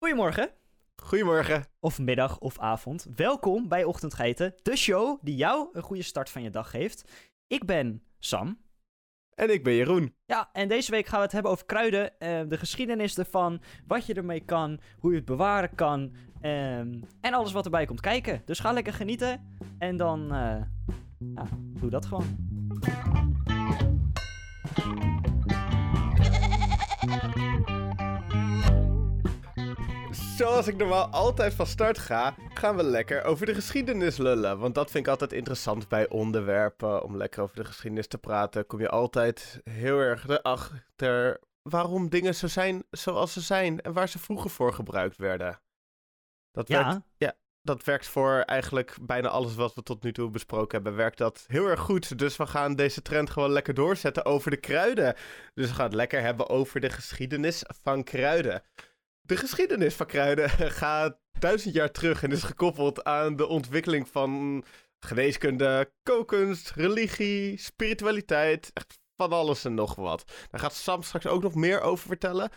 Goedemorgen, 0.00 0.50
Goedemorgen. 1.02 1.64
of 1.80 1.98
middag 1.98 2.38
of 2.38 2.58
avond. 2.58 3.06
Welkom 3.16 3.68
bij 3.68 3.84
Ochtendgeiten, 3.84 4.54
de 4.62 4.76
show 4.76 5.18
die 5.22 5.36
jou 5.36 5.68
een 5.72 5.82
goede 5.82 6.02
start 6.02 6.30
van 6.30 6.42
je 6.42 6.50
dag 6.50 6.70
geeft. 6.70 7.10
Ik 7.46 7.66
ben 7.66 8.02
Sam. 8.18 8.58
En 9.34 9.52
ik 9.52 9.64
ben 9.64 9.74
Jeroen. 9.74 10.14
Ja, 10.26 10.48
en 10.52 10.68
deze 10.68 10.90
week 10.90 11.06
gaan 11.06 11.18
we 11.18 11.24
het 11.24 11.32
hebben 11.32 11.50
over 11.50 11.66
kruiden, 11.66 12.18
eh, 12.18 12.40
de 12.48 12.56
geschiedenis 12.56 13.18
ervan, 13.18 13.62
wat 13.86 14.06
je 14.06 14.14
ermee 14.14 14.44
kan, 14.44 14.80
hoe 14.98 15.10
je 15.10 15.16
het 15.16 15.26
bewaren 15.26 15.74
kan 15.74 16.14
ehm, 16.40 17.00
en 17.20 17.34
alles 17.34 17.52
wat 17.52 17.64
erbij 17.64 17.86
komt 17.86 18.00
kijken. 18.00 18.42
Dus 18.44 18.58
ga 18.58 18.72
lekker 18.72 18.92
genieten 18.92 19.56
en 19.78 19.96
dan 19.96 20.32
eh, 20.32 20.62
ja, 21.18 21.46
doe 21.80 21.90
dat 21.90 22.06
gewoon. 22.06 22.36
Zoals 30.38 30.66
ik 30.66 30.76
normaal 30.76 31.06
altijd 31.06 31.54
van 31.54 31.66
start 31.66 31.98
ga, 31.98 32.34
gaan 32.54 32.76
we 32.76 32.82
lekker 32.82 33.24
over 33.24 33.46
de 33.46 33.54
geschiedenis 33.54 34.16
lullen. 34.16 34.58
Want 34.58 34.74
dat 34.74 34.90
vind 34.90 35.04
ik 35.04 35.10
altijd 35.10 35.32
interessant 35.32 35.88
bij 35.88 36.08
onderwerpen. 36.08 37.02
Om 37.02 37.16
lekker 37.16 37.42
over 37.42 37.56
de 37.56 37.64
geschiedenis 37.64 38.06
te 38.06 38.18
praten, 38.18 38.66
kom 38.66 38.80
je 38.80 38.88
altijd 38.88 39.60
heel 39.70 39.98
erg 39.98 40.28
erachter 40.28 41.40
waarom 41.62 42.08
dingen 42.08 42.34
zo 42.34 42.46
zijn 42.46 42.84
zoals 42.90 43.32
ze 43.32 43.40
zijn 43.40 43.80
en 43.80 43.92
waar 43.92 44.08
ze 44.08 44.18
vroeger 44.18 44.50
voor 44.50 44.72
gebruikt 44.72 45.16
werden. 45.16 45.60
Dat 46.50 46.68
werkt, 46.68 47.00
Ja, 47.16 47.34
dat 47.62 47.84
werkt 47.84 48.06
voor 48.06 48.40
eigenlijk 48.40 48.96
bijna 49.00 49.28
alles 49.28 49.54
wat 49.54 49.74
we 49.74 49.82
tot 49.82 50.02
nu 50.02 50.12
toe 50.12 50.30
besproken 50.30 50.74
hebben. 50.74 50.96
Werkt 50.96 51.18
dat 51.18 51.44
heel 51.46 51.66
erg 51.66 51.80
goed. 51.80 52.18
Dus 52.18 52.36
we 52.36 52.46
gaan 52.46 52.74
deze 52.74 53.02
trend 53.02 53.30
gewoon 53.30 53.50
lekker 53.50 53.74
doorzetten 53.74 54.24
over 54.24 54.50
de 54.50 54.56
kruiden. 54.56 55.14
Dus 55.54 55.68
we 55.68 55.74
gaan 55.74 55.86
het 55.86 55.94
lekker 55.94 56.20
hebben 56.20 56.48
over 56.48 56.80
de 56.80 56.90
geschiedenis 56.90 57.62
van 57.82 58.04
kruiden. 58.04 58.62
De 59.28 59.36
geschiedenis 59.36 59.94
van 59.94 60.06
kruiden 60.06 60.50
gaat 60.82 61.18
duizend 61.38 61.74
jaar 61.74 61.90
terug 61.90 62.22
en 62.22 62.32
is 62.32 62.42
gekoppeld 62.42 63.04
aan 63.04 63.36
de 63.36 63.46
ontwikkeling 63.46 64.08
van 64.08 64.64
geneeskunde, 64.98 65.92
kookkunst, 66.02 66.70
religie, 66.70 67.58
spiritualiteit. 67.58 68.70
Echt 68.74 68.98
van 69.16 69.32
alles 69.32 69.64
en 69.64 69.74
nog 69.74 69.94
wat. 69.94 70.24
Daar 70.50 70.60
gaat 70.60 70.74
Sam 70.74 71.02
straks 71.02 71.26
ook 71.26 71.42
nog 71.42 71.54
meer 71.54 71.80
over 71.80 72.06
vertellen. 72.06 72.50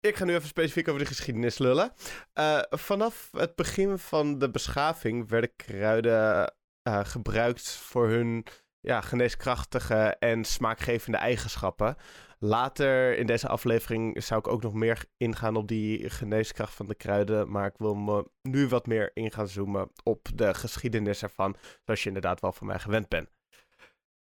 Ik 0.00 0.16
ga 0.16 0.24
nu 0.24 0.34
even 0.34 0.48
specifiek 0.48 0.88
over 0.88 1.00
de 1.00 1.06
geschiedenis 1.06 1.58
lullen. 1.58 1.92
Eh, 2.32 2.60
vanaf 2.70 3.28
het 3.32 3.54
begin 3.54 3.98
van 3.98 4.38
de 4.38 4.50
beschaving 4.50 5.28
werden 5.28 5.56
kruiden 5.56 6.54
eh, 6.82 7.04
gebruikt 7.04 7.68
voor 7.68 8.08
hun 8.08 8.46
ja, 8.80 9.00
geneeskrachtige 9.00 10.16
en 10.18 10.44
smaakgevende 10.44 11.18
eigenschappen. 11.18 11.96
Later 12.40 13.18
in 13.18 13.26
deze 13.26 13.48
aflevering 13.48 14.22
zou 14.24 14.40
ik 14.40 14.48
ook 14.48 14.62
nog 14.62 14.74
meer 14.74 15.04
ingaan 15.16 15.56
op 15.56 15.68
die 15.68 16.10
geneeskracht 16.10 16.74
van 16.74 16.86
de 16.86 16.94
kruiden. 16.94 17.50
Maar 17.50 17.66
ik 17.66 17.76
wil 17.76 17.94
me 17.94 18.30
nu 18.42 18.68
wat 18.68 18.86
meer 18.86 19.10
in 19.14 19.32
gaan 19.32 19.48
zoomen 19.48 19.90
op 20.02 20.28
de 20.34 20.54
geschiedenis 20.54 21.22
ervan. 21.22 21.56
Zoals 21.84 22.02
je 22.02 22.08
inderdaad 22.08 22.40
wel 22.40 22.52
van 22.52 22.66
mij 22.66 22.78
gewend 22.78 23.08
bent. 23.08 23.28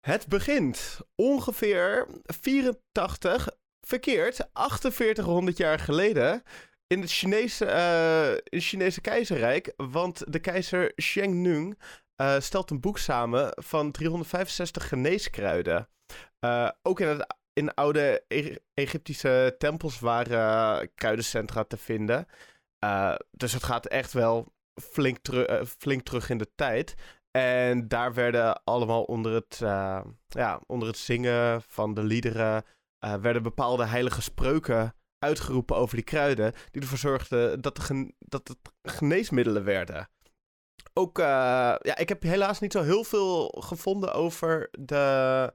Het 0.01 0.29
begint 0.29 1.01
ongeveer 1.15 2.07
84, 2.23 3.49
verkeerd, 3.81 4.49
4800 4.53 5.57
jaar 5.57 5.79
geleden. 5.79 6.43
In 6.87 7.01
het 7.01 7.13
Chinese, 7.13 7.65
eh, 7.65 8.61
Chinese 8.61 9.01
keizerrijk. 9.01 9.73
Want 9.77 10.33
de 10.33 10.39
keizer 10.39 10.93
Sheng 11.01 11.35
Nung 11.35 11.79
eh, 12.17 12.41
stelt 12.41 12.71
een 12.71 12.81
boek 12.81 12.99
samen 12.99 13.53
van 13.65 13.91
365 13.91 14.89
geneeskruiden. 14.89 15.89
Eh, 16.39 16.69
ook 16.83 17.01
in, 17.01 17.09
het, 17.09 17.37
in 17.53 17.75
oude 17.75 18.25
Egyptische 18.75 19.55
tempels 19.59 20.01
waren 20.01 20.91
kruidencentra 20.95 21.65
te 21.65 21.77
vinden. 21.77 22.27
Eh, 22.79 23.15
dus 23.31 23.53
het 23.53 23.63
gaat 23.65 23.87
echt 23.87 24.13
wel 24.13 24.53
flink, 24.83 25.19
teru- 25.19 25.43
eh, 25.45 25.65
flink 25.65 26.03
terug 26.03 26.31
in 26.31 26.39
de 26.39 26.51
tijd. 26.55 26.95
En 27.31 27.89
daar 27.89 28.15
werden 28.15 28.63
allemaal 28.65 29.03
onder 29.03 29.33
het, 29.33 29.61
eh, 29.63 30.01
ja, 30.29 30.61
onder 30.67 30.89
het 30.89 30.99
zingen 30.99 31.63
van 31.63 31.95
de 31.95 32.03
liederen... 32.03 32.65
eh, 32.99 33.15
werden 33.15 33.43
bepaalde 33.43 33.85
heilige 33.85 34.23
spreuken 34.23 34.95
uitgeroepen 35.19 35.77
over 35.77 35.97
die 35.97 36.05
kruiden... 36.05 36.53
die 36.71 36.83
ervoor 36.83 36.99
zorgden 36.99 37.61
dat, 37.61 37.77
de 37.77 38.13
dat 38.19 38.49
het 38.49 38.59
geneesmiddelen 38.83 39.65
werden. 39.65 40.09
Ook, 40.93 41.19
eh, 41.19 41.25
ja, 41.79 41.97
ik 41.97 42.09
heb 42.09 42.23
helaas 42.23 42.61
niet 42.61 42.73
zo 42.73 42.83
heel 42.83 43.05
veel 43.05 43.47
gevonden 43.59 44.13
over 44.13 44.69
de 44.79 45.55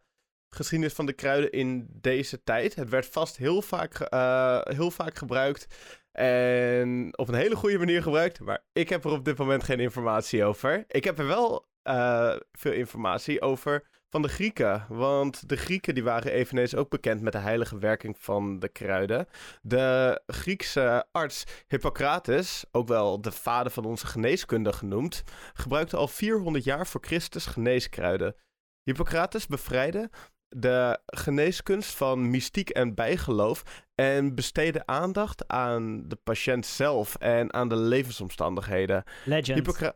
geschiedenis 0.55 0.93
van 0.93 1.05
de 1.05 1.13
kruiden 1.13 1.51
in 1.51 1.87
deze 1.91 2.43
tijd. 2.43 2.75
Het 2.75 2.89
werd 2.89 3.05
vast 3.05 3.37
heel 3.37 3.61
vaak, 3.61 3.99
eh, 3.99 4.61
heel 4.63 4.91
vaak 4.91 5.17
gebruikt 5.17 5.67
en 6.11 7.17
op 7.17 7.27
een 7.27 7.33
hele 7.33 7.55
goede 7.55 7.77
manier 7.77 8.03
gebruikt, 8.03 8.39
maar 8.39 8.63
ik 8.73 8.89
heb 8.89 9.03
er 9.05 9.11
op 9.11 9.25
dit 9.25 9.37
moment 9.37 9.63
geen 9.63 9.79
informatie 9.79 10.43
over. 10.43 10.85
Ik 10.87 11.03
heb 11.03 11.19
er 11.19 11.27
wel 11.27 11.69
eh, 11.81 12.35
veel 12.51 12.71
informatie 12.71 13.41
over 13.41 13.89
van 14.11 14.21
de 14.21 14.27
Grieken, 14.27 14.85
want 14.89 15.49
de 15.49 15.55
Grieken 15.55 15.93
die 15.93 16.03
waren 16.03 16.31
eveneens 16.31 16.75
ook 16.75 16.89
bekend 16.89 17.21
met 17.21 17.33
de 17.33 17.39
heilige 17.39 17.77
werking 17.77 18.15
van 18.19 18.59
de 18.59 18.69
kruiden. 18.69 19.27
De 19.61 20.21
Griekse 20.27 21.05
arts 21.11 21.43
Hippocrates, 21.67 22.65
ook 22.71 22.87
wel 22.87 23.21
de 23.21 23.31
vader 23.31 23.71
van 23.71 23.85
onze 23.85 24.07
geneeskunde 24.07 24.73
genoemd, 24.73 25.23
gebruikte 25.53 25.97
al 25.97 26.07
400 26.07 26.63
jaar 26.63 26.87
voor 26.87 27.01
Christus 27.03 27.45
geneeskruiden. 27.45 28.35
Hippocrates 28.83 29.47
bevrijdde 29.47 30.09
de 30.47 30.99
geneeskunst 31.05 31.95
van 31.95 32.29
mystiek 32.29 32.69
en 32.69 32.95
bijgeloof 32.95 33.63
en 33.95 34.35
besteedde 34.35 34.85
aandacht 34.85 35.47
aan 35.47 36.07
de 36.07 36.15
patiënt 36.15 36.65
zelf 36.65 37.15
en 37.15 37.53
aan 37.53 37.69
de 37.69 37.75
levensomstandigheden. 37.75 39.03
legend. 39.25 39.57
Hippocra- 39.57 39.95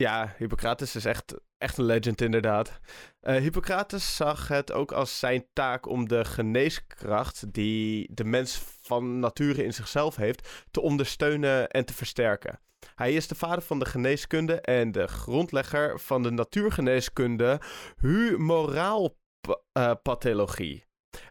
ja, 0.00 0.34
Hippocrates 0.36 0.96
is 0.96 1.04
echt, 1.04 1.34
echt 1.58 1.78
een 1.78 1.84
legend 1.84 2.20
inderdaad. 2.20 2.80
Eh, 3.20 3.36
Hippocrates 3.36 4.16
zag 4.16 4.48
het 4.48 4.72
ook 4.72 4.92
als 4.92 5.18
zijn 5.18 5.46
taak 5.52 5.86
om 5.86 6.08
de 6.08 6.24
geneeskracht 6.24 7.52
die 7.52 8.10
de 8.14 8.24
mens 8.24 8.62
van 8.82 9.18
nature 9.18 9.64
in 9.64 9.74
zichzelf 9.74 10.16
heeft, 10.16 10.66
te 10.70 10.80
ondersteunen 10.80 11.68
en 11.68 11.84
te 11.84 11.94
versterken. 11.94 12.60
Hij 12.94 13.12
is 13.12 13.28
de 13.28 13.34
vader 13.34 13.62
van 13.62 13.78
de 13.78 13.84
geneeskunde 13.84 14.60
en 14.60 14.92
de 14.92 15.06
grondlegger 15.06 16.00
van 16.00 16.22
de 16.22 16.30
natuurgeneeskunde 16.30 17.60
humoraalpathologie. 17.96 20.84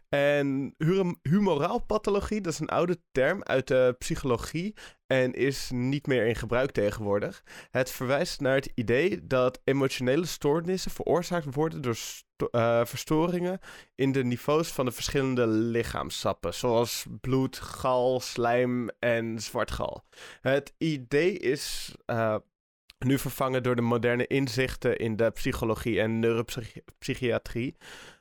En 0.08 0.74
hu- 0.78 1.14
humoraalpathologie, 1.22 2.40
dat 2.40 2.52
is 2.52 2.58
een 2.58 2.68
oude 2.68 3.00
term 3.12 3.42
uit 3.42 3.68
de 3.68 3.94
psychologie 3.98 4.74
en 5.10 5.32
is 5.32 5.70
niet 5.72 6.06
meer 6.06 6.26
in 6.26 6.36
gebruik 6.36 6.70
tegenwoordig. 6.70 7.42
Het 7.70 7.90
verwijst 7.90 8.40
naar 8.40 8.54
het 8.54 8.72
idee 8.74 9.26
dat 9.26 9.60
emotionele 9.64 10.26
stoornissen 10.26 10.90
veroorzaakt 10.90 11.54
worden 11.54 11.80
door 11.82 11.96
eh, 12.50 12.84
verstoringen 12.84 13.58
in 13.94 14.12
de 14.12 14.24
niveaus 14.24 14.68
van 14.68 14.84
de 14.84 14.90
verschillende 14.92 15.46
lichaamssappen, 15.46 16.54
zoals 16.54 17.06
bloed, 17.20 17.58
gal, 17.58 18.20
slijm 18.20 18.90
en 18.98 19.40
zwartgal. 19.40 20.04
Het 20.40 20.74
idee 20.78 21.38
is 21.38 21.94
eh, 22.06 22.36
nu 22.98 23.18
vervangen 23.18 23.62
door 23.62 23.76
de 23.76 23.82
moderne 23.82 24.26
inzichten 24.26 24.98
in 24.98 25.16
de 25.16 25.30
psychologie 25.30 26.00
en 26.00 26.18
neuropsychiatrie. 26.18 27.76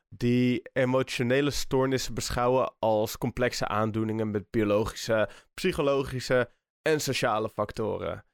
Die 0.10 0.62
emotionele 0.74 1.52
stoornissen 1.52 2.14
beschouwen 2.14 2.74
als 2.80 3.18
complexe 3.18 3.68
aandoeningen 3.68 4.32
met 4.32 4.50
biologische, 4.50 5.30
psychologische 5.54 6.50
en 6.82 7.02
sociale 7.02 7.50
factoren. 7.50 8.26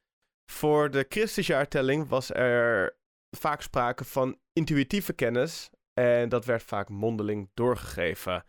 Voor 0.50 0.90
de 0.90 1.06
Christusjaartelling 1.08 2.08
was 2.08 2.30
er 2.30 2.96
vaak 3.30 3.62
sprake 3.62 4.04
van 4.04 4.38
intuïtieve 4.52 5.12
kennis 5.12 5.70
en 5.92 6.28
dat 6.28 6.44
werd 6.44 6.62
vaak 6.62 6.88
mondeling 6.88 7.50
doorgegeven. 7.54 8.44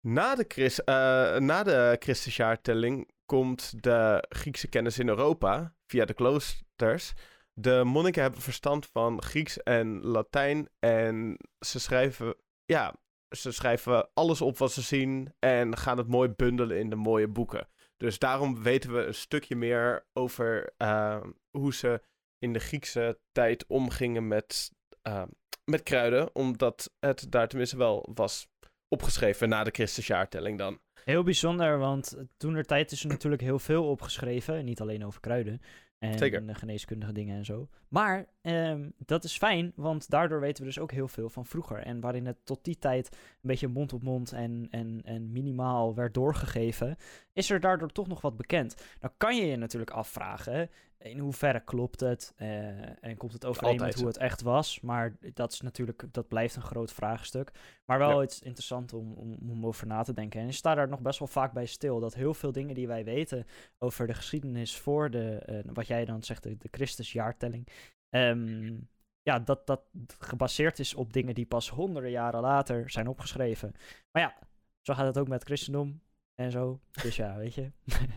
Na 0.00 0.34
de, 0.34 0.44
Christ, 0.48 0.78
eh, 0.78 0.94
na 1.36 1.62
de 1.62 1.96
Christusjaartelling 1.98 3.10
komt 3.24 3.82
de 3.82 4.24
Griekse 4.28 4.68
kennis 4.68 4.98
in 4.98 5.08
Europa 5.08 5.74
via 5.86 6.04
de 6.04 6.14
kloosters. 6.14 7.12
De 7.52 7.82
monniken 7.84 8.22
hebben 8.22 8.40
verstand 8.40 8.86
van 8.86 9.22
Grieks 9.22 9.62
en 9.62 10.00
Latijn 10.02 10.68
en 10.78 11.36
ze 11.58 11.80
schrijven, 11.80 12.34
ja, 12.64 12.94
ze 13.36 13.52
schrijven 13.52 14.10
alles 14.14 14.40
op 14.40 14.58
wat 14.58 14.72
ze 14.72 14.82
zien 14.82 15.34
en 15.38 15.76
gaan 15.76 15.98
het 15.98 16.08
mooi 16.08 16.28
bundelen 16.28 16.78
in 16.78 16.90
de 16.90 16.96
mooie 16.96 17.28
boeken. 17.28 17.68
Dus 18.00 18.18
daarom 18.18 18.62
weten 18.62 18.92
we 18.94 19.06
een 19.06 19.14
stukje 19.14 19.56
meer 19.56 20.06
over 20.12 20.72
eh, 20.76 21.20
hoe 21.50 21.74
ze 21.74 22.02
in 22.38 22.52
de 22.52 22.58
Griekse 22.58 23.18
tijd 23.32 23.66
omgingen 23.66 24.28
met, 24.28 24.72
eh, 25.02 25.22
met 25.64 25.82
kruiden. 25.82 26.34
Omdat 26.34 26.92
het 27.00 27.26
daar 27.30 27.48
tenminste 27.48 27.76
wel 27.76 28.08
was 28.14 28.48
opgeschreven 28.88 29.48
na 29.48 29.64
de 29.64 29.70
Christusjaartelling 29.70 30.58
dan. 30.58 30.80
Heel 31.04 31.22
bijzonder, 31.22 31.78
want 31.78 32.16
toen 32.36 32.54
er 32.54 32.64
tijd 32.64 32.92
is 32.92 33.02
er 33.02 33.08
natuurlijk 33.08 33.42
heel 33.42 33.58
veel 33.58 33.88
opgeschreven. 33.88 34.64
Niet 34.64 34.80
alleen 34.80 35.04
over 35.04 35.20
kruiden. 35.20 35.60
En 36.00 36.18
Zeker. 36.18 36.48
eh, 36.48 36.54
geneeskundige 36.54 37.12
dingen 37.12 37.36
en 37.36 37.44
zo. 37.44 37.68
Maar 37.88 38.26
ehm, 38.42 38.88
dat 38.98 39.24
is 39.24 39.36
fijn, 39.38 39.72
want 39.74 40.10
daardoor 40.10 40.40
weten 40.40 40.62
we 40.62 40.68
dus 40.68 40.78
ook 40.78 40.92
heel 40.92 41.08
veel 41.08 41.28
van 41.28 41.46
vroeger. 41.46 41.78
En 41.78 42.00
waarin 42.00 42.26
het 42.26 42.36
tot 42.44 42.64
die 42.64 42.78
tijd 42.78 43.08
een 43.12 43.18
beetje 43.40 43.68
mond 43.68 43.92
op 43.92 44.02
mond 44.02 44.32
en, 44.32 44.66
en, 44.70 45.00
en 45.04 45.32
minimaal 45.32 45.94
werd 45.94 46.14
doorgegeven, 46.14 46.96
is 47.32 47.50
er 47.50 47.60
daardoor 47.60 47.92
toch 47.92 48.08
nog 48.08 48.20
wat 48.20 48.36
bekend? 48.36 48.96
Dan 48.98 49.10
kan 49.16 49.36
je 49.36 49.46
je 49.46 49.56
natuurlijk 49.56 49.90
afvragen, 49.90 50.70
in 51.02 51.18
hoeverre 51.18 51.60
klopt 51.64 52.00
het 52.00 52.32
eh, 52.36 53.04
en 53.04 53.16
komt 53.16 53.32
het 53.32 53.44
overeen 53.44 53.70
Altijd 53.70 53.88
met 53.90 53.98
hoe 53.98 54.06
het 54.08 54.16
echt 54.16 54.40
was? 54.42 54.80
Maar 54.80 55.16
dat 55.32 55.52
is 55.52 55.60
natuurlijk, 55.60 56.04
dat 56.10 56.28
blijft 56.28 56.56
een 56.56 56.62
groot 56.62 56.92
vraagstuk. 56.92 57.50
Maar 57.84 57.98
wel 57.98 58.16
Ja. 58.18 58.22
iets 58.22 58.40
interessant 58.42 58.92
om, 58.92 59.12
om, 59.12 59.50
om 59.50 59.66
over 59.66 59.86
na 59.86 60.02
te 60.02 60.12
denken. 60.12 60.40
En 60.40 60.46
je 60.46 60.52
staat 60.52 60.76
daar 60.76 60.88
nog 60.88 61.00
best 61.00 61.18
wel 61.18 61.28
vaak 61.28 61.52
bij 61.52 61.66
stil, 61.66 62.00
dat 62.00 62.14
heel 62.14 62.34
veel 62.34 62.52
dingen 62.52 62.74
die 62.74 62.86
wij 62.86 63.04
weten 63.04 63.46
over 63.78 64.06
de 64.06 64.14
geschiedenis 64.14 64.76
voor 64.76 65.10
de, 65.10 65.34
eh, 65.36 65.58
wat 65.72 65.86
jij 65.86 66.04
dan 66.04 66.22
zegt, 66.22 66.42
de, 66.42 66.56
de 66.56 66.68
Christusjaartelling, 66.70 67.68
ehm, 68.10 68.78
ja, 69.22 69.38
dat 69.38 69.66
dat 69.66 69.82
gebaseerd 70.18 70.78
is 70.78 70.94
op 70.94 71.12
dingen 71.12 71.34
die 71.34 71.46
pas 71.46 71.68
honderden 71.70 72.10
jaren 72.10 72.40
later 72.40 72.90
zijn 72.90 73.08
opgeschreven. 73.08 73.72
Maar 74.12 74.22
ja, 74.22 74.36
zo 74.80 74.94
gaat 74.94 75.06
het 75.06 75.18
ook 75.18 75.28
met 75.28 75.38
het 75.38 75.48
christendom 75.48 76.00
en 76.34 76.50
zo. 76.50 76.80
Dus 77.02 77.16
ja, 77.16 77.36
weet 77.36 77.54
je. 77.54 77.70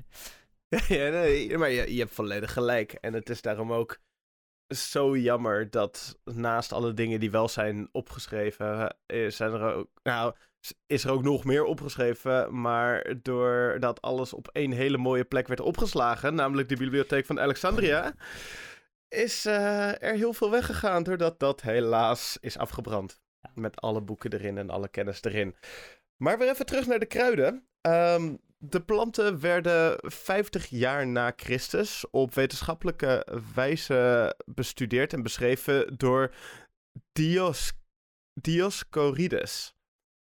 ja, 0.87 1.09
nee, 1.09 1.57
maar 1.57 1.69
je, 1.69 1.93
je 1.93 1.99
hebt 1.99 2.13
volledig 2.13 2.53
gelijk. 2.53 2.93
En 2.93 3.13
het 3.13 3.29
is 3.29 3.41
daarom 3.41 3.73
ook 3.73 3.99
zo 4.67 5.17
jammer 5.17 5.69
dat 5.69 6.19
naast 6.23 6.71
alle 6.71 6.93
dingen 6.93 7.19
die 7.19 7.31
wel 7.31 7.47
zijn 7.47 7.89
opgeschreven, 7.91 8.95
eh, 9.05 9.29
zijn 9.29 9.51
er 9.51 9.73
ook, 9.73 9.89
nou, 10.03 10.33
is 10.85 11.03
er 11.03 11.11
ook 11.11 11.23
nog 11.23 11.43
meer 11.43 11.63
opgeschreven. 11.63 12.61
Maar 12.61 13.15
doordat 13.21 14.01
alles 14.01 14.33
op 14.33 14.47
één 14.47 14.71
hele 14.71 14.97
mooie 14.97 15.23
plek 15.23 15.47
werd 15.47 15.59
opgeslagen, 15.59 16.35
namelijk 16.35 16.69
de 16.69 16.77
bibliotheek 16.77 17.25
van 17.25 17.39
Alexandria, 17.39 18.13
is 19.07 19.45
eh, 19.45 20.01
er 20.03 20.13
heel 20.13 20.33
veel 20.33 20.51
weggegaan 20.51 21.03
doordat 21.03 21.39
dat 21.39 21.61
helaas 21.61 22.37
is 22.41 22.57
afgebrand. 22.57 23.21
Met 23.53 23.81
alle 23.81 24.01
boeken 24.01 24.33
erin 24.33 24.57
en 24.57 24.69
alle 24.69 24.87
kennis 24.87 25.23
erin. 25.23 25.55
Maar 26.17 26.37
weer 26.37 26.49
even 26.49 26.65
terug 26.65 26.87
naar 26.87 26.99
de 26.99 27.05
kruiden. 27.05 27.67
Ehm, 27.81 28.35
de 28.65 28.81
planten 28.81 29.39
werden 29.39 29.98
50 30.01 30.68
jaar 30.68 31.07
na 31.07 31.33
Christus 31.36 32.10
op 32.10 32.33
wetenschappelijke 32.33 33.27
wijze 33.56 34.36
bestudeerd 34.45 35.13
en 35.13 35.24
beschreven 35.24 35.98
door 35.98 36.33
Dios, 37.12 37.74
Dioscorides. 38.42 39.74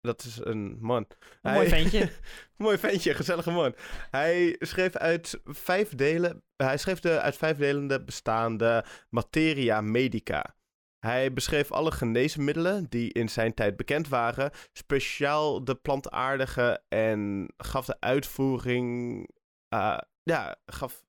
Dat 0.00 0.24
is 0.24 0.38
een 0.42 0.76
man. 0.80 1.06
Mooi 1.42 1.68
ventje. 1.68 2.12
Mooi 2.56 2.78
ventje, 2.78 3.14
gezellige 3.14 3.50
man. 3.50 3.74
Hij 4.10 4.56
schreef 4.58 4.96
uit 4.96 5.40
vijf 5.44 5.94
delen. 5.94 6.42
Hij 6.56 6.76
schreef 6.76 7.00
de 7.00 7.20
uit 7.20 7.36
vijf 7.36 7.56
delen 7.56 8.04
bestaande 8.04 8.84
materia 9.08 9.80
medica. 9.80 10.56
Hij 11.00 11.32
beschreef 11.32 11.72
alle 11.72 11.90
geneesmiddelen 11.90 12.86
die 12.88 13.12
in 13.12 13.28
zijn 13.28 13.54
tijd 13.54 13.76
bekend 13.76 14.08
waren, 14.08 14.50
speciaal 14.72 15.64
de 15.64 15.74
plantaardige 15.74 16.82
en 16.88 17.52
gaf 17.56 17.86
de 17.86 18.00
uitvoering, 18.00 19.28
eh, 19.68 19.98
ja, 20.22 20.56
gaf 20.66 21.04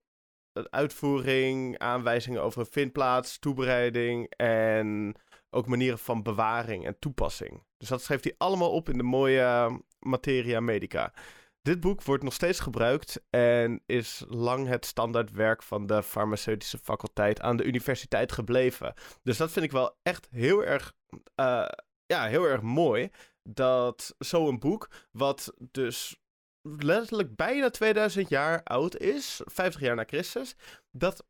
de 0.52 0.72
uitvoering, 0.72 1.78
aanwijzingen 1.78 2.42
over 2.42 2.66
vindplaats, 2.66 3.40
toebereiding 3.40 4.34
en 4.36 5.16
ook 5.50 5.68
manieren 5.68 6.00
van 6.00 6.24
bewaring 6.24 6.86
en 6.86 7.00
toepassing. 7.00 7.64
Dus 7.78 7.90
dat 7.90 8.02
schreef 8.02 8.24
hij 8.24 8.36
allemaal 8.38 8.72
op 8.72 8.90
in 8.90 8.98
de 8.98 9.04
mooie 9.04 9.42
eh, 9.42 9.76
materia 10.00 10.60
medica. 10.60 11.14
Dit 11.62 11.80
boek 11.80 12.04
wordt 12.04 12.24
nog 12.24 12.34
steeds 12.34 12.60
gebruikt 12.60 13.24
en 13.30 13.84
is 13.86 14.24
lang 14.28 14.68
het 14.68 14.86
standaardwerk 14.86 15.64
van 15.64 15.86
de 15.86 16.04
farmaceutische 16.04 16.78
faculteit 16.78 17.42
aan 17.42 17.58
de 17.58 17.64
universiteit 17.64 18.32
gebleven. 18.32 18.94
Dus 19.24 19.38
dat 19.38 19.52
vind 19.52 19.66
ik 19.66 19.72
wel 19.72 19.98
echt 20.04 20.28
heel 20.32 20.64
erg, 20.64 20.94
eh, 21.36 21.68
ja, 22.06 22.26
heel 22.26 22.46
erg 22.46 22.62
mooi. 22.62 23.10
Dat 23.44 24.16
zo'n 24.18 24.60
boek, 24.60 24.90
wat 25.12 25.54
dus 25.58 26.22
letterlijk 26.62 27.36
bijna 27.36 27.70
2000 27.70 28.30
jaar 28.30 28.64
oud 28.64 28.98
is, 28.98 29.42
50 29.46 29.82
jaar 29.82 29.96
na 29.96 30.04
Christus, 30.04 30.56
dat 30.92 31.26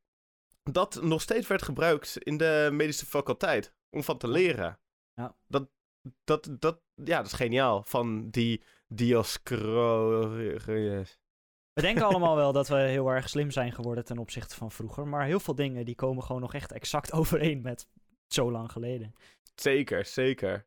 dat 0.63 1.01
nog 1.01 1.21
steeds 1.21 1.47
werd 1.47 1.61
gebruikt 1.61 2.17
in 2.17 2.37
de 2.37 2.69
medische 2.71 3.05
faculteit 3.05 3.73
om 3.89 4.03
van 4.03 4.17
te 4.17 4.27
leren. 4.27 4.79
Ja. 5.13 5.35
Dat, 5.47 5.69
dat, 6.23 6.49
dat, 6.59 6.81
ja, 6.95 7.17
dat 7.17 7.25
is 7.25 7.33
geniaal 7.33 7.83
van 7.83 8.29
die 8.29 8.63
Dioscorides. 8.93 11.19
We 11.73 11.81
denken 11.81 12.05
allemaal 12.07 12.35
wel 12.35 12.51
dat 12.51 12.67
we 12.67 12.75
heel 12.75 13.09
erg 13.09 13.29
slim 13.29 13.51
zijn 13.51 13.71
geworden 13.71 14.05
ten 14.05 14.17
opzichte 14.17 14.55
van 14.55 14.71
vroeger. 14.71 15.07
Maar 15.07 15.25
heel 15.25 15.39
veel 15.39 15.55
dingen 15.55 15.85
die 15.85 15.95
komen 15.95 16.23
gewoon 16.23 16.41
nog 16.41 16.53
echt 16.53 16.71
exact 16.71 17.13
overeen 17.19 17.61
met 17.61 17.87
zo 18.27 18.51
lang 18.51 18.71
geleden. 18.71 19.13
Zeker, 19.55 20.05
zeker. 20.05 20.65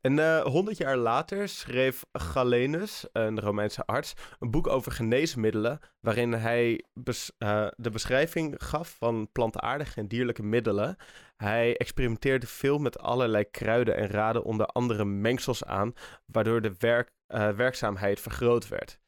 En 0.00 0.18
eh 0.18 0.42
100 0.42 0.76
jaar 0.76 0.96
later 0.96 1.48
schreef 1.48 2.04
Galenus, 2.12 3.06
een 3.12 3.40
Romeinse 3.40 3.86
arts, 3.86 4.12
een 4.38 4.50
boek 4.50 4.66
over 4.66 4.92
geneesmiddelen, 4.92 5.78
waarin 6.00 6.32
hij 6.32 6.84
bes- 6.92 7.32
eh, 7.38 7.66
de 7.76 7.90
beschrijving 7.90 8.54
gaf 8.58 8.96
van 8.98 9.28
plantaardige 9.32 10.00
en 10.00 10.08
dierlijke 10.08 10.42
middelen. 10.42 10.96
Hij 11.36 11.76
experimenteerde 11.76 12.46
veel 12.46 12.78
met 12.78 12.98
allerlei 12.98 13.44
kruiden 13.50 13.96
en 13.96 14.06
raadde 14.06 14.44
onder 14.44 14.66
andere 14.66 15.04
mengsels 15.04 15.64
aan, 15.64 15.92
waardoor 16.26 16.60
de 16.60 16.74
werk, 16.78 17.10
eh, 17.32 17.48
werkzaamheid 17.50 18.20
vergroot 18.20 18.68
werd. 18.68 18.98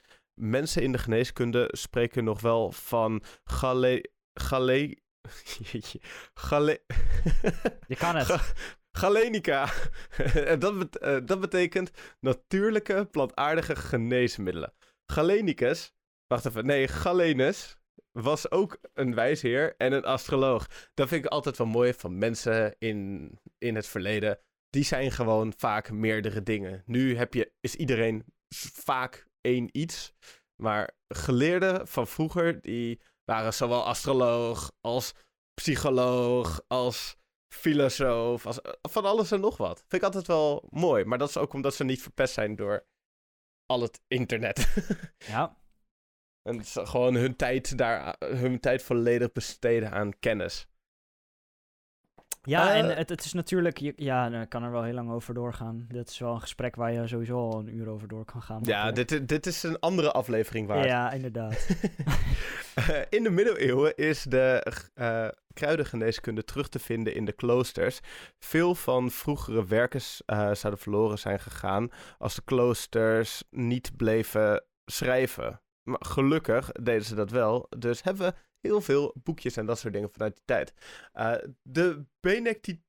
Mensen 0.41 0.83
in 0.83 0.93
de 0.93 0.99
geneeskunde 0.99 1.69
spreken 1.73 2.25
nog 2.25 2.41
wel 2.41 2.73
van 2.73 3.23
gale... 3.45 4.11
gale... 4.35 4.99
Gale... 6.35 6.83
Je 7.87 7.97
kan 7.97 8.17
het. 8.17 8.27
Ga- 8.27 8.53
Galenica. 8.97 9.69
en 10.53 10.59
dat, 10.59 10.79
bet- 10.79 10.99
eh, 10.99 11.19
dat 11.25 11.41
betekent 11.41 11.91
natuurlijke 12.21 13.09
plantaardige 13.11 13.77
geneesmiddelen. 13.77 14.73
Galenicus, 15.07 15.93
wacht 16.27 16.47
even, 16.47 16.67
nee, 16.67 16.89
Galenus 16.89 17.77
was 18.13 18.51
ook 18.51 18.79
een 18.95 19.15
wijsheer 19.15 19.75
en 19.77 19.93
een 19.93 20.05
astroloog. 20.05 20.91
Dat 20.95 21.09
vind 21.09 21.25
ik 21.25 21.31
altijd 21.31 21.59
wel 21.59 21.67
mooi 21.67 21.95
van 21.95 22.19
mensen 22.19 22.77
in, 22.79 23.31
in 23.59 23.75
het 23.75 23.87
verleden. 23.87 24.39
Die 24.75 24.85
zijn 24.85 25.11
gewoon 25.11 25.53
vaak 25.57 25.91
meerdere 25.91 26.43
dingen. 26.43 26.83
Nu 26.87 27.17
heb 27.17 27.35
je, 27.35 27.53
is 27.61 27.75
iedereen 27.75 28.25
vaak 28.73 29.27
één 29.41 29.69
iets. 29.73 30.13
Maar 30.63 30.91
geleerden 31.09 31.89
van 31.89 32.07
vroeger, 32.07 32.61
die 32.61 33.01
waren 33.25 33.55
zowel 33.55 33.85
astroloog 33.85 34.73
als 34.81 35.15
psycholoog 35.55 36.63
als 36.67 37.17
filosoof, 37.55 38.47
als, 38.47 38.61
van 38.83 39.05
alles 39.05 39.31
en 39.31 39.41
nog 39.41 39.57
wat. 39.57 39.79
Vind 39.79 39.93
ik 39.93 40.03
altijd 40.03 40.27
wel 40.27 40.67
mooi. 40.71 41.05
Maar 41.05 41.19
dat 41.19 41.29
is 41.29 41.37
ook 41.37 41.53
omdat 41.53 41.75
ze 41.75 41.85
niet 41.85 42.03
verpest 42.03 42.35
zijn 42.35 42.57
door 42.57 42.87
al 43.67 43.81
het 43.81 44.01
internet. 44.09 44.75
Ja, 45.27 45.59
en 46.43 46.65
gewoon 46.65 47.15
hun 47.15 47.37
tijd, 47.37 47.79
daar, 47.79 48.17
hun 48.19 48.61
tijd 48.61 48.83
volledig 48.83 49.33
besteden 49.33 49.91
aan 49.91 50.19
kennis. 50.19 50.67
Ja 52.47 52.73
Eh, 52.73 52.79
en 52.79 52.97
het, 52.97 53.09
het 53.09 53.25
is 53.25 53.33
natuurlijk... 53.33 53.79
je- 53.79 53.93
Ja, 53.97 54.29
nou, 54.29 54.43
ik 54.43 54.49
kan 54.49 54.63
er 54.63 54.71
wel 54.71 54.83
heel 54.83 54.95
lang 54.95 55.11
over 55.11 55.35
doorgaan. 55.35 55.85
Dit 55.89 56.09
is 56.09 56.19
wel 56.19 56.35
een 56.35 56.41
gesprek 56.41 56.77
waar 56.77 56.93
je 56.93 57.07
sowieso 57.07 57.37
al 57.37 57.59
een 57.59 57.75
uur 57.77 57.89
over 57.89 58.09
door 58.09 58.25
kan 58.25 58.43
gaan. 58.43 58.61
Ja, 58.63 58.93
dit, 58.93 59.29
dit 59.29 59.47
is 59.47 59.63
een 59.63 59.79
andere 59.79 60.13
aflevering 60.13 60.67
waard. 60.67 60.85
Ja, 60.85 61.13
inderdaad. 61.13 61.67
Eh, 62.75 62.99
in 63.11 63.23
de 63.23 63.31
middeleeuwen 63.31 63.97
is 63.97 64.23
de 64.23 64.73
eh 64.95 65.29
kruidengeneeskunde 65.53 66.45
terug 66.45 66.69
te 66.69 66.79
vinden 66.79 67.15
in 67.15 67.25
de 67.25 67.33
kloosters. 67.33 68.01
Veel 68.39 68.75
van 68.75 69.11
vroegere 69.11 69.65
werken 69.67 70.01
eh, 70.27 70.39
zouden 70.55 70.83
verloren 70.83 71.19
zijn 71.19 71.41
gegaan 71.41 71.89
als 72.19 72.35
de 72.35 72.43
kloosters 72.45 73.45
niet 73.51 73.97
bleven 73.97 74.65
schrijven. 74.85 75.61
Maar 75.83 76.05
gelukkig 76.07 76.73
deden 76.73 77.05
ze 77.05 77.15
dat 77.15 77.31
wel, 77.31 77.67
dus 77.79 78.03
hebben 78.03 78.27
we 78.27 78.35
heel 78.65 78.81
veel 78.81 79.15
boekjes 79.23 79.57
en 79.57 79.67
dat 79.67 79.79
soort 79.79 79.93
dingen 79.93 80.11
vanuit 80.11 80.35
die 80.35 80.45
tijd. 80.45 80.75
Eh, 81.13 81.35
de 81.63 82.05
Benedicti 82.21 82.83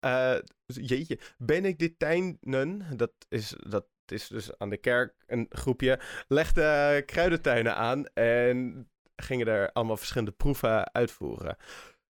eh, 0.00 0.36
jeetje, 0.66 1.18
Benedictijnen, 1.38 2.96
dat 2.96 3.12
is, 3.28 3.54
dat 3.68 3.86
is 4.06 4.28
dus 4.28 4.58
aan 4.58 4.70
de 4.70 4.76
kerk 4.76 5.14
een 5.26 5.46
groepje, 5.48 6.00
legden 6.28 7.04
kruidentuinen 7.04 7.76
aan 7.76 8.06
en 8.06 8.88
gingen 9.16 9.46
er 9.46 9.72
allemaal 9.72 9.96
verschillende 9.96 10.32
proeven 10.32 10.92
uitvoeren. 10.92 11.56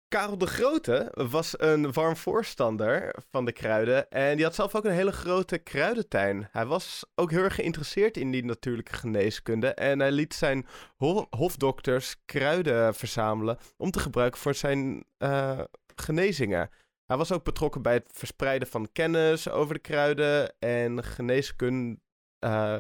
Karel 0.09 0.39
de 0.39 0.47
Grote 0.47 1.13
was 1.15 1.61
een 1.61 1.93
warm 1.93 2.17
voorstander 2.17 3.15
van 3.31 3.45
de 3.45 3.53
kruiden 3.53 4.11
en 4.11 4.37
die 4.37 4.45
had 4.45 4.55
zelf 4.55 4.75
ook 4.75 4.85
een 4.85 4.91
hele 4.93 5.13
grote 5.13 5.59
kruidentuin. 5.59 6.49
Hij 6.51 6.67
was 6.67 7.05
ook 7.15 7.31
heel 7.31 7.43
erg 7.43 7.55
geïnteresseerd 7.55 8.17
in 8.17 8.31
die 8.31 8.45
natuurlijke 8.45 8.93
geneeskunde 8.93 9.75
en 9.75 10.01
hij 10.01 10.13
liet 10.13 10.35
zijn 10.35 10.67
ho- 10.97 11.27
hofdokters 11.31 12.17
kruiden 12.25 12.95
verzamelen 12.95 13.59
om 13.77 13.91
te 13.91 13.99
gebruiken 13.99 14.41
voor 14.41 14.55
zijn 14.55 15.05
eh, 15.19 15.61
genezingen. 15.95 16.71
Hij 17.07 17.17
was 17.17 17.33
ook 17.33 17.45
betrokken 17.45 17.83
bij 17.83 17.95
het 17.95 18.11
verspreiden 18.13 18.69
van 18.69 18.89
kennis 18.93 19.49
over 19.49 19.75
de 19.75 19.81
kruiden 19.81 20.55
en 20.59 21.05
geneeskunde, 21.05 22.01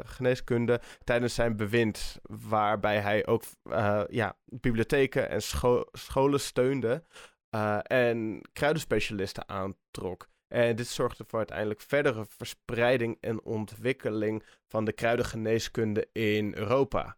geneeskunde 0.04 0.80
tijdens 1.04 1.34
zijn 1.34 1.56
bewind, 1.56 2.18
waarbij 2.22 2.98
hij 2.98 3.26
ook 3.26 3.42
eh, 3.62 4.02
ja, 4.08 4.36
bibliotheken 4.44 5.28
en 5.28 5.42
scho- 5.42 5.84
scholen 5.92 6.40
steunde 6.40 7.02
eh, 7.50 7.78
en 7.82 8.40
kruidenspecialisten 8.52 9.48
aantrok. 9.48 10.28
En 10.48 10.76
dit 10.76 10.86
zorgde 10.88 11.24
voor 11.26 11.38
uiteindelijk 11.38 11.80
verdere 11.80 12.26
verspreiding 12.28 13.18
en 13.20 13.42
ontwikkeling 13.44 14.44
van 14.68 14.84
de 14.84 14.92
kruidengeneeskunde 14.92 16.08
in 16.12 16.54
Europa. 16.56 17.16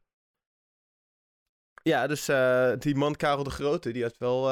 Ja, 1.82 2.06
dus 2.06 2.24
die 2.78 2.94
man 2.94 3.16
Karel 3.16 3.42
de 3.42 3.50
Grote, 3.50 3.90
die 3.90 4.02
had 4.02 4.18
wel 4.18 4.42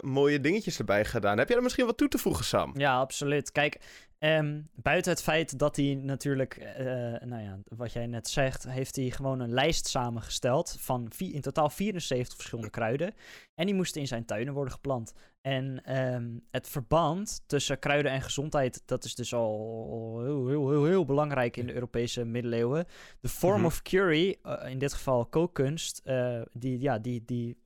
mooie 0.00 0.40
dingetjes 0.40 0.78
erbij 0.78 1.04
gedaan. 1.04 1.38
Heb 1.38 1.48
jij 1.48 1.56
er 1.56 1.62
misschien 1.62 1.86
wat 1.86 1.96
toe 1.96 2.08
te 2.08 2.18
voegen, 2.18 2.44
Sam? 2.44 2.78
Ja, 2.78 2.98
absoluut. 2.98 3.52
Kijk, 3.52 3.78
um, 4.18 4.68
buiten 4.74 5.12
het 5.12 5.22
feit 5.22 5.58
dat 5.58 5.76
hij 5.76 5.94
natuurlijk, 5.94 6.56
uh, 6.56 6.84
nou 7.28 7.42
ja, 7.42 7.58
wat 7.68 7.92
jij 7.92 8.06
net 8.06 8.28
zegt, 8.28 8.68
heeft 8.68 8.96
hij 8.96 9.10
gewoon 9.10 9.40
een 9.40 9.52
lijst 9.52 9.86
samengesteld 9.86 10.76
van 10.80 11.06
vier, 11.10 11.34
in 11.34 11.40
totaal 11.40 11.70
74 11.70 12.36
verschillende 12.36 12.70
kruiden. 12.70 13.14
En 13.54 13.66
die 13.66 13.74
moesten 13.74 14.00
in 14.00 14.06
zijn 14.06 14.24
tuinen 14.24 14.54
worden 14.54 14.72
geplant. 14.72 15.12
En 15.40 15.96
um, 15.98 16.46
het 16.50 16.68
verband 16.68 17.42
tussen 17.46 17.78
kruiden 17.78 18.12
en 18.12 18.22
gezondheid, 18.22 18.82
dat 18.86 19.04
is 19.04 19.14
dus 19.14 19.34
al 19.34 20.20
heel, 20.24 20.48
heel, 20.48 20.70
heel, 20.70 20.84
heel 20.84 21.04
belangrijk 21.04 21.56
in 21.56 21.66
de 21.66 21.74
Europese 21.74 22.24
middeleeuwen. 22.24 22.86
De 23.20 23.28
form 23.28 23.52
mm 23.52 23.58
-hmm. 23.58 23.66
of 23.66 23.82
curie, 23.82 24.38
uh, 24.42 24.70
in 24.70 24.78
dit 24.78 24.92
geval 24.92 25.26
kookkunst, 25.26 26.00
uh, 26.04 26.42
die, 26.52 26.80
ja, 26.80 26.98
die, 26.98 27.22
die 27.24 27.56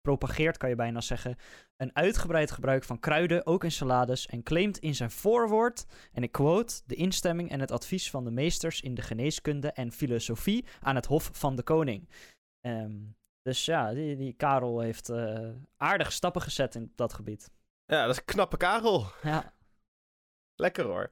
propageert, 0.00 0.56
kan 0.56 0.68
je 0.68 0.74
bijna 0.74 1.00
zeggen, 1.00 1.36
een 1.80 1.96
uitgebreid 1.96 2.50
gebruik 2.50 2.84
van 2.84 3.00
kruiden, 3.00 3.46
ook 3.46 3.64
in 3.64 3.72
salades, 3.72 4.26
en 4.26 4.42
claimt 4.42 4.78
in 4.78 4.94
zijn 4.94 5.10
voorwoord, 5.10 5.86
en 6.12 6.22
ik 6.22 6.32
quote, 6.32 6.82
de 6.86 6.94
instemming 6.94 7.50
en 7.50 7.60
het 7.60 7.70
advies 7.70 8.10
van 8.10 8.24
de 8.24 8.30
meesters 8.30 8.80
in 8.80 8.94
de 8.94 9.02
geneeskunde 9.02 9.72
en 9.72 9.92
filosofie 9.92 10.66
aan 10.80 10.94
het 10.94 11.06
hof 11.06 11.30
van 11.32 11.56
de 11.56 11.62
koning. 11.62 12.08
Um, 12.66 13.16
dus 13.42 13.64
ja, 13.64 13.92
die, 13.92 14.16
die 14.16 14.32
Karel 14.32 14.80
heeft 14.80 15.08
uh, 15.08 15.48
aardige 15.76 16.10
stappen 16.10 16.42
gezet 16.42 16.74
in 16.74 16.92
dat 16.94 17.12
gebied. 17.12 17.50
Ja, 17.84 18.02
dat 18.02 18.10
is 18.10 18.18
een 18.18 18.24
knappe 18.24 18.56
Karel. 18.56 19.06
Ja. 19.22 19.54
Lekker 20.54 20.84
hoor. 20.84 21.10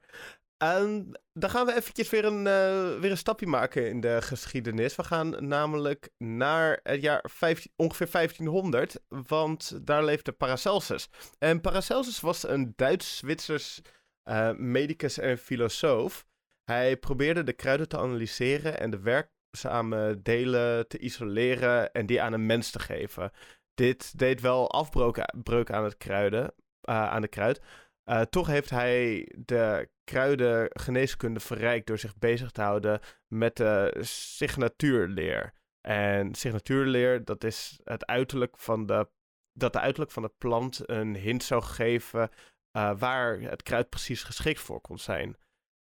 En 0.59 1.19
dan 1.33 1.49
gaan 1.49 1.65
we 1.65 1.75
eventjes 1.75 2.09
weer 2.09 2.25
een, 2.25 2.45
uh, 2.45 2.99
weer 2.99 3.11
een 3.11 3.17
stapje 3.17 3.47
maken 3.47 3.89
in 3.89 4.01
de 4.01 4.21
geschiedenis. 4.21 4.95
We 4.95 5.03
gaan 5.03 5.47
namelijk 5.47 6.09
naar 6.17 6.79
het 6.83 7.01
jaar 7.01 7.29
15, 7.31 7.71
ongeveer 7.75 8.09
1500, 8.11 8.99
want 9.07 9.85
daar 9.87 10.03
leefde 10.03 10.31
Paracelsus. 10.31 11.09
En 11.37 11.61
Paracelsus 11.61 12.19
was 12.19 12.47
een 12.47 12.73
Duits-Zwitsers 12.75 13.81
uh, 14.29 14.51
medicus 14.51 15.17
en 15.17 15.37
filosoof. 15.37 16.25
Hij 16.63 16.97
probeerde 16.97 17.43
de 17.43 17.53
kruiden 17.53 17.87
te 17.87 17.97
analyseren 17.97 18.79
en 18.79 18.89
de 18.89 18.99
werkzame 18.99 20.21
delen 20.21 20.87
te 20.87 20.97
isoleren 20.97 21.91
en 21.91 22.05
die 22.05 22.21
aan 22.21 22.33
een 22.33 22.45
mens 22.45 22.71
te 22.71 22.79
geven. 22.79 23.31
Dit 23.73 24.17
deed 24.17 24.41
wel 24.41 24.71
afbreuk 24.71 25.71
aan 25.71 25.83
het 25.83 25.97
kruiden, 25.97 26.53
uh, 26.89 27.09
aan 27.09 27.21
de 27.21 27.27
kruid. 27.27 27.61
Uh, 28.09 28.21
toch 28.21 28.47
heeft 28.47 28.69
hij 28.69 29.31
de 29.35 29.89
kruidengeneeskunde 30.03 31.39
verrijkt 31.39 31.87
door 31.87 31.97
zich 31.97 32.17
bezig 32.17 32.51
te 32.51 32.61
houden 32.61 32.99
met 33.27 33.57
de 33.57 33.97
signatuurleer. 34.01 35.53
En 35.81 36.35
signatuurleer, 36.35 37.25
dat 37.25 37.43
is 37.43 37.79
het 37.83 38.05
uiterlijk 38.05 38.57
van 38.57 38.85
de, 38.85 39.09
dat 39.53 39.73
de 39.73 39.79
uiterlijk 39.79 40.11
van 40.11 40.23
de 40.23 40.31
plant 40.37 40.89
een 40.89 41.15
hint 41.15 41.43
zou 41.43 41.61
geven 41.61 42.29
uh, 42.77 42.99
waar 42.99 43.39
het 43.39 43.63
kruid 43.63 43.89
precies 43.89 44.23
geschikt 44.23 44.59
voor 44.59 44.81
kon 44.81 44.99
zijn. 44.99 45.37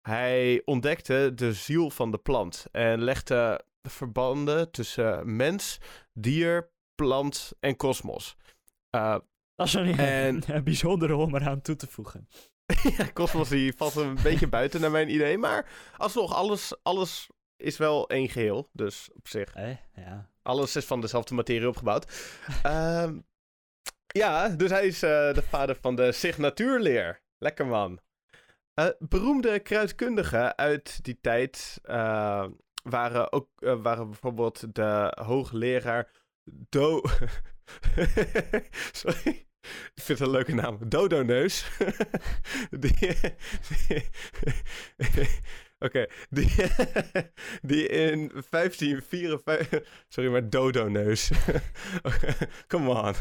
Hij 0.00 0.62
ontdekte 0.64 1.32
de 1.34 1.52
ziel 1.52 1.90
van 1.90 2.10
de 2.10 2.18
plant 2.18 2.66
en 2.72 3.02
legde 3.02 3.64
verbanden 3.82 4.70
tussen 4.70 5.36
mens, 5.36 5.78
dier, 6.12 6.70
plant 6.94 7.52
en 7.60 7.76
kosmos. 7.76 8.36
Uh, 8.90 9.16
dat 9.56 9.66
is 9.66 9.74
een, 9.74 9.98
en... 9.98 10.42
een 10.46 10.64
bijzondere 10.64 11.16
om 11.16 11.34
eraan 11.34 11.60
toe 11.60 11.76
te 11.76 11.86
voegen. 11.86 12.28
ja, 12.96 13.12
Cosmos 13.12 13.48
die 13.48 13.72
valt 13.76 13.96
een 13.96 14.18
beetje 14.22 14.48
buiten 14.48 14.80
naar 14.80 14.90
mijn 14.90 15.14
idee. 15.14 15.38
Maar 15.38 15.68
alsnog, 15.96 16.34
alles, 16.34 16.74
alles 16.82 17.28
is 17.56 17.76
wel 17.76 18.08
één 18.08 18.28
geheel. 18.28 18.68
Dus 18.72 19.10
op 19.14 19.28
zich. 19.28 19.54
Eh, 19.54 19.76
ja. 19.94 20.30
Alles 20.42 20.76
is 20.76 20.84
van 20.84 21.00
dezelfde 21.00 21.34
materie 21.34 21.68
opgebouwd. 21.68 22.34
um, 22.66 23.26
ja, 24.22 24.48
dus 24.48 24.70
hij 24.70 24.86
is 24.86 25.02
uh, 25.02 25.10
de 25.34 25.42
vader 25.42 25.76
van 25.80 25.96
de 25.96 26.12
signatuurleer. 26.12 27.22
Lekker 27.38 27.66
man. 27.66 28.00
Uh, 28.74 28.86
beroemde 28.98 29.60
kruidkundigen 29.60 30.56
uit 30.56 31.04
die 31.04 31.18
tijd 31.20 31.80
uh, 31.84 32.46
waren 32.82 33.32
ook 33.32 33.48
waren 33.58 34.10
bijvoorbeeld 34.10 34.74
de 34.74 35.12
hoogleraar 35.24 36.10
Do. 36.68 37.02
Sorry. 38.92 39.45
Ik 39.94 40.02
vind 40.02 40.18
het 40.18 40.28
een 40.28 40.34
leuke 40.34 40.54
naam. 40.54 40.78
Dodo-neus. 40.88 41.66
die... 42.80 43.16
Oké, 45.78 46.06
die, 46.30 46.54
die 47.70 47.88
in 47.88 48.30
1554... 48.50 49.82
Sorry, 50.08 50.30
maar 50.30 50.50
Dodo-neus. 50.50 51.30
Come 52.68 52.90
on. 52.90 53.14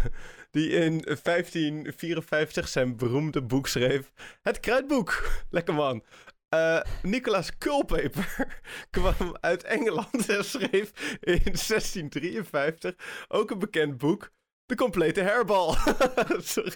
Die 0.52 0.70
in 0.70 1.02
1554 1.24 2.68
zijn 2.68 2.98
beroemde 2.98 3.42
boek 3.42 3.68
schreef. 3.68 4.12
Het 4.42 4.60
Kruidboek. 4.60 5.30
Lekker 5.50 5.74
man. 5.74 6.04
Uh, 6.50 6.82
Nicolas 7.02 7.58
Culpeper 7.58 8.62
kwam 8.90 9.38
uit 9.40 9.64
Engeland 9.64 10.30
en 10.30 10.46
schreef 10.46 11.18
in 11.20 11.42
1653 11.44 12.96
ook 13.28 13.52
een 13.52 13.60
bekend 13.60 13.98
boek 13.98 14.32
de 14.65 14.75
complete 14.75 15.22
herbal. 15.22 15.75
Sorry. 16.53 16.75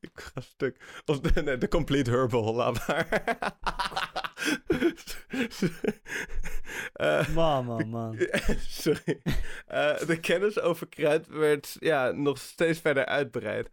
Ik 0.00 0.10
ga 0.12 0.40
stuk. 0.40 1.02
Of 1.04 1.20
de, 1.20 1.42
nee, 1.42 1.58
de 1.58 1.68
complete 1.68 2.10
herbal, 2.10 2.54
laat 2.54 2.86
maar. 2.86 3.24
uh, 6.96 7.28
man, 7.34 7.64
man, 7.64 7.88
man. 7.88 8.18
Sorry. 8.82 9.20
Uh, 9.72 9.98
de 10.06 10.18
kennis 10.20 10.60
over 10.60 10.88
kruid 10.88 11.26
werd 11.26 11.76
ja, 11.80 12.10
nog 12.10 12.38
steeds 12.38 12.80
verder 12.80 13.06
uitbreid. 13.06 13.70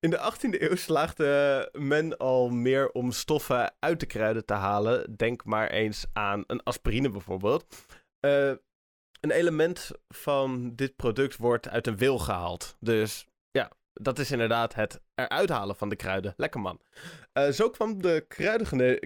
In 0.00 0.10
de 0.10 0.32
18e 0.32 0.60
eeuw 0.62 0.76
slaagde 0.76 1.68
men 1.72 2.16
al 2.16 2.48
meer 2.48 2.90
om 2.90 3.10
stoffen 3.10 3.74
uit 3.78 4.00
de 4.00 4.06
kruiden 4.06 4.44
te 4.44 4.54
halen. 4.54 5.16
Denk 5.16 5.44
maar 5.44 5.70
eens 5.70 6.06
aan 6.12 6.44
een 6.46 6.62
aspirine 6.62 7.08
bijvoorbeeld. 7.08 7.66
Uh, 8.20 8.52
een 9.20 9.30
element 9.30 9.90
van 10.08 10.74
dit 10.74 10.96
product 10.96 11.36
wordt 11.36 11.68
uit 11.68 11.86
een 11.86 11.96
wil 11.96 12.18
gehaald. 12.18 12.76
Dus 12.80 13.26
ja, 13.50 13.70
dat 13.92 14.18
is 14.18 14.30
inderdaad 14.30 14.74
het 14.74 15.00
eruit 15.14 15.48
halen 15.48 15.76
van 15.76 15.88
de 15.88 15.96
kruiden. 15.96 16.34
Lekker 16.36 16.60
man. 16.60 16.80
Uh, 17.34 17.48
zo 17.48 17.70
kwam 17.70 18.02
de 18.02 18.24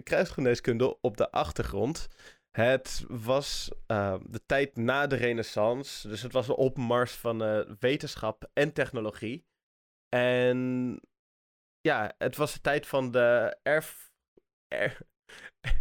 kruidgeneeskunde 0.03 1.01
op 1.01 1.17
de 1.17 1.31
achtergrond. 1.31 2.09
Het 2.59 3.05
was 3.09 3.71
uh, 3.87 4.17
de 4.27 4.47
tijd 4.47 4.77
na 4.77 5.07
de 5.07 5.17
renaissance. 5.17 6.09
Dus 6.09 6.23
het 6.23 6.33
was 6.33 6.49
een 6.49 6.55
opmars 6.55 7.13
van 7.13 7.43
uh, 7.43 7.61
wetenschap 7.79 8.51
en 8.53 8.73
technologie. 8.73 9.45
En 10.09 11.01
ja, 11.81 12.15
het 12.19 12.37
was 12.37 12.53
de 12.53 12.61
tijd 12.61 12.87
van 12.87 13.11
de 13.11 13.57
erf... 13.63 14.13
Er, 14.69 14.99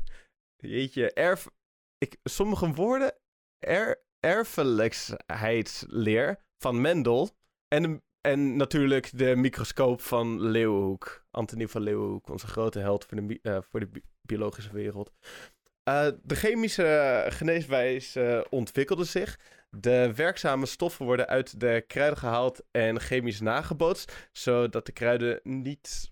jeetje, 0.58 1.14
erf... 1.14 1.50
Ik, 1.98 2.18
sommige 2.24 2.74
woorden... 2.74 3.16
Er, 3.60 4.02
erfelijkheidsleer 4.22 6.40
van 6.58 6.82
Mendel. 6.82 7.30
En, 7.68 8.04
en 8.22 8.56
natuurlijk 8.56 9.18
de 9.18 9.36
microscoop 9.36 10.02
van 10.02 10.42
Leeuwenhoek. 10.42 11.26
Antonie 11.32 11.68
van 11.68 11.82
Leeuwenhoek, 11.82 12.30
onze 12.30 12.48
grote 12.48 12.80
held 12.80 13.06
voor 13.06 13.28
de, 13.28 13.40
uh, 13.42 13.58
voor 13.62 13.80
de 13.80 13.88
bi 13.88 14.02
biologische 14.22 14.74
wereld. 14.74 15.12
Uh, 15.90 16.08
de 16.24 16.36
chemische 16.36 17.26
geneeswijze 17.30 18.48
ontwikkelde 18.50 19.04
zich. 19.04 19.40
De 19.70 20.14
werkzame 20.16 20.66
stoffen 20.66 21.06
worden 21.06 21.28
uit 21.28 21.60
de 21.60 21.84
kruiden 21.88 22.20
gehaald 22.20 22.64
en 22.72 23.00
chemisch 23.00 23.40
nagebootst. 23.40 24.30
Zodat 24.32 24.86
de 24.86 24.92
kruiden 24.92 25.40
niet, 25.44 26.12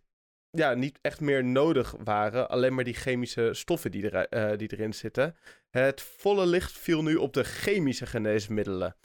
ja, 0.51 0.73
niet 0.73 0.99
echt 1.01 1.19
meer 1.19 1.45
nodig 1.45 1.95
waren. 2.03 2.49
Alleen 2.49 2.73
maar 2.73 2.83
die 2.83 2.93
chemische 2.93 3.53
stoffen 3.53 3.91
die, 3.91 4.09
er, 4.09 4.51
uh, 4.51 4.57
die 4.57 4.71
erin 4.71 4.93
zitten. 4.93 5.35
Het 5.69 6.01
volle 6.01 6.45
licht 6.45 6.71
viel 6.71 7.03
nu 7.03 7.15
op 7.15 7.33
de 7.33 7.43
chemische 7.43 8.05
geneesmiddelen. 8.05 8.95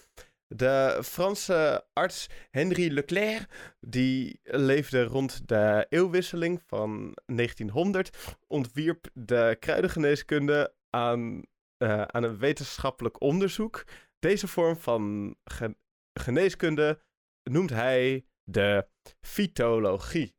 De 0.46 1.00
Franse 1.02 1.84
arts 1.92 2.28
Henri 2.50 2.92
Leclerc, 2.92 3.74
die 3.80 4.40
leefde 4.42 5.04
rond 5.04 5.48
de 5.48 5.86
eeuwwisseling 5.88 6.62
van 6.66 7.16
1900, 7.26 8.36
ontwierp 8.46 9.06
de 9.12 9.56
kruidengeneeskunde 9.60 10.74
aan, 10.90 11.42
uh, 11.78 12.02
aan 12.02 12.22
een 12.22 12.38
wetenschappelijk 12.38 13.20
onderzoek. 13.20 13.84
Deze 14.18 14.46
vorm 14.46 14.76
van 14.76 15.36
ge 15.44 15.76
geneeskunde 16.12 17.00
noemt 17.42 17.70
hij 17.70 18.24
de 18.42 18.86
fytologie. 19.20 20.34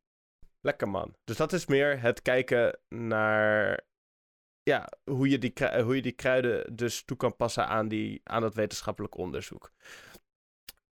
Lekker 0.66 0.90
man. 0.90 1.16
Dus 1.24 1.38
dat 1.38 1.54
is 1.54 1.66
meer 1.66 2.02
het 2.02 2.22
kijken 2.22 2.80
naar 2.90 3.80
ja, 4.64 4.90
hoe, 5.04 5.30
je 5.30 5.38
die, 5.38 5.54
hoe 5.84 5.96
je 5.96 6.02
die 6.02 6.12
kruiden 6.12 6.76
dus 6.76 7.04
toe 7.04 7.18
kan 7.18 7.36
passen 7.36 7.68
aan, 7.68 7.88
die, 7.88 8.22
aan 8.24 8.42
dat 8.42 8.56
wetenschappelijk 8.56 9.18
onderzoek. 9.18 9.72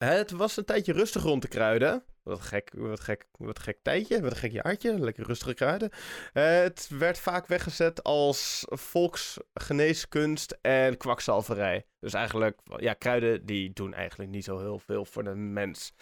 Het 0.04 0.30
was 0.30 0.56
een 0.56 0.64
tijdje 0.64 0.92
rustig 0.92 1.22
rond 1.22 1.42
de 1.42 1.48
kruiden. 1.48 2.04
Wat 2.22 2.40
gek, 2.40 2.72
wat 2.74 3.00
gek, 3.00 3.26
wat 3.32 3.58
gek 3.58 3.78
tijdje, 3.82 4.20
wat 4.20 4.30
een 4.30 4.36
gek 4.36 4.52
jaartje. 4.52 4.98
Lekker 4.98 5.26
rustige 5.26 5.54
kruiden. 5.54 5.90
Eh, 6.32 6.44
het 6.44 6.88
werd 6.98 7.18
vaak 7.18 7.46
weggezet 7.46 8.02
als 8.02 8.64
volksgeneeskunst 8.68 10.58
en 10.60 10.96
kwakzalverij. 10.96 11.86
Dus 12.00 12.12
eigenlijk, 12.12 12.60
ja, 12.76 12.92
kruiden 12.92 13.46
die 13.46 13.72
doen 13.72 13.94
eigenlijk 13.94 14.30
niet 14.30 14.44
zo 14.44 14.58
heel 14.58 14.78
veel 14.78 15.04
voor 15.04 15.24
de 15.24 15.34
mens. 15.34 15.92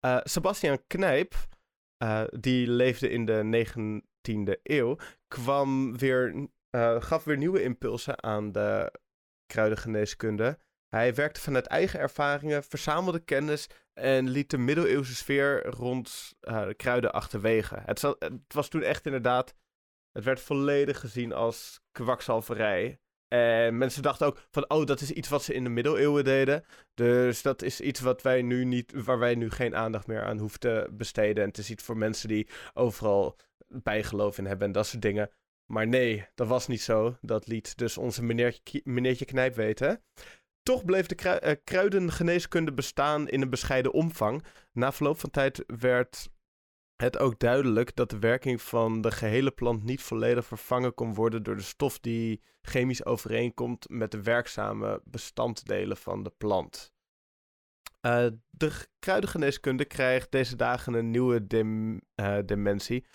Uh, 0.00 0.20
Sebastian 0.22 0.86
Knijp, 0.86 1.34
uh, 2.02 2.22
die 2.38 2.68
leefde 2.68 3.10
in 3.10 3.24
de 3.24 3.66
19e 3.66 4.60
eeuw, 4.62 4.96
kwam 5.28 5.98
weer, 5.98 6.48
gaf 6.98 7.24
weer 7.24 7.36
nieuwe 7.36 7.62
impulsen 7.62 8.22
aan 8.22 8.52
de 8.52 8.92
kruidengeneeskunde. 9.46 10.58
Hij 10.88 11.14
werkte 11.14 11.40
vanuit 11.40 11.66
eigen 11.66 12.00
ervaringen, 12.00 12.64
verzamelde 12.64 13.20
kennis 13.20 13.68
en 13.92 14.28
liet 14.28 14.50
de 14.50 14.58
middeleeuwse 14.58 15.14
sfeer 15.14 15.66
rond 15.66 16.34
uh, 16.42 16.66
de 16.66 16.74
kruiden 16.74 17.12
achterwege. 17.12 17.82
Het, 17.84 18.02
het, 18.02 18.54
was 18.54 18.68
toen 18.68 18.82
echt 18.82 19.06
inderdaad, 19.06 19.54
het 20.12 20.24
werd 20.24 20.40
volledig 20.40 21.00
gezien 21.00 21.32
als 21.32 21.80
kwakzalverij. 21.92 23.00
En 23.32 23.78
mensen 23.78 24.02
dachten 24.02 24.26
ook 24.26 24.46
van, 24.50 24.70
oh, 24.70 24.86
dat 24.86 25.00
is 25.00 25.10
iets 25.10 25.28
wat 25.28 25.42
ze 25.42 25.54
in 25.54 25.64
de 25.64 25.70
middeleeuwen 25.70 26.24
deden. 26.24 26.64
Dus 26.94 27.42
dat 27.42 27.62
is 27.62 27.80
iets 27.80 28.00
wat 28.00 28.22
wij 28.22 28.42
nu 28.42 28.64
niet, 28.64 28.92
waar 29.04 29.18
wij 29.18 29.34
nu 29.34 29.50
geen 29.50 29.76
aandacht 29.76 30.06
meer 30.06 30.24
aan 30.24 30.38
hoeven 30.38 30.60
te 30.60 30.88
besteden. 30.90 31.42
En 31.42 31.48
het 31.48 31.58
is 31.58 31.70
iets 31.70 31.84
voor 31.84 31.96
mensen 31.96 32.28
die 32.28 32.48
overal 32.74 33.36
bijgeloof 33.68 34.38
in 34.38 34.46
hebben 34.46 34.66
en 34.66 34.72
dat 34.72 34.86
soort 34.86 35.02
dingen. 35.02 35.30
Maar 35.66 35.86
nee, 35.86 36.26
dat 36.34 36.48
was 36.48 36.66
niet 36.66 36.82
zo. 36.82 37.16
Dat 37.20 37.46
liet 37.46 37.76
dus 37.76 37.98
onze 37.98 38.22
meneertje, 38.22 38.80
meneertje 38.84 39.24
Knijp 39.24 39.54
weten. 39.54 40.02
Toch 40.62 40.84
bleef 40.84 41.06
de 41.06 41.40
uh, 41.44 41.52
kruidengeneeskunde 41.64 42.72
bestaan 42.72 43.28
in 43.28 43.42
een 43.42 43.50
bescheiden 43.50 43.92
omvang. 43.92 44.44
Na 44.72 44.92
verloop 44.92 45.18
van 45.20 45.30
tijd 45.30 45.64
werd 45.66 46.30
het 47.00 47.18
ook 47.18 47.38
duidelijk 47.38 47.96
dat 47.96 48.10
de 48.10 48.18
werking 48.18 48.62
van 48.62 49.00
de 49.00 49.10
gehele 49.10 49.50
plant 49.50 49.84
niet 49.84 50.02
volledig 50.02 50.46
vervangen 50.46 50.94
kon 50.94 51.14
worden 51.14 51.42
door 51.42 51.56
de 51.56 51.62
stof 51.62 51.98
die 51.98 52.42
chemisch 52.62 53.04
overeenkomt 53.04 53.88
met 53.88 54.10
de 54.10 54.22
werkzame 54.22 55.00
bestanddelen 55.04 55.96
van 55.96 56.22
de 56.22 56.32
plant. 56.38 56.92
Uh, 58.06 58.26
de 58.50 58.86
kruidengeneeskunde 58.98 59.84
krijgt 59.84 60.30
deze 60.30 60.56
dagen 60.56 60.94
een 60.94 61.10
nieuwe 61.10 61.46
dim, 61.46 62.00
uh, 62.20 62.38
dimensie. 62.44 63.06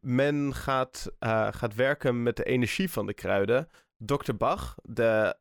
Men 0.00 0.54
gaat, 0.54 1.12
uh, 1.20 1.52
gaat 1.52 1.74
werken 1.74 2.22
met 2.22 2.36
de 2.36 2.44
energie 2.44 2.90
van 2.90 3.06
de 3.06 3.14
kruiden. 3.14 3.68
Dr. 3.96 4.34
Bach, 4.34 4.74
de 4.82 5.36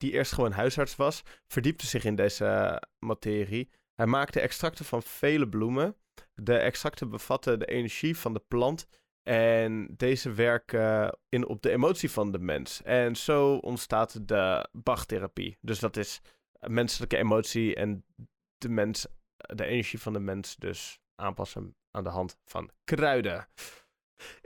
die 0.00 0.12
eerst 0.12 0.32
gewoon 0.32 0.52
huisarts 0.52 0.96
was, 0.96 1.22
verdiepte 1.46 1.86
zich 1.86 2.04
in 2.04 2.14
deze 2.14 2.82
materie. 2.98 3.70
Hij 3.94 4.06
maakte 4.06 4.40
extracten 4.40 4.84
van 4.84 5.02
vele 5.02 5.48
bloemen. 5.48 5.96
De 6.42 6.56
extracten 6.56 7.10
bevatten 7.10 7.58
de 7.58 7.66
energie 7.66 8.16
van 8.16 8.32
de 8.32 8.42
plant 8.48 8.86
en 9.22 9.94
deze 9.96 10.32
werken 10.32 11.18
in 11.28 11.46
op 11.46 11.62
de 11.62 11.70
emotie 11.70 12.10
van 12.10 12.32
de 12.32 12.38
mens. 12.38 12.82
En 12.82 13.16
zo 13.16 13.54
ontstaat 13.54 14.28
de 14.28 14.68
Bach-therapie. 14.72 15.58
Dus 15.60 15.78
dat 15.78 15.96
is 15.96 16.20
menselijke 16.60 17.16
emotie 17.16 17.74
en 17.74 18.04
de, 18.58 18.68
mens, 18.68 19.06
de 19.36 19.64
energie 19.64 20.00
van 20.00 20.12
de 20.12 20.20
mens 20.20 20.56
dus 20.56 21.00
aanpassen 21.14 21.76
aan 21.90 22.04
de 22.04 22.10
hand 22.10 22.38
van 22.44 22.70
kruiden. 22.84 23.48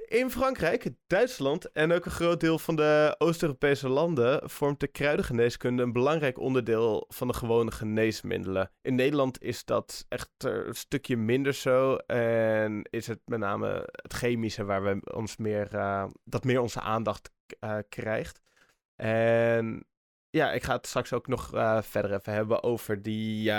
In 0.09 0.31
Frankrijk, 0.31 0.91
Duitsland 1.07 1.73
en 1.73 1.93
ook 1.93 2.05
een 2.05 2.11
groot 2.11 2.41
deel 2.41 2.59
van 2.59 2.77
de 2.77 3.15
Oost-Europese 3.19 3.89
landen 3.89 4.51
vormt 4.51 4.81
de 4.81 4.87
kruidengeneeskunde 4.87 5.83
een 5.83 5.93
belangrijk 5.93 6.39
onderdeel 6.39 7.05
van 7.09 7.27
de 7.27 7.35
gewone 7.35 7.71
geneesmiddelen. 7.71 8.71
In 8.83 8.95
Nederland 8.95 9.43
is 9.43 9.65
dat 9.65 10.07
echt 10.09 10.31
een 10.39 10.75
stukje 10.75 11.17
minder 11.17 11.55
zo 11.55 11.97
en 11.97 12.83
is 12.91 13.07
het 13.07 13.21
met 13.25 13.39
name 13.39 13.89
het 13.93 14.13
chemische 14.13 14.65
waar 14.65 14.83
we 14.83 15.15
ons 15.15 15.37
meer, 15.37 15.75
uh, 15.75 16.05
dat 16.25 16.45
meer 16.45 16.61
onze 16.61 16.81
aandacht 16.81 17.31
uh, 17.61 17.79
krijgt. 17.89 18.41
En 18.97 19.87
ja, 20.31 20.53
ik 20.53 20.63
ga 20.63 20.77
het 20.77 20.87
straks 20.87 21.13
ook 21.13 21.27
nog 21.27 21.55
uh, 21.55 21.83
verder 21.83 22.13
even 22.13 22.33
hebben 22.33 22.63
over 22.63 23.03
die, 23.03 23.53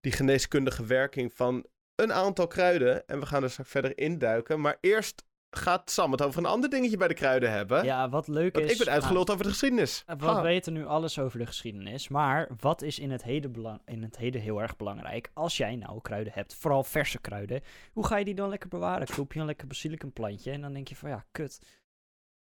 die 0.00 0.12
geneeskundige 0.12 0.84
werking 0.84 1.32
van 1.32 1.66
een 1.94 2.12
aantal 2.12 2.46
kruiden. 2.46 3.06
En 3.06 3.20
we 3.20 3.26
gaan 3.26 3.42
er 3.42 3.50
straks 3.50 3.70
verder 3.70 3.98
induiken. 3.98 4.60
Maar 4.60 4.78
eerst 4.80 5.24
gaat 5.50 5.90
Sam 5.90 6.12
het 6.12 6.22
over 6.22 6.38
een 6.38 6.46
ander 6.46 6.70
dingetje 6.70 6.96
bij 6.96 7.08
de 7.08 7.14
kruiden 7.14 7.50
hebben. 7.50 7.84
Ja, 7.84 8.08
wat 8.08 8.28
leuk 8.28 8.56
is... 8.56 8.72
ik 8.72 8.78
ben 8.78 8.88
uitgeluld 8.88 9.30
over 9.30 9.44
de 9.44 9.50
geschiedenis. 9.50 10.04
We 10.18 10.40
weten 10.40 10.72
nu 10.72 10.86
alles 10.86 11.18
over 11.18 11.38
de 11.38 11.46
geschiedenis. 11.46 12.08
Maar 12.08 12.48
wat 12.60 12.82
is 12.82 12.98
in 12.98 13.10
het, 13.10 13.22
heden 13.22 13.80
in 13.84 14.02
het 14.02 14.16
heden 14.16 14.40
heel 14.40 14.62
erg 14.62 14.76
belangrijk? 14.76 15.30
Als 15.34 15.56
jij 15.56 15.76
nou 15.76 16.00
kruiden 16.00 16.32
hebt, 16.32 16.54
vooral 16.54 16.84
verse 16.84 17.20
kruiden, 17.20 17.62
hoe 17.92 18.06
ga 18.06 18.16
je 18.16 18.24
die 18.24 18.34
dan 18.34 18.48
lekker 18.48 18.68
bewaren? 18.68 19.06
Koop 19.06 19.32
je 19.32 19.40
een 19.40 19.46
lekker 19.46 19.66
basilicum 19.66 20.12
plantje 20.12 20.50
en 20.50 20.60
dan 20.60 20.72
denk 20.72 20.88
je 20.88 20.96
van 20.96 21.10
ja, 21.10 21.24
kut. 21.30 21.60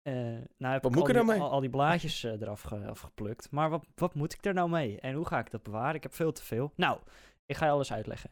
Uh, 0.08 0.14
nou 0.58 0.74
heb 0.74 0.84
wat 0.84 0.92
ik 0.92 0.98
al, 0.98 1.06
die, 1.06 1.14
nou 1.14 1.40
al, 1.40 1.52
al, 1.52 1.60
die 1.60 1.70
blaadjes 1.70 2.24
uh, 2.24 2.42
eraf 2.42 2.62
ge, 2.62 2.76
afgeplukt. 2.76 3.52
Maar 3.52 3.70
wat, 3.70 3.86
wat 3.96 4.16
moet 4.16 4.34
ik 4.34 4.46
er 4.46 4.54
nou 4.54 4.70
mee? 4.70 5.00
En 5.00 5.14
hoe 5.14 5.26
ga 5.26 5.40
ik 5.40 5.52
dat 5.52 5.64
bewaren? 5.64 5.96
Ik 5.96 6.04
heb 6.04 6.14
veel 6.14 6.32
te 6.32 6.44
veel. 6.44 6.72
Nou, 6.76 7.00
ik 7.46 7.56
ga 7.56 7.66
je 7.66 7.72
alles 7.72 7.94
uitleggen. 7.94 8.30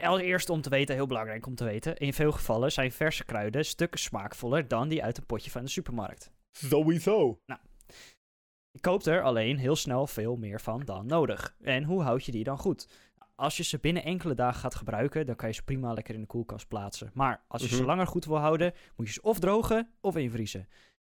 Allereerst 0.00 0.50
om 0.50 0.60
te 0.60 0.68
weten, 0.70 0.94
heel 0.94 1.06
belangrijk 1.06 1.46
om 1.46 1.54
te 1.54 1.64
weten, 1.64 1.96
in 1.96 2.12
veel 2.12 2.32
gevallen 2.32 2.72
zijn 2.72 2.92
verse 2.92 3.24
kruiden 3.24 3.64
stukken 3.64 4.00
smaakvoller 4.00 4.68
dan 4.68 4.88
die 4.88 5.02
uit 5.02 5.18
een 5.18 5.26
potje 5.26 5.50
van 5.50 5.64
de 5.64 5.70
supermarkt. 5.70 6.30
Sowieso. 6.50 7.40
Nou, 7.46 7.60
je 8.70 8.80
koopt 8.80 9.06
er 9.06 9.22
alleen 9.22 9.58
heel 9.58 9.76
snel 9.76 10.06
veel 10.06 10.36
meer 10.36 10.60
van 10.60 10.84
dan 10.84 11.06
nodig. 11.06 11.54
En 11.60 11.84
hoe 11.84 12.02
houd 12.02 12.24
je 12.24 12.32
die 12.32 12.44
dan 12.44 12.58
goed? 12.58 12.88
Als 13.34 13.56
je 13.56 13.62
ze 13.62 13.78
binnen 13.78 14.04
enkele 14.04 14.34
dagen 14.34 14.60
gaat 14.60 14.74
gebruiken, 14.74 15.26
dan 15.26 15.36
kan 15.36 15.48
je 15.48 15.54
ze 15.54 15.62
prima 15.62 15.92
lekker 15.92 16.14
in 16.14 16.20
de 16.20 16.26
koelkast 16.26 16.68
plaatsen. 16.68 17.10
Maar 17.14 17.44
als 17.48 17.62
je 17.62 17.68
ze 17.68 17.76
Mhm. 17.76 17.84
langer 17.86 18.06
goed 18.06 18.24
wil 18.24 18.38
houden, 18.38 18.72
moet 18.96 19.06
je 19.06 19.12
ze 19.12 19.22
of 19.22 19.38
drogen 19.38 19.90
of 20.00 20.16
invriezen. 20.16 20.68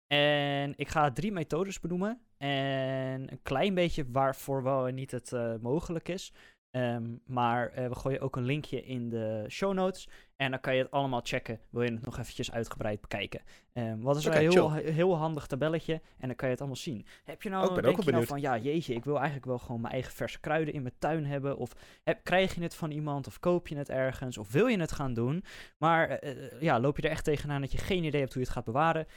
En 0.07 0.73
ik 0.75 0.87
ga 0.87 1.11
drie 1.11 1.31
methodes 1.31 1.79
benoemen. 1.79 2.21
En 2.37 3.31
een 3.31 3.39
klein 3.43 3.73
beetje 3.73 4.05
waarvoor 4.11 4.63
wel 4.63 4.87
en 4.87 4.95
niet 4.95 5.11
het 5.11 5.33
eh, 5.33 5.55
mogelijk 5.61 6.07
is. 6.07 6.33
Ehm, 6.71 7.03
maar 7.25 7.69
eh, 7.69 7.87
we 7.87 7.95
gooien 7.95 8.21
ook 8.21 8.35
een 8.35 8.45
linkje 8.45 8.85
in 8.85 9.09
de 9.09 9.45
show 9.47 9.73
notes. 9.73 10.09
En 10.35 10.51
dan 10.51 10.59
kan 10.59 10.75
je 10.75 10.81
het 10.81 10.91
allemaal 10.91 11.21
checken. 11.23 11.59
Wil 11.69 11.83
je 11.83 11.91
het 11.91 12.05
nog 12.05 12.17
eventjes 12.17 12.51
uitgebreid 12.51 13.01
bekijken. 13.01 13.41
Ehm 13.73 13.99
wat 13.99 14.17
is 14.17 14.27
Oké, 14.27 14.35
een 14.35 14.51
heel, 14.51 14.73
heel 14.73 15.15
handig 15.15 15.47
tabelletje. 15.47 15.93
En 15.93 16.27
dan 16.27 16.35
kan 16.35 16.47
je 16.47 16.53
het 16.53 16.59
allemaal 16.59 16.79
zien. 16.79 17.05
Heb 17.23 17.41
je 17.41 17.49
nou, 17.49 17.63
Oh, 17.63 17.67
ik 17.69 17.73
ben 17.73 17.83
denk 17.83 17.97
ook 17.97 18.03
je 18.03 18.11
wel 18.11 18.19
nou 18.19 18.31
van, 18.31 18.41
ja 18.41 18.57
jeetje, 18.57 18.93
ik 18.93 19.05
wil 19.05 19.15
eigenlijk 19.15 19.45
wel 19.45 19.57
gewoon 19.57 19.81
mijn 19.81 19.93
eigen 19.93 20.13
verse 20.13 20.39
kruiden 20.39 20.73
in 20.73 20.81
mijn 20.81 20.93
tuin 20.99 21.25
hebben. 21.25 21.57
Of 21.57 21.71
heb, 22.03 22.23
krijg 22.23 22.55
je 22.55 22.61
het 22.61 22.75
van 22.75 22.91
iemand 22.91 23.27
of 23.27 23.39
koop 23.39 23.67
je 23.67 23.75
het 23.75 23.89
ergens. 23.89 24.37
Of 24.37 24.51
wil 24.51 24.67
je 24.67 24.79
het 24.79 24.91
gaan 24.91 25.13
doen. 25.13 25.43
Maar 25.77 26.09
eh, 26.09 26.31
eh, 26.31 26.61
ja, 26.61 26.79
loop 26.79 26.97
je 26.97 27.03
er 27.03 27.09
echt 27.09 27.23
tegenaan 27.23 27.61
dat 27.61 27.71
je 27.71 27.77
geen 27.77 28.03
idee 28.03 28.21
hebt 28.21 28.33
hoe 28.33 28.41
je 28.41 28.47
het 28.47 28.57
gaat 28.57 28.65
bewaren. 28.65 29.07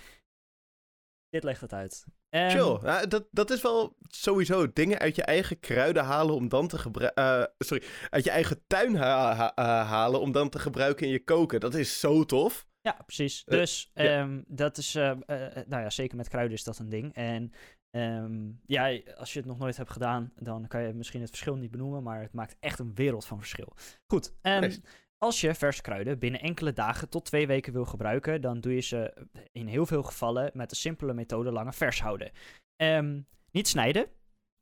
Dit 1.33 1.45
legt 1.45 1.61
het 1.61 1.73
uit. 1.73 2.05
Ehm, 2.29 2.51
Chill. 2.51 2.79
Ja, 2.83 3.07
dat, 3.07 3.25
dat 3.31 3.51
is 3.51 3.62
wel 3.62 3.97
sowieso 4.09 4.73
dingen 4.73 4.99
uit 4.99 5.16
je 5.16 5.23
eigen 5.23 5.61
kruiden 5.61 6.05
halen 6.05 6.35
om 6.35 6.49
dan 6.49 6.68
te 6.68 6.79
gebruiken. 6.79 7.53
sorry, 7.59 7.83
uit 8.11 8.25
je 8.25 8.31
eigen 8.31 8.62
tuin 8.66 8.95
ha- 8.97 9.35
ha- 9.35 9.55
eh, 9.55 9.64
halen 9.88 10.21
om 10.21 10.33
dan 10.33 10.49
te 10.49 10.59
gebruiken 10.59 11.07
in 11.07 11.12
je 11.12 11.25
koken. 11.25 11.61
Dat 11.61 11.75
is 11.75 12.01
zo 12.01 12.25
tof. 12.25 12.66
Ja, 12.81 12.97
precies. 13.07 13.45
Eh, 13.45 13.59
Dus 13.59 13.90
ja. 13.95 14.05
ehm, 14.05 14.42
dat 14.47 14.79
is, 14.79 14.95
eh, 14.95 15.11
eh, 15.11 15.66
nou 15.66 15.83
ja, 15.83 15.90
zeker 15.90 16.16
met 16.16 16.29
kruiden 16.29 16.57
is 16.57 16.64
dat 16.64 16.79
een 16.79 16.88
ding. 16.88 17.14
En 17.14 17.53
ehm, 17.90 18.51
ja, 18.66 19.01
als 19.16 19.33
je 19.33 19.38
het 19.38 19.49
nog 19.49 19.59
nooit 19.59 19.77
hebt 19.77 19.90
gedaan, 19.90 20.33
dan 20.37 20.66
kan 20.66 20.83
je 20.83 20.92
misschien 20.92 21.21
het 21.21 21.31
verschil 21.31 21.57
niet 21.57 21.71
benoemen, 21.71 22.03
maar 22.03 22.21
het 22.21 22.33
maakt 22.33 22.57
echt 22.61 22.79
een 22.79 22.95
wereld 22.95 23.25
van 23.25 23.38
verschil. 23.38 23.73
Goed, 24.07 24.35
ehm, 24.42 24.61
Nice. 24.61 24.81
Als 25.22 25.40
je 25.40 25.54
verse 25.54 25.82
kruiden 25.82 26.18
binnen 26.18 26.40
enkele 26.40 26.72
dagen 26.72 27.08
tot 27.08 27.24
twee 27.24 27.46
weken 27.46 27.72
wil 27.72 27.85
gebruiken, 27.85 28.40
dan 28.40 28.61
doe 28.61 28.74
je 28.74 28.80
ze 28.80 29.26
in 29.52 29.66
heel 29.66 29.87
veel 29.87 30.02
gevallen 30.02 30.50
met 30.54 30.70
de 30.70 30.76
simpele 30.76 31.14
methode 31.14 31.52
langer 31.52 31.74
vers 31.74 32.00
houden. 32.00 32.32
Ehm, 32.76 33.20
niet 33.50 33.68
snijden, 33.68 34.06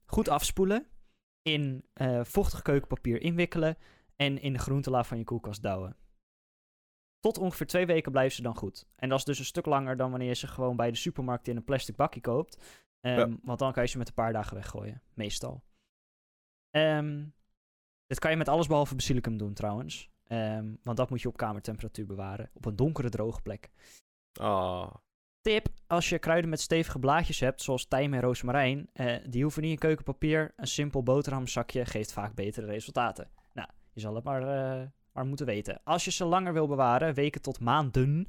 goed 0.05 0.29
afspoelen, 0.29 0.87
in 1.43 1.85
eh, 1.93 2.25
vochtig 2.25 2.63
keukenpapier 2.63 3.21
inwikkelen 3.21 3.77
en 4.17 4.41
in 4.41 4.53
de 4.53 4.59
groentela 4.59 5.05
van 5.05 5.19
je 5.19 5.25
koelkast 5.25 5.63
douwen. 5.63 5.97
Tot 7.21 7.39
ongeveer 7.39 7.67
twee 7.67 7.87
weken 7.87 8.13
blijven 8.13 8.37
ze 8.37 8.43
dan 8.43 8.57
goed. 8.57 8.87
En 8.97 9.09
dat 9.09 9.19
is 9.19 9.25
dus 9.25 9.39
een 9.39 9.45
stuk 9.45 9.67
langer 9.67 9.97
dan 9.97 10.11
wanneer 10.11 10.29
je 10.29 10.35
ze 10.35 10.47
gewoon 10.47 10.77
bij 10.77 10.91
de 10.91 10.97
supermarkt 10.97 11.49
in 11.49 11.57
een 11.57 11.65
plastic 11.65 11.97
bakje 11.97 12.21
koopt. 12.21 12.63
Ehm, 13.01 13.19
Ja. 13.19 13.37
Want 13.43 13.59
dan 13.59 13.73
kan 13.73 13.83
je 13.83 13.89
ze 13.89 13.99
met 13.99 14.09
een 14.09 14.15
paar 14.15 14.33
dagen 14.33 14.55
weggooien, 14.57 15.03
meestal. 15.15 15.63
Ehm, 16.71 17.25
dit 18.07 18.19
kan 18.19 18.31
je 18.31 18.37
met 18.37 18.49
alles 18.49 18.67
behalve 18.67 18.95
basilicum 18.95 19.37
doen 19.37 19.55
trouwens. 19.55 20.10
Ehm, 20.31 20.75
want 20.83 20.97
dat 20.97 21.11
moet 21.11 21.23
je 21.23 21.29
op 21.29 21.37
kamertemperatuur 21.37 22.07
bewaren. 22.07 22.51
Op 22.55 22.65
een 22.65 22.77
donkere, 22.77 23.09
droge 23.09 23.43
plek. 23.43 23.71
Ah. 24.41 24.95
Tip, 25.41 25.69
als 25.87 26.09
je 26.09 26.19
kruiden 26.19 26.51
met 26.51 26.61
stevige 26.61 26.99
blaadjes 26.99 27.41
hebt, 27.41 27.63
zoals 27.63 27.87
tijm 27.89 28.15
en 28.15 28.21
rozemarijn, 28.21 28.89
eh, 28.93 29.17
die 29.27 29.43
hoeven 29.43 29.63
niet 29.63 29.71
in 29.71 29.79
keukenpapier. 29.79 30.53
Een 30.57 30.67
simpel 30.67 31.03
boterhamzakje 31.03 31.85
geeft 31.85 32.13
vaak 32.13 32.35
betere 32.35 32.67
resultaten. 32.67 33.31
Nou, 33.53 33.69
je 33.93 34.01
zal 34.01 34.15
het 34.15 34.25
maar, 34.25 34.43
eh, 34.43 34.87
maar 35.13 35.27
moeten 35.27 35.47
weten. 35.47 35.81
Als 35.85 36.05
je 36.05 36.11
ze 36.11 36.25
langer 36.25 36.53
wil 36.53 36.67
bewaren, 36.67 37.15
weken 37.15 37.43
tot 37.43 37.61
maanden, 37.61 38.27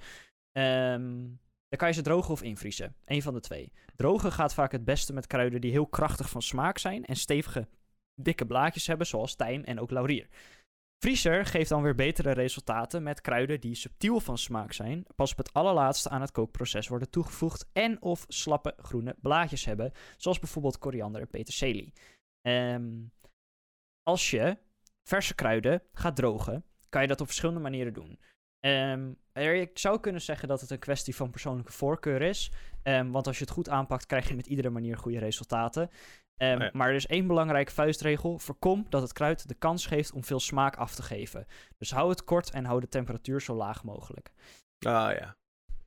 ehm, 0.51 1.23
dan 1.67 1.77
kan 1.77 1.87
je 1.87 1.93
ze 1.93 2.01
drogen 2.01 2.31
of 2.31 2.41
invriezen. 2.41 2.95
Eén 3.05 3.21
van 3.21 3.33
de 3.33 3.39
twee. 3.39 3.71
Drogen 3.95 4.31
gaat 4.31 4.53
vaak 4.53 4.71
het 4.71 4.85
beste 4.85 5.13
met 5.13 5.27
kruiden 5.27 5.61
die 5.61 5.71
heel 5.71 5.87
krachtig 5.87 6.29
van 6.29 6.41
smaak 6.41 6.77
zijn 6.77 7.05
en 7.05 7.15
stevige 7.15 7.67
dikke 8.15 8.45
blaadjes 8.45 8.87
hebben, 8.87 9.07
zoals 9.07 9.35
tijm 9.35 9.63
en 9.63 9.79
ook 9.79 9.91
laurier. 9.91 10.27
Vriezer 11.01 11.45
geeft 11.45 11.69
dan 11.69 11.81
weer 11.81 11.95
betere 11.95 12.31
resultaten 12.31 13.03
met 13.03 13.21
kruiden 13.21 13.59
die 13.59 13.75
subtiel 13.75 14.19
van 14.19 14.37
smaak 14.37 14.73
zijn, 14.73 15.05
pas 15.15 15.31
op 15.31 15.37
het 15.37 15.53
allerlaatste 15.53 16.09
aan 16.09 16.21
het 16.21 16.31
kookproces 16.31 16.87
worden 16.87 17.09
toegevoegd 17.09 17.69
en 17.73 18.01
of 18.01 18.25
slappe 18.27 18.73
groene 18.77 19.15
blaadjes 19.21 19.65
hebben, 19.65 19.91
zoals 20.17 20.39
bijvoorbeeld 20.39 20.77
koriander 20.77 21.21
en 21.21 21.27
peterselie. 21.27 21.93
Ehm, 22.41 23.03
als 24.03 24.31
je 24.31 24.57
verse 25.03 25.35
kruiden 25.35 25.83
gaat 25.93 26.15
drogen, 26.15 26.63
kan 26.89 27.01
je 27.01 27.07
dat 27.07 27.21
op 27.21 27.25
verschillende 27.27 27.61
manieren 27.61 27.93
doen. 27.93 28.19
Er, 29.31 29.55
ik 29.55 29.79
zou 29.79 29.99
kunnen 29.99 30.21
zeggen 30.21 30.47
dat 30.47 30.61
het 30.61 30.69
een 30.69 30.79
kwestie 30.79 31.15
van 31.15 31.31
persoonlijke 31.31 31.71
voorkeur 31.71 32.21
is. 32.21 32.51
Ehm, 32.83 33.11
want 33.11 33.27
als 33.27 33.37
je 33.37 33.43
het 33.43 33.53
goed 33.53 33.69
aanpakt, 33.69 34.05
krijg 34.05 34.27
je 34.27 34.35
met 34.35 34.47
iedere 34.47 34.69
manier 34.69 34.97
goede 34.97 35.19
resultaten. 35.19 35.89
Ehm, 36.37 36.55
Oh 36.55 36.61
ja. 36.61 36.69
Maar 36.73 36.89
er 36.89 36.95
is 36.95 37.07
één 37.07 37.27
belangrijke 37.27 37.71
vuistregel. 37.71 38.39
Voorkom 38.39 38.85
dat 38.89 39.01
het 39.01 39.13
kruid 39.13 39.47
de 39.47 39.53
kans 39.55 39.85
geeft 39.85 40.11
om 40.11 40.23
veel 40.23 40.39
smaak 40.39 40.75
af 40.75 40.95
te 40.95 41.03
geven. 41.03 41.45
Dus 41.77 41.91
hou 41.91 42.09
het 42.09 42.23
kort 42.23 42.49
en 42.51 42.65
hou 42.65 42.79
de 42.79 42.87
temperatuur 42.87 43.41
zo 43.41 43.55
laag 43.55 43.83
mogelijk. 43.83 44.31
Ah 44.79 45.13
ja. 45.13 45.35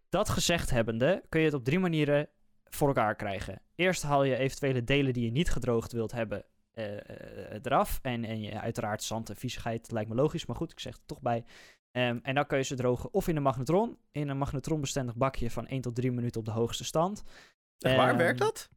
Dat 0.08 0.28
gezegd 0.28 0.70
hebbende, 0.70 1.22
kun 1.28 1.40
je 1.40 1.46
het 1.46 1.54
op 1.54 1.64
drie 1.64 1.78
manieren 1.78 2.28
voor 2.64 2.88
elkaar 2.88 3.14
krijgen. 3.16 3.60
Eerst 3.74 4.02
haal 4.02 4.24
je 4.24 4.36
eventuele 4.36 4.84
delen 4.84 5.12
die 5.12 5.24
je 5.24 5.30
niet 5.30 5.50
gedroogd 5.50 5.92
wilt 5.92 6.12
hebben 6.12 6.44
eh, 6.70 6.96
eh, 6.96 7.60
eraf. 7.62 7.98
En, 8.02 8.24
en 8.24 8.40
je, 8.40 8.60
uiteraard 8.60 9.02
zand 9.02 9.28
en 9.30 9.36
viezigheid 9.36 9.90
lijkt 9.90 10.08
me 10.08 10.14
logisch, 10.14 10.46
maar 10.46 10.56
goed, 10.56 10.72
ik 10.72 10.80
zeg 10.80 10.92
het 10.92 11.00
er 11.00 11.06
toch 11.06 11.20
bij. 11.20 11.44
Ehm, 11.90 12.18
en 12.22 12.34
dan 12.34 12.46
kun 12.46 12.58
je 12.58 12.64
ze 12.64 12.74
drogen 12.74 13.12
of 13.14 13.28
in 13.28 13.36
een 13.36 13.42
magnetron, 13.42 13.98
in 14.10 14.28
een 14.28 14.38
magnetronbestendig 14.38 15.14
bakje 15.16 15.50
van 15.50 15.66
1 15.66 15.80
tot 15.80 15.94
3 15.94 16.12
minuten 16.12 16.40
op 16.40 16.46
de 16.46 16.52
hoogste 16.52 16.84
stand. 16.84 17.22
Echt 17.78 17.96
waar, 17.96 18.08
Ehm, 18.08 18.16
werkt 18.18 18.38
dat? 18.38 18.70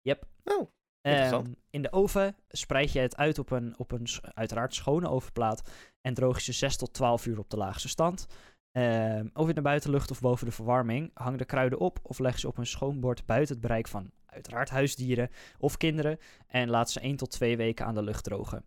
Yep. 0.00 0.24
Oh, 0.44 0.70
Ehm, 1.02 1.44
in 1.70 1.82
de 1.82 1.92
oven 1.92 2.36
spreid 2.48 2.92
je 2.92 3.00
het 3.00 3.16
uit 3.16 3.38
op 3.38 3.50
een, 3.50 3.78
op 3.78 3.92
een 3.92 4.06
uiteraard 4.22 4.74
schone 4.74 5.08
ovenplaat 5.08 5.70
en 6.00 6.14
droog 6.14 6.36
je 6.36 6.42
ze 6.42 6.52
6 6.52 6.76
tot 6.76 6.92
12 6.92 7.26
uur 7.26 7.38
op 7.38 7.50
de 7.50 7.56
laagste 7.56 7.88
stand. 7.88 8.26
Ehm, 8.72 9.28
of 9.32 9.48
in 9.48 9.54
de 9.54 9.62
buitenlucht 9.62 10.10
of 10.10 10.20
boven 10.20 10.46
de 10.46 10.52
verwarming. 10.52 11.10
Hang 11.14 11.38
de 11.38 11.44
kruiden 11.44 11.78
op 11.78 11.98
of 12.02 12.18
leg 12.18 12.38
ze 12.38 12.48
op 12.48 12.58
een 12.58 12.66
schoon 12.66 13.00
bord 13.00 13.26
buiten 13.26 13.54
het 13.54 13.62
bereik 13.62 13.88
van 13.88 14.10
uiteraard 14.26 14.70
huisdieren 14.70 15.30
of 15.58 15.76
kinderen. 15.76 16.18
En 16.46 16.70
laat 16.70 16.90
ze 16.90 17.00
1 17.00 17.16
tot 17.16 17.30
2 17.30 17.56
weken 17.56 17.86
aan 17.86 17.94
de 17.94 18.02
lucht 18.02 18.24
drogen. 18.24 18.64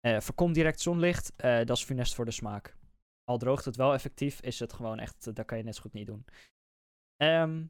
Eh, 0.00 0.20
voorkom 0.20 0.52
direct 0.52 0.80
zonlicht, 0.80 1.32
eh, 1.36 1.56
dat 1.56 1.76
is 1.76 1.84
funest 1.84 2.14
voor 2.14 2.24
de 2.24 2.30
smaak. 2.30 2.76
Al 3.24 3.38
droogt 3.38 3.64
het 3.64 3.76
wel 3.76 3.92
effectief, 3.92 4.40
is 4.40 4.58
het 4.58 4.72
gewoon 4.72 4.98
echt, 4.98 5.26
eh, 5.26 5.34
dat 5.34 5.46
kan 5.46 5.58
je 5.58 5.64
net 5.64 5.74
zo 5.74 5.82
goed 5.82 5.92
niet 5.92 6.06
doen. 6.06 6.24
Ehm, 7.16 7.64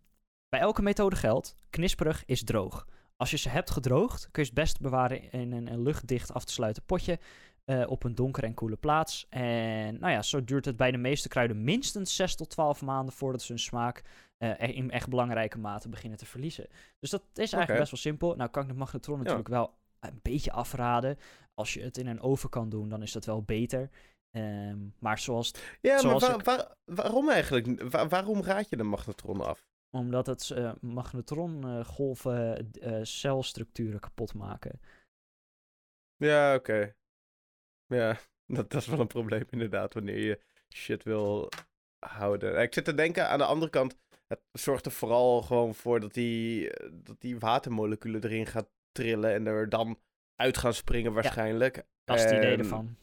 bij 0.49 0.61
elke 0.61 0.83
methode 0.83 1.17
geldt, 1.17 1.55
knisperig 1.71 2.25
is 2.25 2.45
droog. 2.45 2.87
Als 3.21 3.31
je 3.31 3.37
ze 3.37 3.49
hebt 3.49 3.71
gedroogd, 3.71 4.29
kun 4.31 4.43
je 4.43 4.49
het 4.49 4.59
best 4.59 4.81
bewaren 4.81 5.33
in 5.33 5.53
een, 5.53 5.83
luchtdicht 5.83 6.33
af 6.35 6.45
te 6.45 6.53
sluiten 6.53 6.83
potje 6.83 7.19
eh, 7.65 7.85
op 7.91 8.05
een 8.05 8.15
donkere 8.15 8.47
en 8.47 8.55
koele 8.55 8.77
plaats. 8.77 9.27
En 9.29 9.99
nou 10.01 10.13
ja, 10.13 10.23
zo 10.23 10.45
duurt 10.45 10.65
het 10.65 10.77
bij 10.77 10.91
de 10.91 10.97
meeste 10.97 11.29
kruiden 11.29 11.65
minstens 11.65 12.17
6 12.17 12.35
tot 12.35 12.51
12 12.51 12.83
maanden 12.83 13.15
voordat 13.15 13.43
ze 13.43 13.53
hun 13.53 13.61
smaak 13.61 14.03
eh, 14.39 14.69
in 14.77 14.91
echt 14.91 15.09
belangrijke 15.09 15.59
mate 15.59 15.89
beginnen 15.89 16.19
te 16.19 16.27
verliezen. 16.27 16.67
Dus 16.99 17.11
dat 17.11 17.23
is 17.23 17.53
eigenlijk 17.53 17.79
best 17.79 17.91
wel 17.91 18.01
simpel. 18.01 18.35
Nou 18.37 18.51
kan 18.51 18.63
ik 18.63 18.69
de 18.69 18.75
magnetron 18.75 19.17
Ja. 19.17 19.23
natuurlijk 19.23 19.49
wel 19.49 19.75
een 20.01 20.19
beetje 20.23 20.53
afraden. 20.53 21.19
Als 21.55 21.75
je 21.75 21.81
het 21.83 21.99
in 21.99 22.07
een 22.07 22.21
oven 22.21 22.49
kan 22.51 22.69
doen, 22.69 22.89
dan 22.89 23.03
is 23.03 23.13
dat 23.13 23.25
wel 23.25 23.43
beter. 23.43 23.91
Ehm, 24.31 24.79
maar 24.99 25.19
zoals 25.19 25.53
Ja, 25.81 25.91
maar 25.93 26.01
Zoals 26.01 26.27
waar- 26.27 26.39
ik- 26.39 26.45
waar- 26.45 26.75
waarom 26.85 27.31
eigenlijk? 27.31 27.83
Wa- 27.91 28.09
waarom 28.09 28.43
raad 28.43 28.69
je 28.69 28.77
de 28.77 28.83
magnetron 28.83 29.41
af? 29.41 29.67
Omdat 29.91 30.27
het 30.27 30.51
eh 30.51 30.73
magnetrongolven 30.81 32.71
eh, 32.73 32.99
celstructuren 33.03 34.01
kapot 34.01 34.35
maken. 34.35 34.81
Ja, 36.17 36.55
oké. 36.55 36.95
Ja, 37.87 38.19
dat, 38.57 38.71
dat 38.71 38.81
is 38.81 38.87
wel 38.87 39.01
een 39.01 39.07
probleem 39.07 39.45
inderdaad, 39.51 39.95
wanneer 39.95 40.19
je 40.19 40.41
shit 40.75 41.03
wil 41.03 41.49
houden. 42.07 42.61
Ik 42.61 42.75
zit 42.75 42.85
te 42.85 42.95
denken, 42.95 43.29
aan 43.29 43.39
de 43.39 43.45
andere 43.45 43.71
kant, 43.71 43.97
het 44.27 44.41
zorgt 44.53 44.87
er 44.87 44.93
vooral 44.93 45.43
gewoon 45.43 45.75
voor 45.75 46.01
dat 46.01 46.15
die, 46.15 46.71
eh, 46.73 46.91
dat 46.93 47.21
die 47.21 47.39
watermoleculen 47.39 48.25
erin 48.25 48.47
gaat 48.47 48.69
trillen 48.93 49.33
en 49.33 49.47
er 49.47 49.69
dan 49.69 49.99
uit 50.37 50.57
gaan 50.57 50.75
springen 50.75 51.13
waarschijnlijk. 51.13 51.87
Dat 52.05 52.17
is 52.17 52.23
het 52.25 52.33
idee 52.33 52.53
En- 52.53 52.59
ervan. 52.59 52.97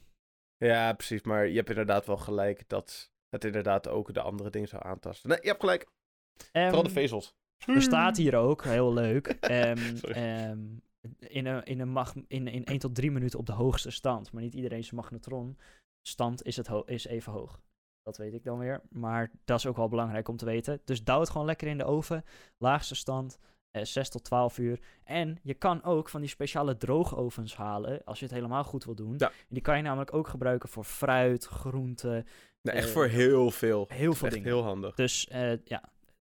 Ja, 0.58 0.94
precies, 0.94 1.22
maar 1.22 1.48
je 1.48 1.56
hebt 1.56 1.70
inderdaad 1.70 2.06
wel 2.06 2.18
gelijk 2.18 2.70
dat 2.70 3.12
het 3.30 3.44
inderdaad 3.44 3.88
ook 3.88 4.14
de 4.14 4.22
andere 4.22 4.50
dingen 4.50 4.68
zou 4.68 4.84
aantasten. 4.86 5.30
Nee, 5.30 5.40
je 5.42 5.48
hebt 5.48 5.60
gelijk. 5.60 5.88
Vooral 6.52 6.72
de 6.82 6.88
Ehm, 6.88 6.98
vezels. 6.98 7.36
Er 7.66 7.82
staat 7.82 8.18
hier 8.18 8.36
ook, 8.36 8.64
heel 8.64 8.94
leuk, 8.94 9.28
ehm, 9.40 9.96
ehm, 10.02 10.60
in, 11.20 11.46
een, 11.46 11.64
in, 11.64 11.80
een 11.80 11.90
mag, 11.90 12.14
in, 12.28 12.48
in 12.48 12.66
1 12.66 12.80
tot 12.80 12.96
3 12.96 13.12
minuten 13.12 13.40
op 13.40 13.46
de 13.46 13.52
hoogste 13.54 13.92
stand. 13.92 14.32
Maar 14.32 14.42
niet 14.42 14.54
iedereen 14.54 14.84
zijn 14.84 14.96
magnetron 14.96 15.58
stand 16.02 16.44
is, 16.44 16.56
het 16.58 16.70
is 16.86 17.06
even 17.06 17.32
hoog. 17.32 17.60
Dat 18.04 18.18
weet 18.18 18.34
ik 18.34 18.44
dan 18.44 18.58
weer. 18.58 18.82
Maar 18.90 19.32
dat 19.46 19.58
is 19.58 19.66
ook 19.66 19.76
wel 19.78 19.88
belangrijk 19.90 20.28
om 20.28 20.38
te 20.38 20.46
weten. 20.46 20.82
Dus 20.86 21.04
douw 21.04 21.20
het 21.20 21.30
gewoon 21.30 21.46
lekker 21.48 21.68
in 21.68 21.78
de 21.78 21.84
oven. 21.86 22.24
Laagste 22.58 22.96
stand, 22.96 23.38
eh, 23.72 23.84
6 23.84 24.10
tot 24.10 24.24
12 24.24 24.58
uur. 24.58 24.80
En 25.04 25.40
je 25.44 25.54
kan 25.54 25.84
ook 25.84 26.10
van 26.10 26.22
die 26.22 26.30
speciale 26.30 26.78
droogovens 26.78 27.56
halen, 27.56 28.04
als 28.04 28.20
je 28.20 28.26
het 28.26 28.34
helemaal 28.34 28.64
goed 28.64 28.86
wil 28.86 28.96
doen. 28.96 29.16
Ja. 29.18 29.28
En 29.30 29.34
die 29.50 29.62
kan 29.62 29.78
je 29.78 29.84
namelijk 29.84 30.14
ook 30.14 30.28
gebruiken 30.28 30.70
voor 30.70 30.84
fruit, 30.84 31.46
groenten, 31.46 32.26
Nee, 32.62 32.76
echt 32.76 32.88
eh, 32.88 32.94
voor 32.94 33.06
heel 33.08 33.52
veel. 33.52 33.86
heel 33.88 34.14
veel 34.14 34.30
dingen. 34.30 34.46
heel 34.46 34.64
handig. 34.64 34.96
Dus 34.96 35.28
eh, 35.28 35.52
ja, 35.66 35.84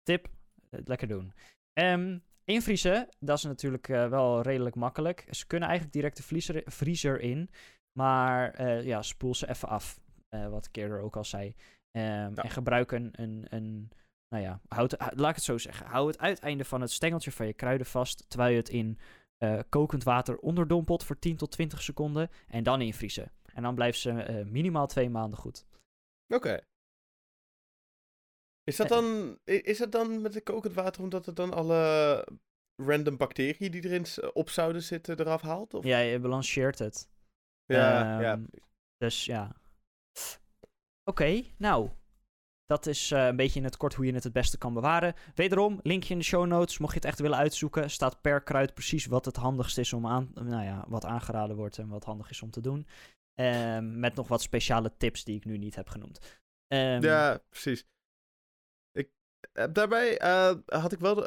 tip, 0.06 0.28
eh, 0.70 0.80
lekker 0.84 1.08
doen. 1.08 1.32
Ehm, 1.72 2.18
invriezen, 2.44 3.08
dat 3.18 3.36
is 3.38 3.44
natuurlijk 3.44 3.88
eh, 3.88 4.08
wel 4.08 4.42
redelijk 4.42 4.74
makkelijk. 4.74 5.26
Ze 5.30 5.46
kunnen 5.46 5.68
eigenlijk 5.68 5.98
direct 5.98 6.16
de 6.16 6.22
vriezer, 6.22 6.62
vriezer 6.64 7.20
in, 7.20 7.50
maar 7.98 8.50
eh, 8.54 8.84
ja, 8.84 9.02
spoel 9.02 9.34
ze 9.34 9.48
even 9.48 9.68
af, 9.68 10.00
wat 10.50 10.66
ik 10.66 10.76
eerder 10.76 11.00
ook 11.00 11.16
al 11.16 11.24
zei. 11.24 11.54
Ehm, 11.90 12.34
En 12.34 12.50
gebruik 12.50 12.92
een, 12.92 13.08
een, 13.12 13.46
een 13.48 13.90
nou 14.28 14.42
ja, 14.44 14.60
houd, 14.68 14.92
hou- 14.98 15.16
laat 15.16 15.28
ik 15.30 15.34
het 15.34 15.44
zo 15.44 15.58
zeggen. 15.58 15.86
Hou 15.86 16.06
het 16.06 16.18
uiteinde 16.18 16.64
van 16.64 16.80
het 16.80 16.90
stengeltje 16.90 17.32
van 17.32 17.46
je 17.46 17.52
kruiden 17.52 17.86
vast, 17.86 18.24
terwijl 18.28 18.50
je 18.50 18.56
het 18.56 18.68
in 18.68 18.98
kokend 19.68 20.02
water 20.04 20.38
onderdompelt 20.38 21.04
voor 21.04 21.18
10 21.18 21.36
tot 21.36 21.50
20 21.50 21.82
seconden 21.82 22.30
en 22.48 22.62
dan 22.62 22.80
invriezen. 22.80 23.32
En 23.54 23.62
dan 23.62 23.74
blijft 23.74 23.98
ze 23.98 24.44
minimaal 24.50 24.86
twee 24.86 25.10
maanden 25.10 25.38
goed. 25.38 25.66
Oké. 26.34 26.60
Is 28.66 28.76
dat, 28.76 28.88
dan, 28.88 29.38
is 29.44 29.78
dat 29.78 29.92
dan 29.92 30.20
met 30.20 30.34
het 30.34 30.42
kokend 30.42 30.74
water 30.74 31.02
omdat 31.02 31.26
het 31.26 31.36
dan 31.36 31.52
alle 31.52 32.26
random 32.82 33.16
bacteriën 33.16 33.70
die 33.70 33.84
erin 33.84 34.04
op 34.32 34.50
zouden 34.50 34.82
zitten 34.82 35.20
eraf 35.20 35.42
haalt? 35.42 35.74
Of? 35.74 35.84
Ja, 35.84 35.98
je 35.98 36.18
balanceert 36.18 36.78
het. 36.78 37.08
ja, 37.66 38.20
ja. 38.20 38.32
Ehm, 38.32 38.44
Dus 38.96 39.24
ja. 39.24 39.56
Oké, 41.04 41.42
nou. 41.58 41.90
Dat 42.66 42.86
is 42.86 43.10
eh, 43.10 43.26
een 43.26 43.36
beetje 43.36 43.58
in 43.58 43.64
het 43.64 43.76
kort 43.76 43.94
hoe 43.94 44.06
je 44.06 44.12
het 44.12 44.24
het 44.24 44.32
beste 44.32 44.58
kan 44.58 44.74
bewaren. 44.74 45.14
Wederom, 45.34 45.80
linkje 45.82 46.12
in 46.12 46.18
de 46.18 46.24
show 46.24 46.46
notes. 46.46 46.78
Mocht 46.78 46.92
je 46.92 46.98
het 46.98 47.08
echt 47.08 47.18
willen 47.20 47.38
uitzoeken, 47.38 47.90
staat 47.90 48.20
per 48.20 48.42
kruid 48.42 48.74
precies 48.74 49.06
wat 49.06 49.24
het 49.24 49.36
handigst 49.36 49.78
is 49.78 49.92
om 49.92 50.06
aan, 50.06 50.30
nou 50.34 50.64
ja, 50.64 50.84
wat 50.88 51.04
aangeraden 51.04 51.56
wordt 51.56 51.78
en 51.78 51.88
wat 51.88 52.04
handig 52.04 52.30
is 52.30 52.42
om 52.42 52.50
te 52.50 52.60
doen. 52.60 52.86
Ehm, 53.34 53.98
met 54.00 54.14
nog 54.14 54.28
wat 54.28 54.42
speciale 54.42 54.96
tips 54.96 55.24
die 55.24 55.36
ik 55.36 55.44
nu 55.44 55.58
niet 55.58 55.74
heb 55.74 55.88
genoemd. 55.88 56.40
Ehm, 56.66 57.02
Ja, 57.02 57.40
precies. 57.48 57.84
Eh, 59.56 59.64
daarbij 59.70 60.18
eh, 60.18 60.54
had 60.66 60.92
ik 60.92 60.98
wel, 60.98 61.22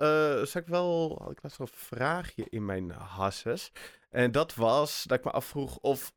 zag 0.46 0.62
ik 0.62 0.68
wel, 0.68 1.18
had 1.22 1.32
ik 1.32 1.40
laatst 1.42 1.60
een 1.60 1.68
vraagje 1.68 2.46
in 2.50 2.66
mijn 2.66 2.92
hasses. 2.92 3.72
En 4.10 4.32
dat 4.32 4.56
was 4.56 5.04
dat 5.04 5.18
ik 5.18 5.24
me 5.24 5.32
afvroeg 5.32 5.78
of 5.78 6.12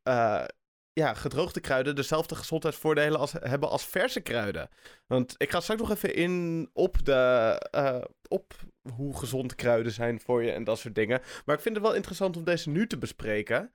ja, 0.94 1.14
gedroogde 1.14 1.60
kruiden 1.60 1.96
dezelfde 1.96 2.34
gezondheidsvoordelen 2.34 3.18
als, 3.18 3.32
hebben 3.32 3.68
als 3.68 3.86
verse 3.86 4.20
kruiden. 4.20 4.68
Want 5.06 5.34
ik 5.36 5.50
ga 5.50 5.60
straks 5.60 5.80
nog 5.80 5.90
even 5.90 6.14
in 6.14 6.68
op, 6.72 7.04
de, 7.04 8.06
op 8.28 8.54
hoe 8.94 9.18
gezond 9.18 9.54
kruiden 9.54 9.92
zijn 9.92 10.20
voor 10.20 10.44
je 10.44 10.52
en 10.52 10.64
dat 10.64 10.78
soort 10.78 10.94
dingen. 10.94 11.20
Maar 11.44 11.56
ik 11.56 11.62
vind 11.62 11.74
het 11.74 11.84
wel 11.84 11.94
interessant 11.94 12.36
om 12.36 12.44
deze 12.44 12.70
nu 12.70 12.86
te 12.86 12.98
bespreken. 12.98 13.72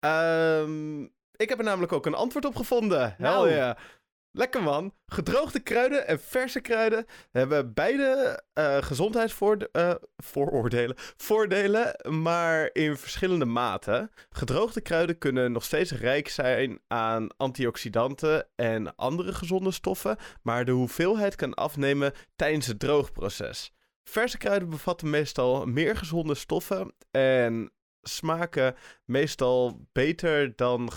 Ehm, 0.00 1.02
ik 1.36 1.48
heb 1.48 1.58
er 1.58 1.64
namelijk 1.64 1.92
ook 1.92 2.06
een 2.06 2.14
antwoord 2.14 2.44
op 2.44 2.56
gevonden. 2.56 3.14
Nou. 3.18 3.50
Ja. 3.50 3.76
Lekker 4.32 4.62
man. 4.62 4.94
Gedroogde 5.06 5.60
kruiden 5.60 6.06
en 6.06 6.20
verse 6.20 6.60
kruiden 6.60 7.06
hebben 7.30 7.74
beide 7.74 8.42
eh 8.52 8.82
gezondheidsvooroordelen, 8.82 10.96
voordelen, 11.16 11.96
maar 12.22 12.70
in 12.72 12.96
verschillende 12.96 13.44
maten. 13.44 14.10
Gedroogde 14.30 14.80
kruiden 14.80 15.18
kunnen 15.18 15.52
nog 15.52 15.64
steeds 15.64 15.92
rijk 15.92 16.28
zijn 16.28 16.80
aan 16.86 17.26
antioxidanten 17.36 18.48
en 18.56 18.96
andere 18.96 19.34
gezonde 19.34 19.70
stoffen, 19.70 20.16
maar 20.42 20.64
de 20.64 20.72
hoeveelheid 20.72 21.34
kan 21.34 21.54
afnemen 21.54 22.12
tijdens 22.36 22.66
het 22.66 22.78
droogproces. 22.78 23.72
Verse 24.04 24.38
kruiden 24.38 24.70
bevatten 24.70 25.10
meestal 25.10 25.66
meer 25.66 25.96
gezonde 25.96 26.34
stoffen 26.34 26.94
en 27.10 27.72
smaken 28.02 28.74
meestal 29.04 29.86
beter 29.92 30.56
dan 30.56 30.88
eh, 30.88 30.92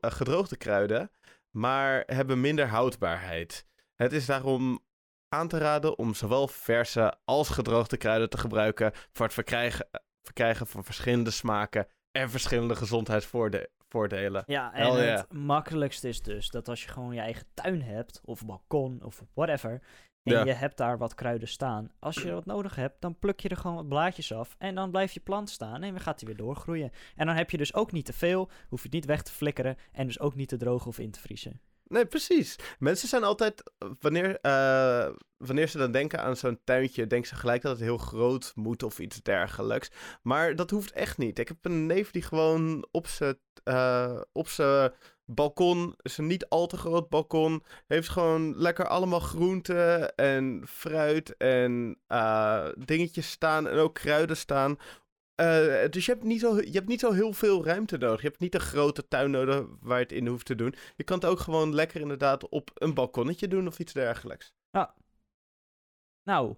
gedroogde 0.00 0.56
kruiden, 0.56 1.10
maar 1.52 2.02
hebben 2.06 2.40
minder 2.40 2.66
houdbaarheid. 2.66 3.66
Het 3.96 4.12
is 4.12 4.26
daarom 4.26 4.84
aan 5.28 5.48
te 5.48 5.58
raden 5.58 5.98
om 5.98 6.14
zowel 6.14 6.48
verse 6.48 7.18
als 7.24 7.48
gedroogde 7.48 7.96
kruiden 7.96 8.30
te 8.30 8.38
gebruiken 8.38 8.92
voor 9.12 9.24
het 9.24 9.34
verkrijgen, 9.34 9.88
verkrijgen 10.22 10.66
van 10.66 10.84
verschillende 10.84 11.30
smaken 11.30 11.86
En 12.10 12.30
verschillende 12.30 12.76
gezondheidsvoordelen. 12.76 14.42
Ja, 14.46 14.72
en 14.74 14.86
Hell 14.86 15.04
yeah. 15.04 15.16
het 15.16 15.32
makkelijkste 15.32 16.08
is 16.08 16.22
dus 16.22 16.48
dat 16.50 16.68
als 16.68 16.82
je 16.82 16.88
gewoon 16.88 17.14
je 17.14 17.20
eigen 17.20 17.46
tuin 17.54 17.82
hebt, 17.82 18.20
of 18.24 18.46
balkon, 18.46 19.02
of 19.02 19.22
whatever, 19.34 19.82
en 20.22 20.32
Ja. 20.32 20.44
je 20.44 20.52
hebt 20.52 20.76
daar 20.76 20.98
wat 20.98 21.14
kruiden 21.14 21.48
staan. 21.48 21.90
Als 21.98 22.14
je 22.14 22.32
wat 22.32 22.46
nodig 22.46 22.74
hebt, 22.74 23.00
dan 23.00 23.18
pluk 23.18 23.40
je 23.40 23.48
er 23.48 23.56
gewoon 23.56 23.76
wat 23.76 23.88
blaadjes 23.88 24.32
af 24.32 24.54
en 24.58 24.74
dan 24.74 24.90
blijft 24.90 25.14
je 25.14 25.20
plant 25.20 25.50
staan 25.50 25.82
en 25.82 25.90
dan 25.90 26.00
gaat 26.00 26.20
hij 26.20 26.28
weer 26.28 26.38
doorgroeien. 26.38 26.90
En 27.16 27.26
dan 27.26 27.36
heb 27.36 27.50
je 27.50 27.56
dus 27.56 27.74
ook 27.74 27.92
niet 27.92 28.04
te 28.04 28.12
veel, 28.12 28.50
hoef 28.68 28.78
je 28.78 28.84
het 28.86 28.92
niet 28.92 29.04
weg 29.04 29.22
te 29.22 29.32
flikkeren 29.32 29.76
en 29.92 30.06
dus 30.06 30.20
ook 30.20 30.34
niet 30.34 30.48
te 30.48 30.56
drogen 30.56 30.86
of 30.88 30.98
in 30.98 31.10
te 31.10 31.20
vriezen. 31.20 31.60
Nee, 31.86 32.06
precies. 32.06 32.56
Mensen 32.78 33.08
zijn 33.08 33.24
altijd, 33.24 33.62
wanneer, 34.00 34.40
eh, 34.40 35.10
wanneer 35.36 35.68
ze 35.68 35.78
dan 35.78 35.92
denken 35.92 36.22
aan 36.22 36.36
zo'n 36.36 36.60
tuintje, 36.64 37.06
denken 37.06 37.28
ze 37.28 37.34
gelijk 37.34 37.62
dat 37.62 37.72
het 37.72 37.80
heel 37.80 37.98
groot 37.98 38.52
moet 38.54 38.82
of 38.82 38.98
iets 38.98 39.22
dergelijks. 39.22 39.90
Maar 40.22 40.56
dat 40.56 40.70
hoeft 40.70 40.92
echt 40.92 41.18
niet. 41.18 41.38
Ik 41.38 41.48
heb 41.48 41.56
een 41.62 41.86
neef 41.86 42.10
die 42.10 42.22
gewoon 42.22 42.86
op 42.90 43.06
zijn 43.06 43.38
eh, 43.64 44.20
op 44.32 44.48
zijn 44.48 44.92
balkon, 45.34 45.94
is 46.02 46.18
een 46.18 46.26
niet 46.26 46.48
al 46.48 46.66
te 46.66 46.76
groot 46.76 47.08
balkon, 47.08 47.62
heeft 47.86 48.08
gewoon 48.08 48.56
lekker 48.56 48.86
allemaal 48.88 49.20
groenten 49.20 50.14
en 50.14 50.62
fruit 50.66 51.36
en 51.36 51.98
eh, 52.06 52.68
dingetjes 52.78 53.30
staan 53.30 53.68
en 53.68 53.78
ook 53.78 53.94
kruiden 53.94 54.36
staan. 54.36 54.78
Eh, 55.34 55.90
dus 55.90 56.06
je 56.06 56.12
hebt, 56.12 56.24
niet 56.24 56.40
zo, 56.40 56.56
je 56.56 56.70
hebt 56.70 56.88
niet 56.88 57.00
zo 57.00 57.12
heel 57.12 57.32
veel 57.32 57.64
ruimte 57.64 57.96
nodig. 57.96 58.20
Je 58.20 58.28
hebt 58.28 58.40
niet 58.40 58.54
een 58.54 58.60
grote 58.60 59.08
tuin 59.08 59.30
nodig 59.30 59.66
waar 59.80 59.98
je 59.98 60.02
het 60.02 60.12
in 60.12 60.26
hoeft 60.26 60.46
te 60.46 60.54
doen. 60.54 60.74
Je 60.96 61.04
kan 61.04 61.16
het 61.16 61.26
ook 61.26 61.40
gewoon 61.40 61.74
lekker 61.74 62.00
inderdaad 62.00 62.48
op 62.48 62.70
een 62.74 62.94
balkonnetje 62.94 63.48
doen 63.48 63.66
of 63.66 63.78
iets 63.78 63.92
dergelijks. 63.92 64.54
Nou, 66.22 66.56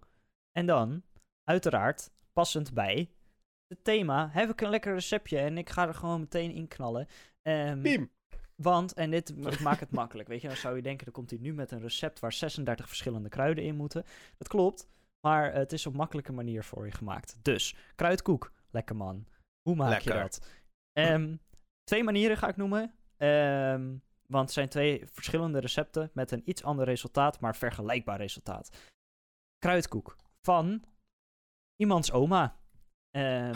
en 0.52 0.66
dan, 0.66 1.02
uiteraard, 1.44 2.10
passend 2.32 2.72
bij 2.72 3.10
het 3.66 3.84
thema, 3.84 4.28
heb 4.32 4.50
ik 4.50 4.60
een 4.60 4.70
lekker 4.70 4.94
receptje 4.94 5.38
en 5.38 5.58
ik 5.58 5.70
ga 5.70 5.86
er 5.86 5.94
gewoon 5.94 6.20
meteen 6.20 6.50
in 6.50 6.68
knallen. 6.68 7.08
Team. 7.42 8.10
Want, 8.64 8.92
en 8.92 9.10
dit 9.10 9.28
ik 9.56 9.60
maak 9.60 9.80
het 9.80 9.90
makkelijk, 9.90 10.28
weet 10.28 10.40
je, 10.40 10.48
dan 10.48 10.56
zou 10.56 10.76
je 10.76 10.82
denken, 10.82 11.04
dan 11.04 11.14
komt 11.14 11.30
hij 11.30 11.38
nu 11.38 11.54
met 11.54 11.70
een 11.70 11.80
recept 11.80 12.20
waar 12.20 12.32
36 12.32 12.88
verschillende 12.88 13.28
kruiden 13.28 13.64
in 13.64 13.76
moeten. 13.76 14.04
Dat 14.38 14.48
klopt, 14.48 14.88
maar 15.20 15.52
het 15.54 15.72
is 15.72 15.86
op 15.86 15.94
makkelijke 15.94 16.32
manier 16.32 16.64
voor 16.64 16.86
je 16.86 16.92
gemaakt. 16.92 17.38
Dus, 17.42 17.76
kruidkoek, 17.94 18.52
lekker 18.70 18.96
man. 18.96 19.26
Hoe 19.62 19.76
maak 19.76 20.00
je 20.00 20.10
dat? 20.10 20.46
Ehm, 20.92 21.36
twee 21.84 22.04
manieren 22.04 22.36
ga 22.36 22.48
ik 22.48 22.56
noemen. 22.56 22.94
Ehm, 23.16 23.96
want 24.26 24.44
het 24.44 24.52
zijn 24.52 24.68
twee 24.68 25.02
verschillende 25.12 25.58
recepten 25.58 26.10
met 26.12 26.30
een 26.30 26.42
iets 26.44 26.62
ander 26.62 26.84
resultaat, 26.84 27.40
maar 27.40 27.56
vergelijkbaar 27.56 28.16
resultaat. 28.16 28.92
Kruidkoek 29.58 30.16
van 30.40 30.84
iemands 31.76 32.12
oma. 32.12 32.58
Ehm, 33.10 33.54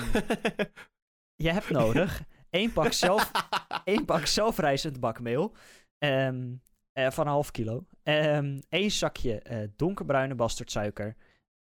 je 1.44 1.50
hebt 1.50 1.70
nodig 1.70 2.24
één 2.50 2.72
pak, 2.72 2.92
zelf, 2.92 3.30
één 3.84 4.04
pak 4.04 4.26
zelfrijzend 4.26 5.00
bakmeel 5.00 5.54
ehm, 5.98 6.54
eh, 6.92 7.10
van 7.10 7.26
een 7.26 7.32
half 7.32 7.50
kilo. 7.50 7.86
Ehm 8.02 8.58
één 8.68 8.90
zakje 8.90 9.40
eh, 9.40 9.68
donkerbruine 9.76 10.34
bastardsuiker. 10.34 11.16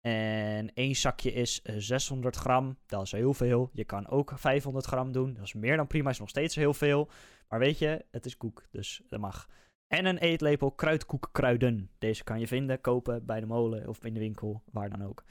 En 0.08 0.74
één 0.74 0.96
zakje 0.96 1.34
is 1.34 1.62
eh, 1.62 1.76
600 1.78 2.36
gram. 2.36 2.78
Dat 2.86 3.02
is 3.02 3.12
heel 3.12 3.34
veel. 3.34 3.70
Je 3.74 3.84
kan 3.84 4.08
ook 4.08 4.32
500 4.36 4.86
gram 4.86 5.12
doen. 5.12 5.34
Dat 5.34 5.44
is 5.44 5.54
meer 5.54 5.78
dan 5.78 5.88
prima. 5.88 6.10
Is 6.10 6.20
nog 6.20 6.30
steeds 6.30 6.56
heel 6.56 6.74
veel. 6.74 7.10
Maar 7.48 7.60
weet 7.60 7.80
je, 7.80 8.06
het 8.12 8.26
is 8.26 8.38
koek. 8.38 8.68
Dus 8.72 9.02
dat 9.10 9.20
mag. 9.20 9.50
En 9.88 10.06
een 10.06 10.18
eetlepel 10.18 10.72
kruidkoekkruiden. 10.72 11.92
Deze 11.98 12.24
kan 12.24 12.40
je 12.40 12.48
vinden, 12.48 12.82
kopen 12.82 13.26
bij 13.26 13.40
de 13.40 13.46
molen 13.46 13.88
of 13.88 14.06
in 14.06 14.14
de 14.14 14.20
winkel. 14.20 14.64
Waar 14.72 14.90
dan 14.90 15.04
ook. 15.04 15.24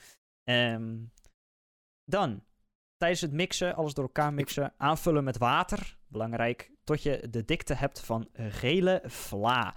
Ehm, 0.45 0.99
dan, 2.05 2.45
tijdens 3.03 3.23
het 3.23 3.33
mixen, 3.33 3.75
alles 3.75 3.95
door 3.95 4.05
elkaar 4.05 4.35
mixen. 4.35 4.73
Aanvullen 4.77 5.25
met 5.25 5.39
water. 5.39 5.97
Belangrijk. 6.07 6.71
Tot 6.85 7.03
je 7.03 7.29
de 7.31 7.45
dikte 7.45 7.75
hebt 7.75 8.01
van 8.01 8.29
gele 8.33 9.03
vla. 9.05 9.75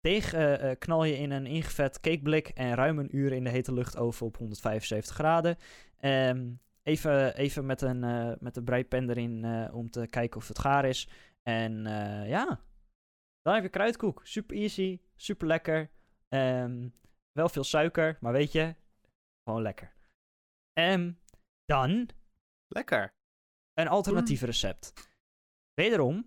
Deeg 0.00 0.32
eh, 0.32 0.70
eh, 0.70 0.78
knal 0.78 1.04
je 1.04 1.18
in 1.18 1.30
een 1.30 1.46
ingevet 1.46 2.00
cakeblik 2.00 2.48
en 2.48 2.74
ruim 2.74 2.98
een 2.98 3.16
uur 3.16 3.32
in 3.32 3.44
de 3.44 3.50
hete 3.50 3.72
luchtoven 3.72 4.26
op 4.26 4.36
175 4.36 5.14
graden. 5.14 5.56
Ehm, 5.98 6.52
even, 6.82 7.36
even 7.36 7.66
met 7.66 7.80
een, 7.80 8.04
eh, 8.04 8.32
met 8.38 8.56
een 8.56 8.64
breipen 8.64 9.10
erin 9.10 9.68
om 9.72 9.90
te 9.90 10.06
kijken 10.06 10.36
of 10.36 10.48
het 10.48 10.58
gaar 10.58 10.84
is. 10.84 11.08
En 11.42 11.84
ja, 12.26 12.60
dan 13.42 13.54
heb 13.54 13.62
je 13.62 13.68
kruidkoek. 13.68 14.20
Super 14.26 14.56
easy, 14.56 15.00
super 15.16 15.46
lekker. 15.46 15.90
Ehm, 16.28 16.88
wel 17.32 17.48
veel 17.48 17.64
suiker, 17.64 18.16
maar 18.20 18.32
weet 18.32 18.52
je, 18.52 18.74
gewoon 19.44 19.62
lekker. 19.62 19.92
Ehm, 20.72 21.12
dan 21.64 22.08
Lekker. 22.68 23.14
een 23.74 23.88
alternatief 23.88 24.40
recept. 24.42 24.92
Wederom 25.74 26.26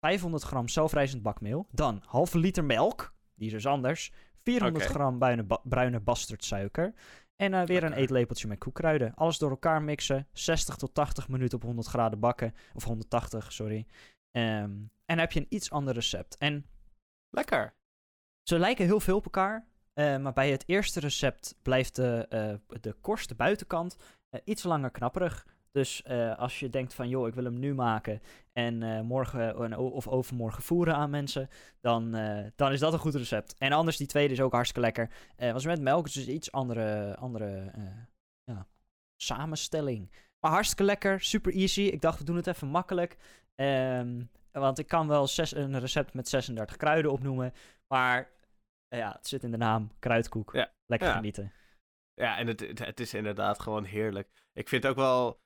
500 0.00 0.42
gram 0.42 0.68
zelfrijzend 0.68 1.22
bakmeel. 1.22 1.66
Dan 1.70 2.02
halve 2.06 2.38
liter 2.38 2.64
melk. 2.64 3.14
Die 3.34 3.46
is 3.46 3.52
dus 3.52 3.66
anders. 3.66 4.12
400 4.42 4.84
Oké. 4.84 4.94
gram 4.94 5.18
bruine, 5.18 5.42
ba- 5.42 5.60
bruine 5.64 6.00
bastardsuiker. 6.00 6.94
En 7.36 7.54
eh, 7.54 7.66
weer 7.66 7.84
een 7.84 7.92
eetlepeltje 7.92 8.48
met 8.48 8.58
koekkruiden. 8.58 9.14
Alles 9.14 9.38
door 9.38 9.50
elkaar 9.50 9.82
mixen. 9.82 10.28
60 10.32 10.76
tot 10.76 10.94
80 10.94 11.28
minuten 11.28 11.56
op 11.58 11.62
100 11.64 11.86
graden 11.86 12.20
bakken. 12.20 12.54
Of 12.74 12.84
180, 12.84 13.52
sorry. 13.52 13.86
Ehm, 14.30 14.44
en 14.44 14.90
dan 15.06 15.18
heb 15.18 15.32
je 15.32 15.40
een 15.40 15.46
iets 15.54 15.70
ander 15.70 15.94
recept. 15.94 16.36
En 16.36 16.66
Lekker. 17.30 17.74
ze 18.42 18.58
lijken 18.58 18.84
heel 18.84 19.00
veel 19.00 19.16
op 19.16 19.24
elkaar. 19.24 19.66
eh, 19.92 20.16
maar 20.18 20.32
bij 20.32 20.50
het 20.50 20.64
eerste 20.66 21.00
recept 21.00 21.54
blijft 21.62 21.96
de, 21.96 22.26
eh, 22.28 22.54
de 22.80 22.92
korst, 22.92 23.28
de 23.28 23.34
buitenkant, 23.34 23.96
iets 24.44 24.62
langer 24.62 24.90
knapperig. 24.90 25.46
Dus 25.72 26.02
eh, 26.02 26.38
als 26.38 26.60
je 26.60 26.68
denkt 26.70 26.94
van, 26.94 27.08
joh, 27.08 27.26
ik 27.28 27.34
wil 27.34 27.44
hem 27.44 27.58
nu 27.58 27.74
maken 27.74 28.20
en 28.52 28.82
eh, 28.82 29.00
morgen 29.00 29.54
en 29.56 29.74
o- 29.76 29.86
of 29.88 30.08
overmorgen 30.08 30.62
voeren 30.62 30.94
aan 30.94 31.10
mensen, 31.10 31.48
dan, 31.80 32.14
eh, 32.14 32.46
dan 32.56 32.72
is 32.72 32.80
dat 32.80 32.92
een 32.92 32.98
goed 32.98 33.14
recept. 33.14 33.54
En 33.58 33.72
anders, 33.72 33.96
die 33.96 34.06
tweede 34.06 34.32
is 34.32 34.40
ook 34.40 34.52
hartstikke 34.52 34.80
lekker. 34.86 35.10
Eh 35.36 35.52
was 35.52 35.64
met 35.64 35.80
melk, 35.80 36.04
dus 36.12 36.28
iets 36.28 36.52
andere, 36.52 37.16
andere 37.16 37.70
eh, 37.74 37.82
ja, 38.44 38.66
samenstelling. 39.16 40.10
Maar 40.40 40.50
hartstikke 40.52 40.84
lekker, 40.84 41.20
super 41.20 41.52
easy. 41.54 41.80
Ik 41.82 42.00
dacht, 42.00 42.18
we 42.18 42.24
doen 42.24 42.36
het 42.36 42.46
even 42.46 42.68
makkelijk. 42.68 43.16
Ehm, 43.54 44.22
want 44.52 44.78
ik 44.78 44.86
kan 44.86 45.08
wel 45.08 45.26
zes, 45.26 45.54
een 45.54 45.78
recept 45.80 46.14
met 46.14 46.28
36 46.28 46.76
kruiden 46.76 47.12
opnoemen, 47.12 47.52
maar 47.86 48.30
eh, 48.88 48.98
ja, 48.98 49.12
het 49.12 49.26
zit 49.28 49.42
in 49.44 49.50
de 49.50 49.56
naam, 49.56 49.90
kruidkoek. 49.98 50.52
Ja. 50.52 50.72
Lekker 50.86 51.08
Ja. 51.08 51.14
genieten. 51.14 51.52
Ja, 52.14 52.38
en 52.38 52.46
het, 52.46 52.60
het, 52.60 52.78
het 52.78 53.00
is 53.00 53.14
inderdaad 53.14 53.60
gewoon 53.60 53.84
heerlijk. 53.84 54.28
Ik 54.52 54.68
vind 54.68 54.86
ook 54.86 54.96
wel. 54.96 55.40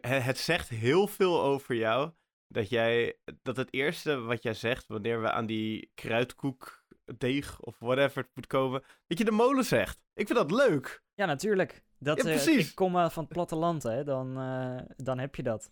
Het, 0.00 0.38
zegt 0.38 0.68
heel 0.68 1.06
veel 1.06 1.42
over 1.42 1.74
jou. 1.74 2.10
Dat 2.48 2.68
jij. 2.68 3.18
Dat 3.42 3.56
het 3.56 3.72
eerste 3.72 4.20
wat 4.20 4.42
jij 4.42 4.54
zegt. 4.54 4.86
wanneer 4.86 5.20
we 5.20 5.30
aan 5.30 5.46
die 5.46 5.90
kruidkoek. 5.94 6.84
deeg 7.18 7.60
of 7.60 7.78
whatever 7.78 8.22
het 8.22 8.34
moet 8.34 8.46
komen. 8.46 8.82
dat 9.06 9.18
je 9.18 9.24
de 9.24 9.30
molen 9.30 9.64
zegt. 9.64 10.00
Ik 10.14 10.26
vind 10.26 10.38
dat 10.38 10.50
leuk. 10.50 11.02
Ja, 11.14 11.26
natuurlijk. 11.26 11.82
Dat, 11.98 12.16
Ja, 12.16 12.24
eh, 12.24 12.30
precies. 12.30 12.68
ik 12.68 12.74
kom 12.74 12.96
eh, 12.96 13.10
van 13.10 13.22
het 13.22 13.32
platteland, 13.32 13.82
hè. 13.82 14.04
Dan, 14.04 14.38
eh, 14.38 14.80
dan 14.96 15.18
heb 15.18 15.34
je 15.34 15.42
dat. 15.42 15.70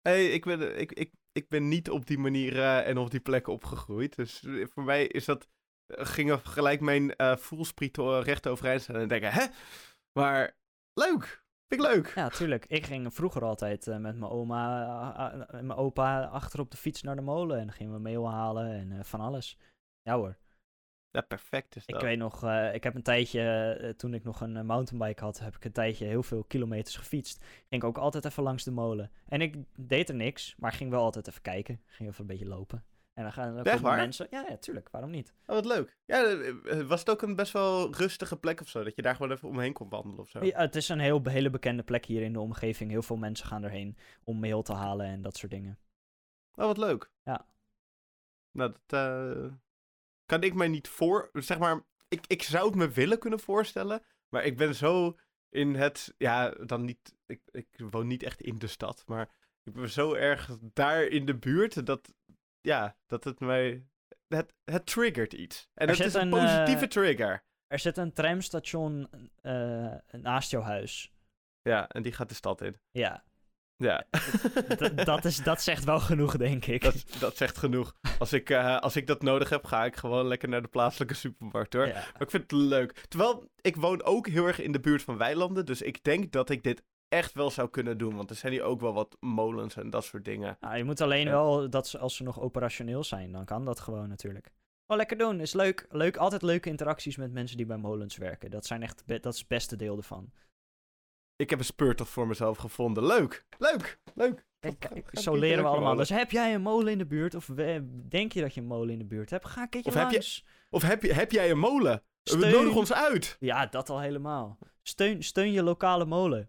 Hey, 0.00 0.30
ik, 0.30 0.44
ben, 0.44 0.78
ik, 0.78 0.92
ik, 0.92 1.12
ik 1.32 1.48
ben 1.48 1.68
niet 1.68 1.90
op 1.90 2.06
die 2.06 2.18
manier 2.18 2.62
en 2.62 2.98
op 2.98 3.10
die 3.10 3.20
plek 3.20 3.46
opgegroeid. 3.46 4.16
Dus 4.16 4.44
voor 4.62 4.82
mij 4.82 5.06
is 5.06 5.24
dat. 5.24 5.48
gingen 5.86 6.40
gelijk 6.40 6.80
mijn 6.80 7.14
voelsprieten 7.38 8.22
recht 8.22 8.46
overeind 8.46 8.82
staan 8.82 8.96
en 8.96 9.08
denken: 9.08 9.32
hè? 9.32 9.46
Maar 10.12 10.56
leuk. 10.92 11.39
Vind 11.70 11.82
ik 11.82 11.88
leuk. 11.94 12.12
Ja, 12.14 12.28
tuurlijk. 12.28 12.66
Ik 12.66 12.86
ging 12.86 13.14
vroeger 13.14 13.44
altijd 13.44 13.86
eh, 13.86 13.96
met 13.96 14.16
mijn 14.16 14.30
oma 14.30 14.82
eh, 14.82 15.40
eh, 15.40 15.58
en 15.60 15.66
mijn 15.66 15.78
opa 15.78 16.24
achter 16.24 16.60
op 16.60 16.70
de 16.70 16.76
fiets 16.76 17.02
naar 17.02 17.16
de 17.16 17.22
molen. 17.22 17.58
En 17.58 17.66
dan 17.66 17.74
gingen 17.74 17.92
we 17.92 18.00
meel 18.00 18.30
halen 18.30 18.70
en 18.72 18.92
eh, 18.92 19.04
van 19.04 19.20
alles. 19.20 19.58
Ja 20.02 20.16
hoor. 20.16 20.36
Ja, 21.12 21.20
perfect 21.20 21.76
is 21.76 21.86
Ik 21.86 22.00
weet 22.00 22.18
nog, 22.18 22.44
eh, 22.44 22.74
ik 22.74 22.82
heb 22.82 22.94
een 22.94 23.02
tijdje, 23.02 23.72
eh, 23.80 23.88
toen 23.88 24.14
ik 24.14 24.24
nog 24.24 24.40
een 24.40 24.56
eh, 24.56 24.62
mountainbike 24.62 25.24
had, 25.24 25.38
heb 25.38 25.56
ik 25.56 25.64
een 25.64 25.72
tijdje 25.72 26.06
heel 26.06 26.22
veel 26.22 26.44
kilometers 26.44 26.96
gefietst. 26.96 27.44
Ging 27.68 27.82
ik 27.82 27.84
ook 27.84 27.98
altijd 27.98 28.24
even 28.24 28.42
langs 28.42 28.64
de 28.64 28.70
molen. 28.70 29.10
En 29.28 29.40
ik 29.40 29.56
deed 29.76 30.08
er 30.08 30.14
niks, 30.14 30.54
maar 30.58 30.72
ging 30.72 30.90
wel 30.90 31.02
altijd 31.02 31.28
even 31.28 31.42
kijken. 31.42 31.80
Ging 31.86 32.08
even 32.08 32.20
een 32.20 32.26
beetje 32.26 32.46
lopen. 32.46 32.84
En 33.20 33.26
dan 33.26 33.34
gaan 33.34 33.56
er 33.56 33.66
Echt 33.66 33.80
waar? 33.80 33.96
mensen. 33.96 34.26
Ja, 34.30 34.44
ja, 34.48 34.56
tuurlijk. 34.56 34.88
Waarom 34.90 35.10
niet? 35.10 35.34
Oh, 35.46 35.54
wat 35.54 35.64
leuk. 35.64 35.96
Ja, 36.04 36.24
eh, 36.24 36.48
eh, 36.48 36.86
was 36.86 37.00
het 37.00 37.10
ook 37.10 37.22
een 37.22 37.36
best 37.36 37.52
wel 37.52 37.94
rustige 37.94 38.36
plek 38.36 38.60
of 38.60 38.68
zo? 38.68 38.84
Dat 38.84 38.96
je 38.96 39.02
daar 39.02 39.16
gewoon 39.16 39.32
even 39.32 39.48
omheen 39.48 39.72
kon 39.72 39.88
wandelen 39.88 40.18
of 40.18 40.28
zo? 40.28 40.44
Ja, 40.44 40.60
het 40.60 40.76
is 40.76 40.88
een 40.88 40.98
heel, 40.98 41.20
hele 41.24 41.50
bekende 41.50 41.82
plek 41.82 42.04
hier 42.04 42.22
in 42.22 42.32
de 42.32 42.40
omgeving. 42.40 42.90
Heel 42.90 43.02
veel 43.02 43.16
mensen 43.16 43.46
gaan 43.46 43.62
erheen 43.62 43.96
om 44.24 44.38
meel 44.38 44.62
te 44.62 44.72
halen 44.72 45.06
en 45.06 45.22
dat 45.22 45.36
soort 45.36 45.52
dingen. 45.52 45.78
Oh, 46.54 46.66
wat 46.66 46.76
leuk. 46.76 47.10
Ja. 47.24 47.46
Nou, 48.52 48.74
dat 48.86 49.00
eh, 49.00 49.52
kan 50.26 50.42
ik 50.42 50.54
mij 50.54 50.68
niet 50.68 50.88
voor... 50.88 51.30
Zeg 51.32 51.58
maar, 51.58 51.84
ik, 52.08 52.24
ik 52.26 52.42
zou 52.42 52.66
het 52.66 52.74
me 52.74 52.88
willen 52.88 53.18
kunnen 53.18 53.40
voorstellen. 53.40 54.02
Maar 54.28 54.44
ik 54.44 54.56
ben 54.56 54.74
zo 54.74 55.18
in 55.48 55.74
het... 55.74 56.14
Ja, 56.18 56.50
dan 56.50 56.84
niet... 56.84 57.16
Ik, 57.26 57.40
ik 57.50 57.68
woon 57.90 58.06
niet 58.06 58.22
echt 58.22 58.40
in 58.40 58.58
de 58.58 58.66
stad. 58.66 59.02
Maar 59.06 59.30
ik 59.64 59.72
ben 59.72 59.90
zo 59.90 60.14
erg 60.14 60.58
daar 60.60 61.02
in 61.02 61.26
de 61.26 61.36
buurt 61.36 61.86
dat... 61.86 62.12
Ja, 62.60 62.96
dat 63.06 63.24
het 63.24 63.40
mij... 63.40 63.84
Het, 64.28 64.54
het 64.64 64.86
triggert 64.86 65.32
iets. 65.32 65.68
En 65.74 65.88
Er 65.88 65.96
het 65.96 66.06
is 66.06 66.14
een, 66.14 66.20
een, 66.20 66.30
positieve 66.30 66.84
eh, 66.84 66.90
trigger. 66.90 67.44
Er 67.66 67.78
zit 67.78 67.96
een 67.96 68.12
tramstation 68.12 69.08
eh, 69.42 69.94
naast 70.10 70.50
jouw 70.50 70.62
huis. 70.62 71.12
Ja, 71.62 71.88
en 71.88 72.02
die 72.02 72.12
gaat 72.12 72.28
de 72.28 72.34
stad 72.34 72.60
in. 72.60 72.76
Ja. 72.90 73.24
Ja, 73.76 74.06
D- 74.76 75.04
dat, 75.04 75.24
is, 75.24 75.36
dat 75.36 75.62
zegt 75.62 75.84
wel 75.84 76.00
genoeg, 76.00 76.36
denk 76.36 76.66
ik. 76.66 76.82
dat, 76.82 77.04
dat 77.18 77.36
zegt 77.36 77.58
genoeg. 77.58 77.94
Als 78.18 78.32
ik, 78.32 78.50
eh, 78.50 78.78
als 78.78 78.96
ik 78.96 79.06
dat 79.06 79.22
nodig 79.22 79.48
heb, 79.48 79.64
ga 79.64 79.84
ik 79.84 79.96
gewoon 79.96 80.26
lekker 80.26 80.48
naar 80.48 80.62
de 80.62 80.68
plaatselijke 80.68 81.14
supermarkt 81.14 81.72
hoor. 81.72 81.86
Ja. 81.86 81.92
Maar 81.92 82.22
ik 82.22 82.30
vind 82.30 82.42
het 82.42 82.52
leuk. 82.52 82.92
Terwijl, 83.08 83.50
ik 83.60 83.76
woon 83.76 84.02
ook 84.02 84.28
heel 84.28 84.46
erg 84.46 84.60
in 84.60 84.72
de 84.72 84.80
buurt 84.80 85.02
van 85.02 85.16
weilanden. 85.16 85.66
Dus 85.66 85.82
ik 85.82 86.02
denk 86.04 86.32
dat 86.32 86.50
ik 86.50 86.62
dit 86.62 86.82
echt 87.10 87.32
wel 87.34 87.50
zou 87.50 87.68
kunnen 87.68 87.98
doen. 87.98 88.16
Want 88.16 88.30
er 88.30 88.36
zijn 88.36 88.52
hier 88.52 88.62
ook 88.62 88.80
wel 88.80 88.92
wat 88.92 89.16
molens 89.20 89.76
en 89.76 89.90
dat 89.90 90.04
soort 90.04 90.24
dingen. 90.24 90.56
Nou, 90.60 90.76
je 90.76 90.84
moet 90.84 91.00
alleen 91.00 91.24
Ja. 91.26 91.30
wel, 91.30 91.70
dat 91.70 91.88
ze, 91.88 91.98
als 91.98 92.16
ze 92.16 92.22
nog 92.22 92.40
operationeel 92.40 93.04
zijn, 93.04 93.32
dan 93.32 93.44
kan 93.44 93.64
dat 93.64 93.80
gewoon 93.80 94.08
natuurlijk. 94.08 94.50
Wel 94.86 94.96
lekker 94.96 95.18
doen, 95.18 95.40
is 95.40 95.52
leuk. 95.52 95.86
leuk. 95.90 96.16
Altijd 96.16 96.42
leuke 96.42 96.68
interacties 96.68 97.16
met 97.16 97.32
mensen 97.32 97.56
die 97.56 97.66
bij 97.66 97.76
molens 97.76 98.16
werken. 98.16 98.50
Dat, 98.50 98.66
zijn 98.66 98.82
echt, 98.82 99.02
dat 99.06 99.32
is 99.32 99.38
het 99.38 99.48
beste 99.48 99.76
deel 99.76 99.96
ervan. 99.96 100.30
Ik 101.36 101.50
heb 101.50 101.58
een 101.58 101.64
speurtocht 101.64 102.10
voor 102.10 102.26
mezelf 102.26 102.56
gevonden. 102.58 103.06
Leuk, 103.06 103.46
leuk, 103.58 103.98
leuk. 104.14 104.44
Kijk, 104.78 105.08
zo 105.12 105.36
leren 105.36 105.62
we 105.62 105.68
allemaal. 105.68 105.94
Dus 105.96 106.08
heb 106.08 106.30
jij 106.30 106.54
een 106.54 106.62
molen 106.62 106.92
in 106.92 106.98
de 106.98 107.06
buurt, 107.06 107.34
of 107.34 107.46
we- 107.46 108.04
denk 108.08 108.32
je 108.32 108.40
dat 108.40 108.54
je 108.54 108.60
een 108.60 108.66
molen 108.66 108.90
in 108.92 108.98
de 108.98 109.04
buurt 109.04 109.30
hebt, 109.30 109.46
ga 109.46 109.62
een 109.62 109.68
keertje 109.68 109.90
Of 109.90 109.96
heb 109.96 110.10
je-. 110.10 110.42
Of 110.70 110.82
heb, 110.82 111.02
je, 111.02 111.12
heb 111.12 111.30
jij 111.32 111.50
een 111.50 111.58
molen? 111.58 112.02
Steun. 112.22 112.52
Nodig 112.52 112.74
ons 112.76 112.92
uit. 112.92 113.36
Ja, 113.40 113.66
dat 113.66 113.90
al 113.90 114.00
helemaal. 114.00 114.58
Steun, 114.82 115.22
steun 115.22 115.52
je 115.52 115.62
lokale 115.62 116.04
molen. 116.04 116.48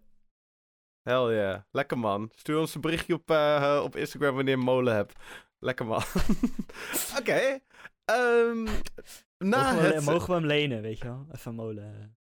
Hell 1.02 1.34
yeah. 1.34 1.60
Lekker 1.70 1.98
man. 1.98 2.30
Stuur 2.34 2.58
ons 2.58 2.74
een 2.74 2.80
berichtje 2.80 3.14
op, 3.14 3.30
eh, 3.30 3.80
op 3.84 3.96
Instagram 3.96 4.34
wanneer 4.34 4.54
je 4.54 4.58
een 4.58 4.66
molen 4.66 4.94
hebt. 4.94 5.18
Lekker 5.58 5.86
man. 5.86 6.02
Oké. 7.18 7.58
ehm, 8.04 8.64
na 9.38 9.72
mogen, 9.72 9.88
we, 9.88 9.94
het... 9.94 10.04
mogen 10.04 10.28
we 10.28 10.34
hem 10.34 10.46
lenen, 10.46 10.82
weet 10.82 10.98
je 10.98 11.04
wel? 11.04 11.26
Even 11.32 11.54
molen. 11.54 12.16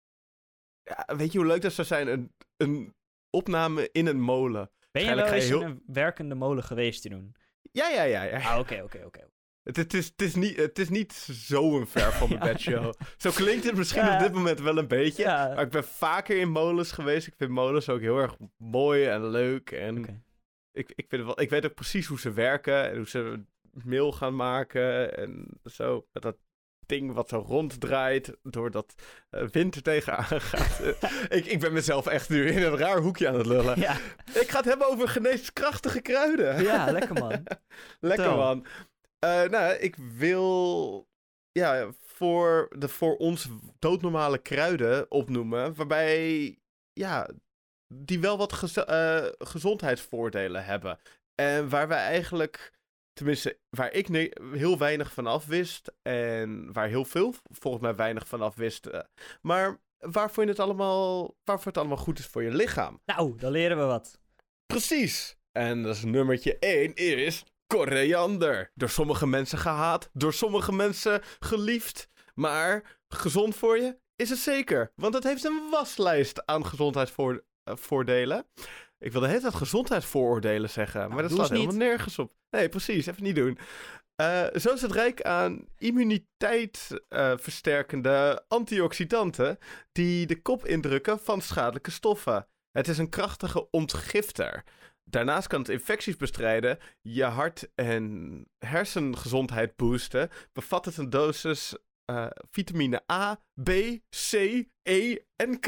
Ja, 0.83 1.15
weet 1.15 1.31
je 1.31 1.37
hoe 1.37 1.47
leuk 1.47 1.61
dat 1.61 1.73
zou 1.73 1.87
zijn? 1.87 2.07
Een, 2.07 2.31
een 2.57 2.95
opname 3.29 3.89
in 3.91 4.07
een 4.07 4.21
molen. 4.21 4.71
Ben 4.91 5.03
je 5.03 5.15
wel 5.15 5.25
eens 5.25 5.49
in 5.49 5.61
een 5.61 5.83
werkende 5.85 6.35
molen 6.35 6.63
geweest 6.63 7.01
te 7.01 7.09
doen? 7.09 7.35
Ja, 7.71 7.89
ja, 7.89 8.03
ja. 8.03 8.23
ja. 8.23 8.39
Ah, 8.39 8.59
oké, 8.59 8.81
oké, 8.83 9.05
oké. 9.05 9.29
Het, 9.67 9.75
het, 9.75 9.93
is, 9.93 10.05
het, 10.05 10.21
is 10.21 10.35
niet, 10.35 10.57
het 10.57 10.79
is 10.79 10.89
niet 10.89 11.13
zo'n 11.31 11.87
ver 11.87 12.11
van 12.13 12.29
mijn 12.37 12.39
bedshow. 12.39 12.93
Zo 13.17 13.31
klinkt 13.31 13.63
het 13.65 13.75
misschien 13.75 14.05
Ja. 14.05 14.13
op 14.13 14.19
dit 14.19 14.33
moment 14.33 14.59
wel 14.59 14.77
een 14.77 14.87
beetje. 14.87 15.23
Ja, 15.23 15.51
Maar 15.55 15.63
ik 15.63 15.69
ben 15.71 15.83
vaker 15.83 16.37
in 16.37 16.49
molens 16.49 16.91
geweest. 16.91 17.27
Ik 17.27 17.33
vind 17.37 17.49
molens 17.51 17.89
ook 17.89 17.99
heel 18.01 18.17
erg 18.17 18.35
mooi 18.57 19.05
en 19.05 19.29
leuk. 19.29 19.71
En 19.71 20.23
ik, 20.71 20.91
ik, 20.95 21.05
vind 21.09 21.23
wel, 21.25 21.41
ik 21.41 21.49
weet 21.49 21.65
ook 21.65 21.73
precies 21.73 22.07
hoe 22.07 22.19
ze 22.19 22.31
werken 22.33 22.89
en 22.89 22.95
hoe 22.97 23.07
ze 23.07 23.43
meel 23.71 24.11
gaan 24.11 24.35
maken 24.35 25.17
en 25.17 25.47
zo. 25.63 26.05
Met 26.13 26.23
dat 26.23 26.35
ding 26.85 27.13
wat 27.13 27.29
zo 27.29 27.43
ronddraait, 27.47 28.37
doordat 28.43 28.93
eh 29.29 29.47
wind 29.47 29.75
er 29.75 29.81
tegenaan 29.81 30.41
gaat. 30.41 30.81
Ik, 31.37 31.45
ik 31.45 31.59
ben 31.59 31.73
mezelf 31.73 32.07
echt 32.07 32.29
nu 32.29 32.47
in 32.49 32.63
een 32.63 32.77
raar 32.77 32.97
hoekje 32.99 33.27
aan 33.27 33.37
het 33.37 33.45
lullen. 33.45 33.79
Ja, 33.79 33.97
Ik 34.33 34.49
ga 34.49 34.57
het 34.57 34.65
hebben 34.65 34.87
over 34.87 35.07
geneeskrachtige 35.07 36.01
kruiden. 36.01 36.63
ja, 36.63 36.91
lekker 36.91 37.13
man. 37.13 37.43
Lekker 37.99 38.35
man. 38.35 38.65
Eh, 39.19 39.43
nou, 39.43 39.73
ik 39.73 39.95
wil 39.95 41.07
ja, 41.51 41.91
voor 42.01 42.69
de 42.77 42.87
voor 42.87 43.17
ons 43.17 43.47
doodnormale 43.79 44.37
kruiden 44.37 45.11
opnoemen, 45.11 45.75
waarbij 45.75 46.57
ja, 46.93 47.29
die 47.93 48.19
wel 48.19 48.37
wat 48.37 48.53
gez- 48.53 48.77
eh, 48.77 49.25
gezondheidsvoordelen 49.37 50.65
hebben. 50.65 50.99
En 51.35 51.69
waar 51.69 51.87
we 51.87 51.93
eigenlijk, 51.93 52.73
tenminste, 53.13 53.59
waar 53.69 53.93
ik 53.93 54.07
heel 54.51 54.77
weinig 54.77 55.13
van 55.13 55.27
af 55.27 55.45
wist 55.45 55.93
en 56.01 56.73
waar 56.73 56.87
heel 56.87 57.05
veel 57.05 57.33
volgens 57.43 57.83
mij 57.83 57.95
weinig 57.95 58.27
van 58.27 58.41
af 58.41 58.55
wisten, 58.55 59.09
maar 59.41 59.79
waarvoor 59.97 60.43
het 60.45 60.59
allemaal, 60.59 61.35
waarvoor 61.43 61.67
het 61.67 61.77
allemaal 61.77 61.97
goed 61.97 62.19
is 62.19 62.25
voor 62.25 62.43
je 62.43 62.51
lichaam. 62.51 63.01
Nou, 63.05 63.37
dan 63.37 63.51
leren 63.51 63.77
we 63.77 63.83
wat. 63.83 64.19
Precies. 64.65 65.37
En 65.51 65.83
dat 65.83 65.95
is 65.95 66.03
nummertje 66.03 66.59
1 66.59 66.95
is 66.95 67.43
koriander. 67.67 68.71
Door 68.75 68.89
sommige 68.89 69.27
mensen 69.27 69.57
gehaat, 69.57 70.09
door 70.13 70.33
sommige 70.33 70.73
mensen 70.73 71.21
geliefd. 71.39 72.09
Maar 72.33 72.99
gezond 73.07 73.55
voor 73.55 73.77
je 73.77 73.97
is 74.15 74.29
het 74.29 74.39
zeker. 74.39 74.91
Want 74.95 75.13
het 75.13 75.23
heeft 75.23 75.43
een 75.43 75.67
waslijst 75.71 76.45
aan 76.45 76.65
gezondheidsvoordelen. 76.65 78.45
Ik 78.99 79.11
wilde 79.11 79.25
de 79.25 79.33
hele 79.33 79.41
tijd 79.41 79.55
gezondheidsvooroordelen 79.55 80.69
zeggen, 80.69 81.09
maar 81.09 81.21
dat 81.21 81.29
doe 81.29 81.37
slaat 81.37 81.49
eens 81.49 81.59
helemaal 81.59 81.87
nergens 81.87 82.19
op. 82.19 82.33
Nee, 82.49 82.69
precies. 82.69 83.05
Even 83.05 83.23
niet 83.23 83.35
doen. 83.35 83.57
Eh, 84.15 84.45
zo 84.55 84.73
is 84.73 84.81
het 84.81 84.91
rijk 84.91 85.21
aan 85.21 85.65
immuniteit 85.77 87.01
eh, 87.09 88.35
antioxidanten 88.47 89.57
die 89.91 90.25
de 90.25 90.41
kop 90.41 90.65
indrukken 90.65 91.19
van 91.19 91.41
schadelijke 91.41 91.91
stoffen. 91.91 92.47
Het 92.71 92.87
is 92.87 92.97
een 92.97 93.09
krachtige 93.09 93.69
ontgifter. 93.69 94.63
Daarnaast 95.09 95.47
kan 95.47 95.59
het 95.59 95.69
infecties 95.69 96.15
bestrijden, 96.15 96.79
je 97.01 97.23
hart- 97.23 97.69
en 97.75 98.45
hersengezondheid 98.57 99.75
boosten. 99.75 100.29
Bevat 100.53 100.85
het 100.85 100.97
een 100.97 101.09
dosis 101.09 101.75
eh, 102.05 102.27
vitamine 102.51 103.01
A, 103.11 103.41
B, 103.63 103.69
C, 104.09 104.33
E 104.83 105.17
en 105.35 105.59
K. 105.59 105.67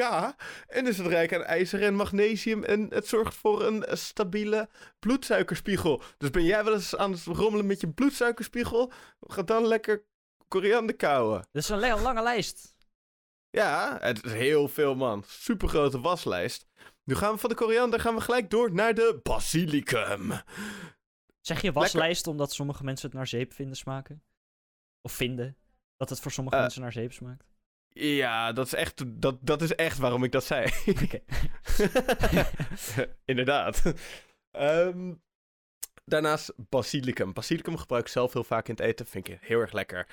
En 0.67 0.87
is 0.87 0.97
het 0.97 1.07
rijk 1.07 1.33
aan 1.33 1.43
ijzer 1.43 1.83
en 1.83 1.95
magnesium 1.95 2.63
en 2.63 2.87
het 2.89 3.07
zorgt 3.07 3.35
voor 3.35 3.65
een 3.65 3.85
stabiele 3.97 4.69
bloedsuikerspiegel. 4.99 6.01
Dus 6.17 6.29
ben 6.29 6.43
jij 6.43 6.63
wel 6.63 6.73
eens 6.73 6.95
aan 6.95 7.11
het 7.11 7.23
rommelen 7.23 7.65
met 7.65 7.81
je 7.81 7.89
bloedsuikerspiegel? 7.89 8.91
Ga 9.19 9.41
dan 9.41 9.67
lekker 9.67 10.05
koriander 10.47 10.95
kauwen. 10.95 11.47
Dat 11.51 11.63
is 11.63 11.69
een 11.69 12.01
lange 12.01 12.23
lijst. 12.23 12.75
Ja, 13.49 13.97
het 14.01 14.25
is 14.25 14.31
heel 14.31 14.67
veel, 14.67 14.95
man. 14.95 15.23
Supergrote 15.27 15.99
waslijst. 15.99 16.67
Nu 17.09 17.15
gaan 17.15 17.33
we 17.33 17.39
van 17.39 17.49
de 17.49 17.55
koriander 17.55 17.99
gaan 17.99 18.15
we 18.15 18.21
gelijk 18.21 18.49
door 18.49 18.73
naar 18.73 18.93
de 18.93 19.19
basilicum. 19.23 20.31
Zeg 21.41 21.61
je 21.61 21.71
waslijst 21.71 22.27
omdat 22.27 22.53
sommige 22.53 22.83
mensen 22.83 23.07
het 23.07 23.15
naar 23.17 23.27
zeep 23.27 23.53
vinden 23.53 23.77
smaken? 23.77 24.23
Of 25.01 25.11
vinden 25.11 25.57
dat 25.97 26.09
het 26.09 26.19
voor 26.19 26.31
sommige 26.31 26.55
Eh. 26.55 26.61
mensen 26.61 26.81
naar 26.81 26.91
zeep 26.91 27.13
smaakt? 27.13 27.45
Ja, 27.89 28.51
dat 28.51 28.65
is 28.65 28.73
echt, 28.73 29.21
dat, 29.21 29.37
dat 29.41 29.61
is 29.61 29.75
echt 29.75 29.97
waarom 29.97 30.23
ik 30.23 30.31
dat 30.31 30.43
zei. 30.43 30.71
Oké. 31.03 31.19
Inderdaad. 33.25 33.93
Ehm, 34.51 35.13
daarnaast 36.05 36.53
basilicum. 36.69 37.33
Basilicum 37.33 37.77
gebruik 37.77 38.05
ik 38.05 38.11
zelf 38.11 38.33
heel 38.33 38.43
vaak 38.43 38.67
in 38.67 38.75
het 38.75 38.83
eten. 38.83 39.05
Vind 39.05 39.27
ik 39.27 39.37
heel 39.41 39.59
erg 39.59 39.71
lekker. 39.71 40.07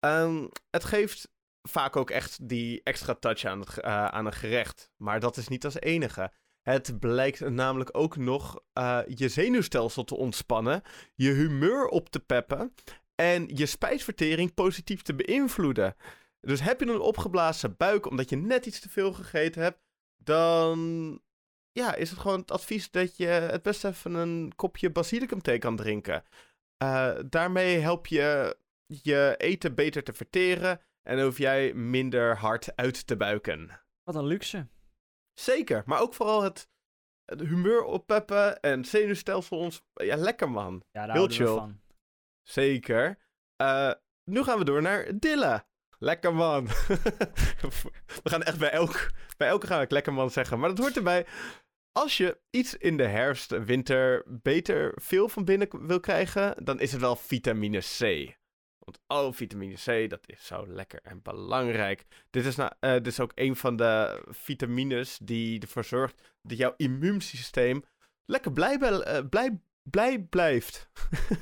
Ehm, 0.00 0.46
het 0.70 0.84
geeft 0.84 1.28
vaak 1.68 1.96
ook 1.96 2.10
echt 2.10 2.48
die 2.48 2.80
extra 2.82 3.14
touch 3.14 3.44
aan, 3.44 3.60
het, 3.60 3.78
eh, 3.78 4.06
aan 4.06 4.26
een 4.26 4.32
gerecht. 4.32 4.90
Maar 4.96 5.20
dat 5.20 5.36
is 5.36 5.48
niet 5.48 5.64
als 5.64 5.80
enige. 5.80 6.32
Het 6.62 6.98
blijkt 7.00 7.40
namelijk 7.40 7.90
ook 7.92 8.16
nog 8.16 8.60
eh, 8.72 9.00
je 9.06 9.28
zenuwstelsel 9.28 10.04
te 10.04 10.16
ontspannen, 10.16 10.82
je 11.14 11.30
humeur 11.30 11.86
op 11.86 12.08
te 12.08 12.20
peppen 12.20 12.74
en 13.14 13.48
je 13.54 13.66
spijsvertering 13.66 14.54
positief 14.54 15.02
te 15.02 15.14
beïnvloeden. 15.14 15.94
Dus 16.40 16.60
heb 16.60 16.80
je 16.80 16.86
een 16.86 17.00
opgeblazen 17.00 17.76
buik 17.76 18.06
omdat 18.06 18.30
je 18.30 18.36
net 18.36 18.66
iets 18.66 18.80
te 18.80 18.88
veel 18.88 19.12
gegeten 19.12 19.62
hebt, 19.62 19.78
dan 20.16 20.78
ja, 21.72 21.94
is 21.94 22.10
het 22.10 22.18
gewoon 22.18 22.40
het 22.40 22.50
advies 22.50 22.90
dat 22.90 23.16
je 23.16 23.26
het 23.26 23.62
best 23.62 23.84
even 23.84 24.14
een 24.14 24.52
kopje 24.56 24.90
basilicum 24.90 25.42
thee 25.42 25.58
kan 25.58 25.76
drinken. 25.76 26.24
Eh, 26.76 27.14
daarmee 27.28 27.78
help 27.78 28.06
je 28.06 28.56
je 28.86 29.34
eten 29.38 29.74
beter 29.74 30.02
te 30.02 30.12
verteren 30.12 30.80
en 31.06 31.22
hoef 31.22 31.38
jij 31.38 31.74
minder 31.74 32.36
hard 32.36 32.76
uit 32.76 33.06
te 33.06 33.16
buiken. 33.16 33.80
Wat 34.02 34.14
een 34.14 34.26
luxe. 34.26 34.68
Zeker, 35.34 35.82
maar 35.86 36.00
ook 36.00 36.14
vooral 36.14 36.42
het, 36.42 36.68
het 37.24 37.40
humeur 37.40 37.84
oppeppen 37.84 38.60
en 38.60 38.84
zenuwstelsel 38.84 39.58
ons. 39.58 39.82
Ja, 39.92 40.16
lekker 40.16 40.50
man. 40.50 40.84
Ja, 40.90 41.06
daar 41.06 41.16
Heel 41.16 41.26
we 41.26 41.32
chill. 41.32 41.46
van. 41.46 41.80
Zeker. 42.42 43.18
Eh, 43.56 43.92
nu 44.24 44.42
gaan 44.42 44.58
we 44.58 44.64
door 44.64 44.82
naar 44.82 45.18
Dilla. 45.18 45.68
Lekker 45.98 46.34
man. 46.34 46.66
we 48.22 48.30
gaan 48.30 48.42
echt 48.42 48.58
bij, 48.58 48.70
elk, 48.70 49.10
bij 49.36 49.48
elke 49.48 49.66
ga 49.66 49.80
ik 49.80 49.90
lekker 49.90 50.12
man 50.12 50.30
zeggen, 50.30 50.58
maar 50.58 50.68
dat 50.68 50.78
hoort 50.78 50.96
erbij. 50.96 51.26
Als 51.92 52.16
je 52.16 52.40
iets 52.50 52.76
in 52.76 52.96
de 52.96 53.06
herfst 53.06 53.52
en 53.52 53.64
winter 53.64 54.24
beter 54.26 54.92
veel 55.02 55.28
van 55.28 55.44
binnen 55.44 55.86
wil 55.86 56.00
krijgen, 56.00 56.64
dan 56.64 56.80
is 56.80 56.92
het 56.92 57.00
wel 57.00 57.16
vitamine 57.16 57.78
C. 57.78 58.34
Want 58.86 59.00
oh, 59.06 59.32
vitamine 59.32 59.74
C, 59.74 60.10
dat 60.10 60.20
is 60.26 60.46
zo 60.46 60.66
lekker 60.66 61.00
en 61.02 61.22
belangrijk. 61.22 62.04
Dit 62.30 62.44
is, 62.44 62.56
nou, 62.56 62.72
eh, 62.80 62.92
dit 62.92 63.06
is 63.06 63.20
ook 63.20 63.32
een 63.34 63.56
van 63.56 63.76
de 63.76 64.22
vitamines 64.28 65.18
die 65.22 65.60
ervoor 65.60 65.84
zorgt 65.84 66.34
dat 66.42 66.58
jouw 66.58 66.74
immuunsysteem 66.76 67.82
lekker 68.24 68.52
blij, 68.52 68.78
eh, 68.78 69.28
blij, 69.30 69.60
blij 69.82 70.20
blijft. 70.22 70.90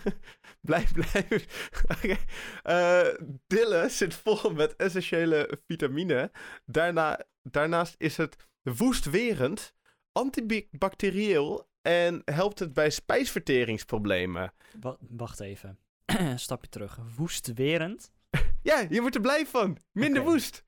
blij 0.68 0.86
blijft. 0.92 1.68
Oké. 1.94 2.16
Eh, 2.62 3.14
dille 3.46 3.88
zit 3.88 4.14
vol 4.14 4.50
met 4.52 4.76
essentiële 4.76 5.60
vitamine. 5.66 6.30
Daarna, 6.64 7.20
daarnaast 7.42 7.94
is 7.98 8.16
het 8.16 8.36
woestwerend, 8.62 9.74
antibacterieel 10.12 11.68
en 11.82 12.22
helpt 12.24 12.58
het 12.58 12.72
bij 12.72 12.90
spijsverteringsproblemen. 12.90 14.52
Wa- 14.80 14.96
wacht 15.00 15.40
even. 15.40 15.78
Stapje 16.36 16.68
terug. 16.68 16.98
Woestwerend. 17.16 18.10
Ja, 18.62 18.86
je 18.90 19.00
wordt 19.00 19.14
er 19.14 19.20
blij 19.20 19.46
van. 19.46 19.78
Minder 19.92 20.22
woest. 20.22 20.64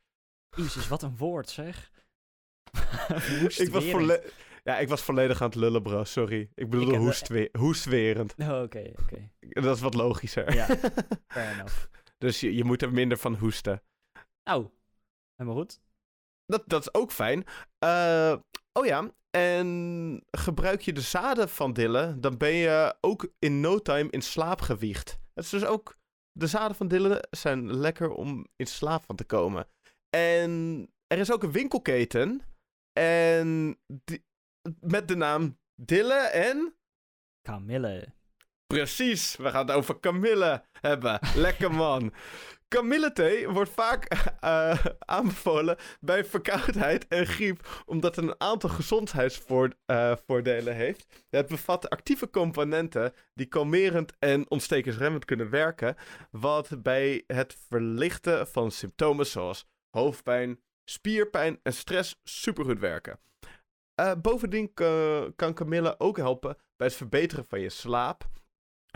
Jezus, 0.56 0.88
wat 0.88 1.02
een 1.02 1.16
woord 1.16 1.48
zeg. 1.48 1.90
Ik 3.58 3.68
was 3.70 3.84
Ja, 4.64 4.78
ik 4.78 4.88
was 4.88 5.02
volledig 5.02 5.40
aan 5.40 5.46
het 5.46 5.54
lullen, 5.54 5.82
bro. 5.82 6.04
Sorry. 6.04 6.50
Ik 6.54 6.72
hoestwe 6.72 7.48
hoestwerend. 7.58 8.34
Oh, 8.36 8.62
Oké, 8.62 8.92
oké. 9.02 9.30
Dat 9.38 9.76
is 9.76 9.82
wat 9.82 9.94
logischer. 9.94 10.54
Ja, 10.54 10.66
fair 11.28 11.52
enough. 11.52 11.86
Dus 12.18 12.40
je, 12.40 12.54
je 12.54 12.64
moet 12.64 12.82
er 12.82 12.92
minder 12.92 13.18
van 13.18 13.34
hoesten. 13.34 13.82
Nou, 14.44 14.68
helemaal 15.36 15.60
goed. 15.60 15.80
Dat, 16.46 16.62
dat 16.66 16.80
is 16.80 16.94
ook 16.94 17.12
fijn. 17.12 17.44
Eh, 17.78 18.36
oh 18.72 18.86
ja, 18.86 19.10
en 19.30 20.24
gebruik 20.30 20.80
je 20.80 20.92
de 20.92 21.00
zaden 21.00 21.48
van 21.48 21.72
dille, 21.72 22.16
dan 22.18 22.36
ben 22.36 22.52
je 22.52 22.96
ook 23.00 23.28
in 23.38 23.60
no 23.60 23.78
time 23.78 24.10
in 24.10 24.22
slaap 24.22 24.60
gewiegd. 24.60 25.18
Het 25.36 25.44
is 25.44 25.50
dus 25.50 25.64
ook, 25.64 25.98
de 26.32 26.46
zaden 26.46 26.76
van 26.76 26.88
dille 26.88 27.24
zijn 27.30 27.76
lekker 27.76 28.10
om 28.10 28.46
in 28.56 28.66
slaap 28.66 29.04
van 29.04 29.16
te 29.16 29.24
komen. 29.24 29.68
En 30.10 30.50
er 31.06 31.18
is 31.18 31.32
ook 31.32 31.42
een 31.42 31.52
winkelketen. 31.52 32.42
En 32.92 33.78
die- 33.86 34.24
met 34.80 35.08
de 35.08 35.16
naam 35.16 35.58
Dille 35.74 36.14
en... 36.14 36.76
Camille. 37.42 38.14
Precies, 38.66 39.36
we 39.36 39.50
gaan 39.50 39.66
het 39.66 39.76
over 39.76 40.00
kamille 40.00 40.64
hebben. 40.80 41.18
Lekker 41.34 41.72
man. 41.74 42.12
Kamillethee 42.68 43.48
wordt 43.48 43.70
vaak 43.70 44.04
eh, 44.40 44.84
aanbevolen 44.98 45.76
bij 46.00 46.24
verkoudheid 46.24 47.08
en 47.08 47.26
griep, 47.26 47.82
omdat 47.86 48.16
het 48.16 48.24
een 48.24 48.40
aantal 48.40 48.70
gezondheidsvoordelen 48.70 50.74
heeft. 50.74 51.06
Het 51.28 51.48
bevat 51.48 51.90
actieve 51.90 52.30
componenten 52.30 53.12
die 53.34 53.46
kalmerend 53.46 54.12
en 54.18 54.50
ontstekingsremmend 54.50 55.24
kunnen 55.24 55.50
werken, 55.50 55.96
wat 56.30 56.82
bij 56.82 57.24
het 57.26 57.56
verlichten 57.68 58.46
van 58.48 58.70
symptomen 58.70 59.26
zoals 59.26 59.66
hoofdpijn, 59.90 60.60
spierpijn 60.84 61.60
en 61.62 61.72
stress 61.72 62.20
supergoed 62.24 62.78
werken. 62.78 63.18
Eh, 63.94 64.12
bovendien 64.22 64.74
ka- 64.74 65.30
kan 65.36 65.54
kamille 65.54 65.98
ook 65.98 66.16
helpen 66.16 66.56
bij 66.76 66.86
het 66.86 66.96
verbeteren 66.96 67.46
van 67.46 67.60
je 67.60 67.70
slaap, 67.70 68.26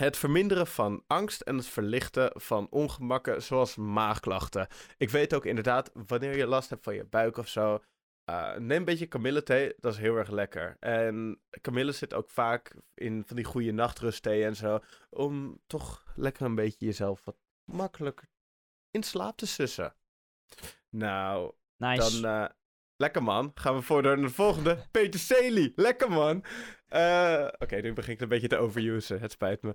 het 0.00 0.16
verminderen 0.16 0.66
van 0.66 1.04
angst 1.06 1.40
en 1.40 1.56
het 1.56 1.66
verlichten 1.66 2.30
van 2.34 2.66
ongemakken 2.70 3.42
zoals 3.42 3.76
maagklachten. 3.76 4.66
Ik 4.96 5.10
weet 5.10 5.34
ook 5.34 5.44
inderdaad, 5.44 5.90
wanneer 6.06 6.36
je 6.36 6.46
last 6.46 6.70
hebt 6.70 6.84
van 6.84 6.94
je 6.94 7.04
buik 7.04 7.36
of 7.36 7.48
zo, 7.48 7.78
eh, 8.24 8.54
neem 8.56 8.78
een 8.78 8.84
beetje 8.84 9.06
kamillethee, 9.06 9.74
dat 9.78 9.92
is 9.92 9.98
heel 9.98 10.16
erg 10.16 10.30
lekker. 10.30 10.76
En 10.80 11.40
kamille 11.60 11.92
zit 11.92 12.14
ook 12.14 12.30
vaak 12.30 12.74
in 12.94 13.24
van 13.26 13.36
die 13.36 13.44
goede 13.44 13.72
nachtrustthee 13.72 14.44
en 14.44 14.56
zo, 14.56 14.78
om 15.10 15.60
toch 15.66 16.04
lekker 16.14 16.44
een 16.46 16.54
beetje 16.54 16.86
jezelf 16.86 17.24
wat 17.24 17.36
makkelijker 17.64 18.28
in 18.90 19.02
slaap 19.02 19.36
te 19.36 19.46
sussen. 19.46 19.94
Nou, 20.90 21.52
Nice. 21.76 22.20
dan, 22.20 22.30
eh, 22.30 22.48
lekker 22.96 23.22
man. 23.22 23.50
Gaan 23.54 23.74
we 23.74 23.82
voor 23.82 24.02
naar 24.02 24.16
de 24.16 24.28
volgende. 24.28 24.78
Peterselie. 24.90 25.72
Lekker 25.76 26.10
man. 26.10 26.44
Eh, 26.90 27.48
Oké, 27.58 27.76
nu 27.76 27.92
begin 27.92 28.12
ik 28.12 28.20
een 28.20 28.28
beetje 28.28 28.48
te 28.48 28.56
overusen. 28.56 29.20
Het 29.20 29.32
spijt 29.32 29.62
me. 29.62 29.74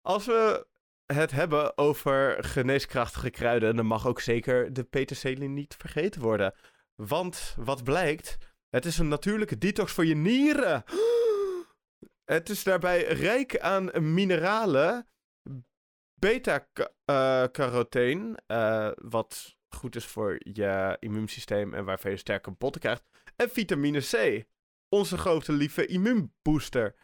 Als 0.00 0.26
we 0.26 0.66
het 1.06 1.30
hebben 1.30 1.78
over 1.78 2.44
geneeskrachtige 2.44 3.30
kruiden, 3.30 3.76
dan 3.76 3.86
mag 3.86 4.06
ook 4.06 4.20
zeker 4.20 4.72
de 4.72 4.84
peterselie 4.84 5.48
niet 5.48 5.74
vergeten 5.78 6.20
worden. 6.20 6.54
Want 6.94 7.54
wat 7.58 7.84
blijkt, 7.84 8.38
het 8.68 8.84
is 8.84 8.98
een 8.98 9.08
natuurlijke 9.08 9.58
detox 9.58 9.92
voor 9.92 10.06
je 10.06 10.14
nieren. 10.14 10.84
Het 12.24 12.48
is 12.48 12.62
daarbij 12.62 13.04
rijk 13.04 13.58
aan 13.58 14.14
mineralen, 14.14 15.08
beta-carotene, 16.14 18.38
eh, 18.46 18.90
wat 18.94 19.56
goed 19.68 19.96
is 19.96 20.06
voor 20.06 20.36
je 20.38 20.96
immuunsysteem 21.00 21.74
en 21.74 21.84
waarvan 21.84 22.10
je 22.10 22.16
sterke 22.16 22.50
botten 22.50 22.80
krijgt. 22.80 23.02
En 23.36 23.50
vitamine 23.50 24.00
C, 24.00 24.44
onze 24.92 25.18
grote 25.18 25.52
lieve 25.52 25.86
immuunbooster. 25.86 26.94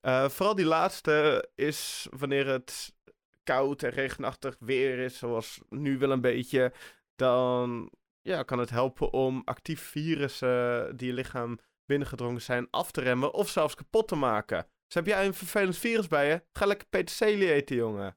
Eh, 0.00 0.28
vooral 0.28 0.54
die 0.54 0.64
laatste 0.64 1.48
is 1.54 2.06
wanneer 2.10 2.46
het 2.46 2.94
koud 3.42 3.82
en 3.82 3.90
regenachtig 3.90 4.56
weer 4.58 4.98
is, 4.98 5.18
zoals 5.18 5.60
nu 5.68 5.98
wel 5.98 6.10
een 6.10 6.20
beetje, 6.20 6.72
dan 7.16 7.92
ja, 8.22 8.42
kan 8.42 8.58
het 8.58 8.70
helpen 8.70 9.12
om 9.12 9.42
actief 9.44 9.80
virussen 9.80 10.96
die 10.96 11.06
je 11.06 11.12
lichaam 11.12 11.58
binnengedrongen 11.84 12.42
zijn 12.42 12.68
af 12.70 12.90
te 12.90 13.00
remmen 13.00 13.34
of 13.34 13.48
zelfs 13.48 13.74
kapot 13.74 14.08
te 14.08 14.16
maken. 14.16 14.66
Dus 14.86 14.94
heb 14.94 15.06
jij 15.06 15.26
een 15.26 15.34
vervelend 15.34 15.76
virus 15.76 16.06
bij 16.06 16.28
je? 16.28 16.42
Ga 16.52 16.66
lekker 16.66 16.88
peterselie 16.88 17.52
eten, 17.52 17.76
jongen. 17.76 18.16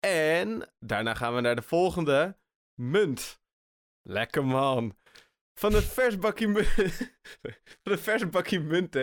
En 0.00 0.70
daarna 0.78 1.14
gaan 1.14 1.34
we 1.34 1.40
naar 1.40 1.56
de 1.56 1.62
volgende. 1.62 2.38
Munt. 2.74 3.40
Lekker 4.02 4.44
man. 4.44 4.96
Van 5.60 5.72
het 5.72 5.84
vers 5.84 6.18
bakje, 6.18 6.48
mu- 6.48 6.64
van 7.82 8.60
munt 8.60 8.96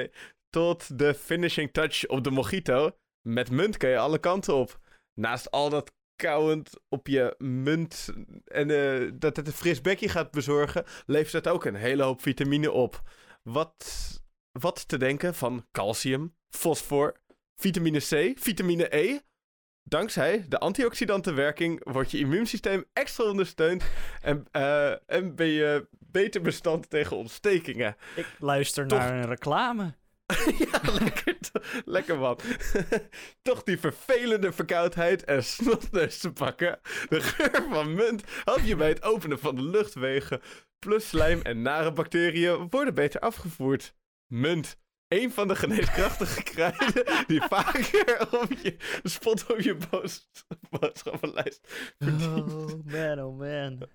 tot 0.50 1.00
de 1.00 1.14
finishing 1.14 1.72
touch 1.72 2.08
op 2.08 2.24
de 2.24 2.32
mojito. 2.32 2.98
Met 3.22 3.52
munt 3.52 3.78
kan 3.78 3.90
je 3.90 3.98
alle 3.98 4.20
kanten 4.20 4.56
op. 4.56 4.80
Naast 5.14 5.52
al 5.52 5.70
dat 5.70 5.94
kauwend 6.16 6.80
op 6.90 7.08
je 7.08 7.36
munt 7.38 8.10
en 8.46 8.70
eh, 8.70 9.12
dat 9.14 9.36
het 9.36 9.48
een 9.48 9.54
fris 9.54 9.82
bekje 9.82 10.10
gaat 10.10 10.32
bezorgen, 10.32 10.86
levert 11.06 11.34
het 11.34 11.48
ook 11.48 11.66
een 11.66 11.76
hele 11.76 12.04
hoop 12.04 12.22
vitamine 12.22 12.72
op. 12.72 13.02
Wat, 13.44 13.86
wat 14.52 14.88
te 14.88 14.98
denken 14.98 15.36
van 15.36 15.68
calcium, 15.72 16.36
fosfor, 16.50 17.22
vitamine 17.56 18.00
C, 18.00 18.40
vitamine 18.40 18.96
E. 18.96 19.20
Dankzij 19.90 20.46
de 20.50 20.60
antioxidantenwerking 20.60 21.92
wordt 21.92 22.12
je 22.12 22.18
immuunsysteem 22.18 22.86
extra 22.94 23.24
ondersteund 23.24 23.84
en, 24.22 24.46
eh, 24.52 25.10
en 25.10 25.36
ben 25.36 25.48
je 25.48 25.88
beter 26.00 26.42
bestand 26.42 26.90
tegen 26.90 27.18
ontstekingen. 27.18 27.96
Ik 28.16 28.28
luister 28.40 28.88
Toch- 28.88 29.00
naar 29.00 29.14
een 29.14 29.28
reclame. 29.28 29.94
ja, 30.72 30.82
lekker, 31.00 31.38
lekker 31.86 32.18
man. 32.18 32.40
Toch 33.42 33.64
die 33.64 33.80
vervelende 33.80 34.52
verkoudheid 34.52 35.24
en 35.24 35.44
snotneus 35.44 36.18
te 36.18 36.32
pakken. 36.32 36.80
De 37.10 37.22
geur 37.22 37.66
van 37.70 37.94
munt 37.94 38.24
helpt 38.44 38.68
je 38.68 38.76
bij 38.76 38.90
het 38.90 39.04
openen 39.04 39.40
van 39.40 39.56
de 39.56 39.64
luchtwegen. 39.64 40.42
Plus 40.80 41.08
slijm 41.08 41.42
en 41.42 41.62
nare 41.62 41.94
bacteriën 41.94 42.68
worden 42.70 42.94
beter 42.94 43.20
afgevoerd. 43.20 43.94
Munt. 44.28 44.78
Een 45.08 45.32
van 45.32 45.48
de 45.48 45.56
geneeskrachtige 45.56 46.44
kruiden 46.52 47.26
die 47.28 47.42
vaker 47.42 48.28
op 48.42 48.52
je 48.62 48.76
spot 49.04 49.52
op 49.52 49.60
je 49.60 49.78
boodschappenlijst 50.70 51.68
verdient. 51.98 52.54
Oh 52.54 52.86
man, 52.86 53.20
oh 53.20 53.38
man. 53.38 53.88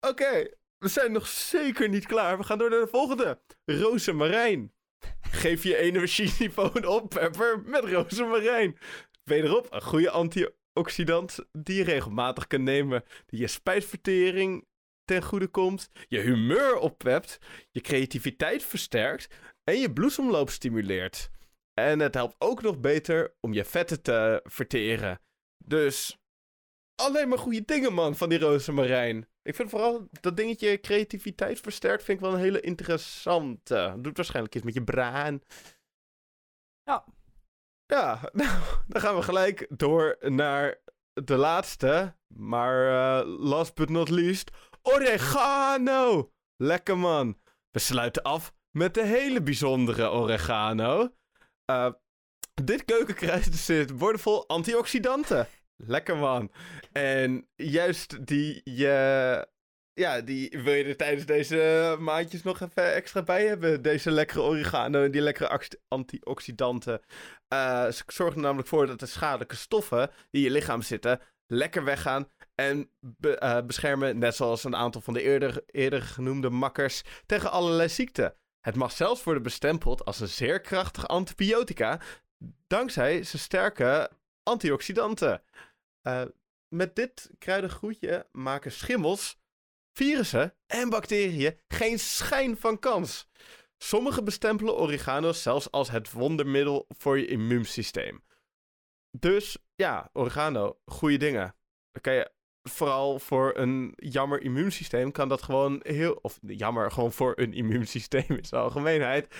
Oké, 0.00 0.48
we 0.78 0.88
zijn 0.88 1.12
nog 1.12 1.26
zeker 1.26 1.88
niet 1.88 2.06
klaar. 2.06 2.38
We 2.38 2.44
gaan 2.44 2.58
door 2.58 2.70
naar 2.70 2.80
de 2.80 2.86
volgende. 2.86 3.40
Rozemarijn. 3.64 4.72
Geef 5.20 5.62
je 5.62 5.76
energieniveau 5.76 6.70
een 6.74 6.86
oppepper 6.86 7.62
met 7.64 7.84
rozemarijn. 7.84 8.78
Wederop 9.24 9.66
een 9.70 9.82
goede 9.82 10.10
antioxidant 10.10 11.38
die 11.52 11.76
je 11.76 11.84
regelmatig 11.84 12.46
kan 12.46 12.62
nemen. 12.62 13.04
Die 13.26 13.40
je 13.40 13.46
spijsvertering 13.46 14.66
ten 15.04 15.22
goede 15.22 15.48
komt. 15.48 15.90
Je 16.08 16.18
humeur 16.18 16.76
oppept. 16.76 17.38
Je 17.70 17.80
creativiteit 17.80 18.64
versterkt. 18.64 19.34
En 19.70 19.78
je 19.78 19.92
bloedsomloop 19.92 20.50
stimuleert. 20.50 21.30
En 21.74 21.98
het 21.98 22.14
helpt 22.14 22.34
ook 22.38 22.62
nog 22.62 22.80
beter 22.80 23.34
om 23.40 23.52
je 23.52 23.64
vetten 23.64 24.02
te 24.02 24.40
verteren. 24.44 25.20
Dus 25.64 26.18
alleen 26.94 27.28
maar 27.28 27.38
goede 27.38 27.64
dingen, 27.64 27.92
man, 27.92 28.16
van 28.16 28.28
die 28.28 28.38
rozemarijn. 28.38 29.28
Ik 29.42 29.54
vind 29.54 29.70
vooral 29.70 30.08
dat 30.20 30.36
dingetje 30.36 30.80
creativiteit 30.80 31.60
versterkt, 31.60 32.02
vind 32.02 32.18
ik 32.18 32.24
wel 32.24 32.34
een 32.34 32.40
hele 32.40 32.60
interessante. 32.60 33.96
Doet 33.98 34.16
waarschijnlijk 34.16 34.54
iets 34.54 34.64
met 34.64 34.74
je 34.74 34.84
brein. 34.84 35.42
Ja. 36.82 37.04
Ja, 37.86 38.20
nou, 38.32 38.62
dan 38.86 39.00
gaan 39.00 39.16
we 39.16 39.22
gelijk 39.22 39.66
door 39.68 40.16
naar 40.20 40.78
de 41.12 41.36
laatste, 41.36 42.16
maar 42.26 42.88
eh, 42.88 43.38
last 43.38 43.74
but 43.74 43.88
not 43.88 44.08
least, 44.08 44.50
oregano. 44.82 46.32
Lekker 46.56 46.98
man. 46.98 47.38
We 47.70 47.78
sluiten 47.78 48.22
af 48.22 48.58
met 48.70 48.94
de 48.94 49.04
hele 49.04 49.42
bijzondere 49.42 50.10
oregano. 50.10 51.14
Eh, 51.64 51.92
dit 52.64 52.84
keukenkruid 52.84 53.54
zit 53.54 53.98
boordevol 53.98 54.48
antioxidanten. 54.48 55.48
Lekker 55.76 56.16
man. 56.16 56.52
En 56.92 57.48
juist 57.54 58.26
die, 58.26 58.60
je, 58.64 59.46
ja, 59.92 60.20
die 60.20 60.50
wil 60.62 60.72
je 60.74 60.84
er 60.84 60.96
tijdens 60.96 61.26
deze 61.26 61.96
maandjes 61.98 62.42
nog 62.42 62.60
even 62.60 62.94
extra 62.94 63.22
bij 63.22 63.46
hebben. 63.46 63.82
Deze 63.82 64.10
lekkere 64.10 64.42
oregano 64.42 65.04
en 65.04 65.10
die 65.10 65.20
lekkere 65.20 65.60
antioxidanten. 65.88 67.00
Eh, 67.48 67.90
ze 67.90 68.02
zorgen 68.06 68.40
namelijk 68.40 68.68
voor 68.68 68.86
dat 68.86 69.00
de 69.00 69.06
schadelijke 69.06 69.56
stoffen 69.56 70.10
die 70.30 70.44
in 70.44 70.48
je 70.48 70.50
lichaam 70.50 70.82
zitten 70.82 71.20
lekker 71.46 71.84
weggaan. 71.84 72.28
En 72.54 72.90
be- 73.00 73.62
beschermen, 73.66 74.18
net 74.18 74.34
zoals 74.34 74.64
een 74.64 74.76
aantal 74.76 75.00
van 75.00 75.14
de 75.14 75.22
eerder, 75.22 75.62
eerder 75.66 76.02
genoemde 76.02 76.50
makkers, 76.50 77.02
tegen 77.26 77.50
allerlei 77.50 77.88
ziekten. 77.88 78.34
Het 78.60 78.76
mag 78.76 78.92
zelfs 78.92 79.24
worden 79.24 79.42
bestempeld 79.42 80.04
als 80.04 80.20
een 80.20 80.28
zeer 80.28 80.60
krachtig 80.60 81.08
antibiotica, 81.08 82.00
dankzij 82.66 83.22
zijn 83.22 83.42
sterke 83.42 84.10
antioxidanten. 84.42 85.42
Eh, 86.02 86.22
met 86.68 86.96
dit 86.96 87.30
kruidengroetje 87.38 88.26
maken 88.32 88.72
schimmels, 88.72 89.38
virussen 89.92 90.54
en 90.66 90.90
bacteriën 90.90 91.58
geen 91.68 91.98
schijn 91.98 92.56
van 92.56 92.78
kans. 92.78 93.28
Sommigen 93.78 94.24
bestempelen 94.24 94.76
oregano 94.76 95.32
zelfs 95.32 95.70
als 95.70 95.90
het 95.90 96.12
wondermiddel 96.12 96.86
voor 96.88 97.18
je 97.18 97.26
immuunsysteem. 97.26 98.24
Dus 99.10 99.58
ja, 99.74 100.10
oregano, 100.12 100.80
goede 100.84 101.16
dingen. 101.16 101.54
Kan 102.00 102.14
je 102.14 102.30
vooral 102.62 103.18
voor 103.18 103.56
een 103.56 103.92
jammer 103.96 104.42
immuunsysteem 104.42 105.12
kan 105.12 105.28
dat 105.28 105.42
gewoon 105.42 105.80
heel. 105.82 106.18
Of 106.22 106.38
jammer, 106.40 106.90
gewoon 106.90 107.12
voor 107.12 107.32
een 107.36 107.52
immuunsysteem 107.52 108.24
in 108.28 108.44
zijn 108.44 108.62
algemeenheid. 108.62 109.34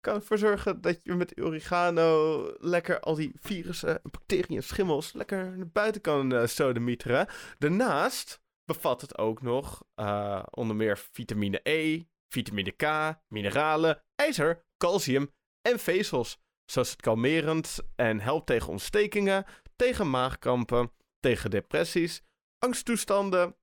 Kan 0.00 0.14
ervoor 0.14 0.38
zorgen 0.38 0.80
dat 0.80 1.00
je 1.02 1.14
met 1.14 1.40
oregano 1.40 2.42
lekker 2.58 3.00
al 3.00 3.14
die 3.14 3.32
virussen, 3.40 4.00
bacteriën 4.02 4.62
schimmels 4.62 5.12
lekker 5.12 5.56
naar 5.56 5.68
buiten 5.68 6.00
kan 6.00 6.32
uh, 6.32 6.46
sodemieteren. 6.46 7.26
Daarnaast 7.58 8.42
bevat 8.64 9.00
het 9.00 9.18
ook 9.18 9.42
nog 9.42 9.84
uh, 10.00 10.42
onder 10.50 10.76
meer 10.76 10.98
vitamine 11.12 11.60
E, 11.62 12.02
vitamine 12.28 12.70
K, 12.70 13.14
mineralen, 13.28 14.02
ijzer, 14.14 14.64
calcium 14.76 15.32
en 15.68 15.78
vezels. 15.78 16.38
Zo 16.70 16.80
is 16.80 16.90
het 16.90 17.00
kalmerend 17.00 17.78
en 17.96 18.20
helpt 18.20 18.46
tegen 18.46 18.68
ontstekingen, 18.68 19.44
tegen 19.76 20.10
maagkrampen, 20.10 20.92
tegen 21.20 21.50
depressies, 21.50 22.22
angsttoestanden, 22.64 23.56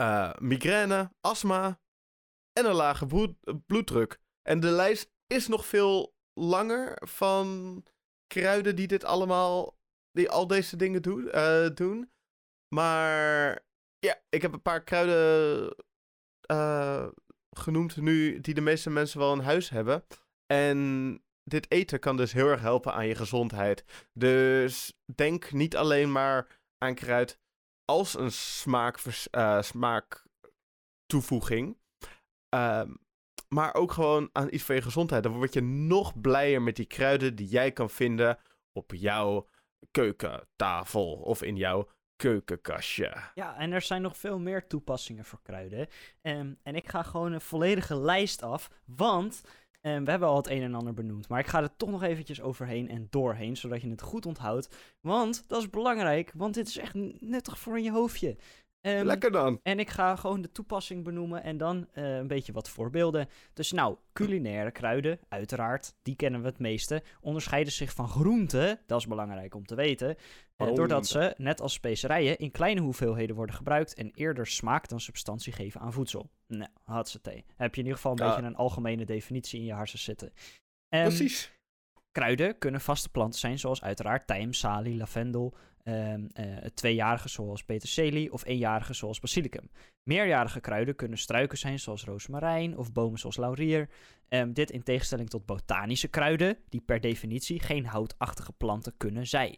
uh, 0.00 0.32
migraine, 0.38 1.12
astma 1.20 1.80
en 2.52 2.66
een 2.66 2.74
lage 2.74 3.06
bloeddruk. 3.66 4.20
En 4.42 4.60
de 4.60 4.70
lijst 4.70 5.12
is 5.26 5.48
nog 5.48 5.66
veel 5.66 6.14
langer 6.40 7.08
van 7.08 7.82
kruiden 8.26 8.76
die 8.76 8.86
dit 8.86 9.04
allemaal, 9.04 9.78
die 10.12 10.30
al 10.30 10.46
deze 10.46 10.76
dingen 10.76 11.02
doen. 11.02 11.28
Uh, 11.34 11.68
doen. 11.74 12.12
Maar 12.74 13.64
ja, 13.98 14.22
ik 14.28 14.42
heb 14.42 14.52
een 14.52 14.62
paar 14.62 14.82
kruiden 14.82 15.76
uh, 16.50 17.08
genoemd 17.50 17.96
nu 17.96 18.40
die 18.40 18.54
de 18.54 18.60
meeste 18.60 18.90
mensen 18.90 19.18
wel 19.18 19.32
in 19.32 19.40
huis 19.40 19.68
hebben. 19.70 20.04
En 20.46 21.22
dit 21.42 21.70
eten 21.70 22.00
kan 22.00 22.16
dus 22.16 22.32
heel 22.32 22.48
erg 22.48 22.60
helpen 22.60 22.92
aan 22.92 23.06
je 23.06 23.14
gezondheid. 23.14 24.08
Dus 24.12 24.92
denk 25.14 25.52
niet 25.52 25.76
alleen 25.76 26.12
maar 26.12 26.60
aan 26.78 26.94
kruid 26.94 27.38
als 27.90 28.18
een 28.18 28.32
smaak, 28.32 28.98
uh, 29.32 29.62
smaaktoevoeging. 29.62 31.78
Um, 32.54 32.98
maar 33.48 33.74
ook 33.74 33.92
gewoon 33.92 34.28
aan 34.32 34.48
iets 34.50 34.62
voor 34.62 34.74
je 34.74 34.82
gezondheid. 34.82 35.22
Dan 35.22 35.32
word 35.32 35.54
je 35.54 35.62
nog 35.62 36.20
blijer 36.20 36.62
met 36.62 36.76
die 36.76 36.86
kruiden 36.86 37.34
die 37.34 37.48
jij 37.48 37.72
kan 37.72 37.90
vinden 37.90 38.38
op 38.72 38.92
jouw 38.94 39.48
keukentafel 39.90 41.12
of 41.12 41.42
in 41.42 41.56
jouw 41.56 41.88
keukenkastje. 42.16 43.16
Ja, 43.34 43.56
en 43.56 43.72
er 43.72 43.80
zijn 43.80 44.02
nog 44.02 44.16
veel 44.16 44.38
meer 44.38 44.66
toepassingen 44.66 45.24
voor 45.24 45.42
kruiden. 45.42 45.88
Um, 46.22 46.58
en 46.62 46.74
ik 46.74 46.88
ga 46.88 47.02
gewoon 47.02 47.32
een 47.32 47.40
volledige 47.40 47.96
lijst 47.96 48.42
af, 48.42 48.70
want 48.84 49.42
um, 49.80 50.04
we 50.04 50.10
hebben 50.10 50.28
al 50.28 50.36
het 50.36 50.50
een 50.50 50.62
en 50.62 50.74
ander 50.74 50.94
benoemd. 50.94 51.28
Maar 51.28 51.40
ik 51.40 51.46
ga 51.46 51.62
er 51.62 51.76
toch 51.76 51.90
nog 51.90 52.02
eventjes 52.02 52.40
overheen 52.40 52.88
en 52.88 53.06
doorheen, 53.10 53.56
zodat 53.56 53.82
je 53.82 53.90
het 53.90 54.02
goed 54.02 54.26
onthoudt. 54.26 54.76
Want 55.00 55.44
dat 55.46 55.60
is 55.60 55.70
belangrijk, 55.70 56.32
want 56.34 56.54
dit 56.54 56.68
is 56.68 56.78
echt 56.78 56.94
nuttig 57.20 57.58
voor 57.58 57.76
in 57.76 57.84
je 57.84 57.92
hoofdje. 57.92 58.36
Um, 58.86 59.04
Lekker 59.04 59.30
dan. 59.30 59.60
En 59.62 59.78
ik 59.78 59.90
ga 59.90 60.16
gewoon 60.16 60.42
de 60.42 60.52
toepassing 60.52 61.04
benoemen 61.04 61.42
en 61.42 61.56
dan 61.56 61.88
uh, 61.94 62.16
een 62.16 62.26
beetje 62.26 62.52
wat 62.52 62.68
voorbeelden. 62.68 63.28
Dus 63.52 63.72
nou, 63.72 63.96
culinaire 64.12 64.70
kruiden, 64.70 65.20
uiteraard, 65.28 65.94
die 66.02 66.16
kennen 66.16 66.40
we 66.40 66.46
het 66.46 66.58
meeste. 66.58 67.02
Onderscheiden 67.20 67.72
zich 67.72 67.92
van 67.92 68.08
groenten, 68.08 68.80
dat 68.86 69.00
is 69.00 69.06
belangrijk 69.06 69.54
om 69.54 69.66
te 69.66 69.74
weten. 69.74 70.16
Uh, 70.60 70.74
doordat 70.74 71.06
ze, 71.06 71.34
net 71.36 71.60
als 71.60 71.72
specerijen, 71.72 72.38
in 72.38 72.50
kleine 72.50 72.80
hoeveelheden 72.80 73.36
worden 73.36 73.54
gebruikt 73.54 73.94
en 73.94 74.10
eerder 74.14 74.46
smaak 74.46 74.88
dan 74.88 75.00
substantie 75.00 75.52
geven 75.52 75.80
aan 75.80 75.92
voedsel. 75.92 76.30
Nou, 76.46 76.70
had 76.84 77.08
ze 77.08 77.20
thee. 77.20 77.44
Heb 77.56 77.74
je 77.74 77.80
in 77.80 77.86
ieder 77.86 78.00
geval 78.00 78.12
een 78.12 78.24
ja. 78.24 78.34
beetje 78.34 78.46
een 78.46 78.56
algemene 78.56 79.04
definitie 79.04 79.60
in 79.60 79.66
je 79.66 79.74
hersens 79.74 80.04
zitten. 80.04 80.32
Um, 80.88 81.02
Precies. 81.02 81.52
Kruiden 82.12 82.58
kunnen 82.58 82.80
vaste 82.80 83.08
planten 83.08 83.40
zijn, 83.40 83.58
zoals 83.58 83.82
uiteraard 83.82 84.26
tijm, 84.26 84.52
salie, 84.52 84.96
lavendel, 84.96 85.54
um, 85.84 86.28
uh, 86.34 86.56
tweejarige 86.74 87.28
zoals 87.28 87.64
peterselie 87.64 88.32
of 88.32 88.44
eenjarige 88.44 88.94
zoals 88.94 89.20
basilicum. 89.20 89.70
Meerjarige 90.02 90.60
kruiden 90.60 90.96
kunnen 90.96 91.18
struiken 91.18 91.58
zijn 91.58 91.78
zoals 91.78 92.04
rozemarijn 92.04 92.78
of 92.78 92.92
bomen 92.92 93.18
zoals 93.18 93.36
laurier. 93.36 93.88
Um, 94.28 94.52
dit 94.52 94.70
in 94.70 94.82
tegenstelling 94.82 95.30
tot 95.30 95.46
botanische 95.46 96.08
kruiden, 96.08 96.58
die 96.68 96.80
per 96.80 97.00
definitie 97.00 97.60
geen 97.60 97.86
houtachtige 97.86 98.52
planten 98.52 98.94
kunnen 98.96 99.26
zijn. 99.26 99.56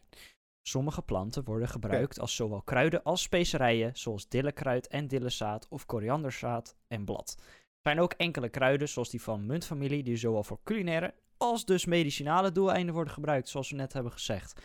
Sommige 0.62 1.02
planten 1.02 1.44
worden 1.44 1.68
gebruikt 1.68 2.20
als 2.20 2.36
zowel 2.36 2.62
kruiden 2.62 3.02
als 3.02 3.22
specerijen, 3.22 3.90
zoals 3.96 4.28
dillekruid 4.28 4.88
en 4.88 5.08
dillezaad 5.08 5.66
of 5.68 5.86
korianderzaad 5.86 6.76
en 6.88 7.04
blad. 7.04 7.34
Er 7.38 7.90
zijn 7.90 8.00
ook 8.00 8.12
enkele 8.12 8.48
kruiden, 8.48 8.88
zoals 8.88 9.10
die 9.10 9.22
van 9.22 9.46
muntfamilie, 9.46 10.02
die 10.02 10.16
zowel 10.16 10.44
voor 10.44 10.60
culinaire 10.64 11.14
als 11.36 11.64
dus 11.64 11.84
medicinale 11.84 12.52
doeleinden 12.52 12.94
worden 12.94 13.12
gebruikt, 13.12 13.48
zoals 13.48 13.70
we 13.70 13.76
net 13.76 13.92
hebben 13.92 14.12
gezegd 14.12 14.60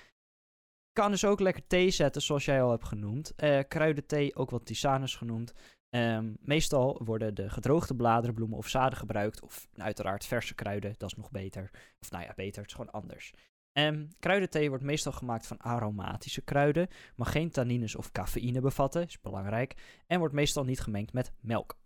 kan 0.97 1.11
dus 1.11 1.25
ook 1.25 1.39
lekker 1.39 1.67
thee 1.67 1.89
zetten, 1.89 2.21
zoals 2.21 2.45
jij 2.45 2.61
al 2.61 2.69
hebt 2.69 2.85
genoemd. 2.85 3.33
Uh, 3.37 3.59
kruidenthee, 3.67 4.35
ook 4.35 4.49
wel 4.49 4.59
tisanus 4.59 5.15
genoemd. 5.15 5.53
Um, 5.89 6.37
meestal 6.39 7.01
worden 7.03 7.35
de 7.35 7.49
gedroogde 7.49 7.95
bladeren, 7.95 8.35
bloemen 8.35 8.57
of 8.57 8.67
zaden 8.67 8.97
gebruikt. 8.97 9.41
Of 9.41 9.67
uiteraard 9.75 10.25
verse 10.25 10.55
kruiden, 10.55 10.95
dat 10.97 11.09
is 11.09 11.17
nog 11.17 11.31
beter. 11.31 11.69
Of 12.01 12.11
nou 12.11 12.23
ja, 12.23 12.33
beter, 12.35 12.61
het 12.61 12.71
is 12.71 12.75
gewoon 12.75 12.91
anders. 12.91 13.33
Um, 13.79 14.07
kruidenthee 14.19 14.69
wordt 14.69 14.83
meestal 14.83 15.11
gemaakt 15.11 15.47
van 15.47 15.57
aromatische 15.57 16.41
kruiden, 16.41 16.87
mag 17.15 17.31
geen 17.31 17.49
tannines 17.49 17.95
of 17.95 18.11
cafeïne 18.11 18.61
bevatten, 18.61 19.05
is 19.05 19.21
belangrijk. 19.21 20.01
En 20.07 20.19
wordt 20.19 20.33
meestal 20.33 20.63
niet 20.63 20.79
gemengd 20.79 21.13
met 21.13 21.31
melk. 21.39 21.77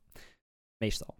Meestal. 0.78 1.16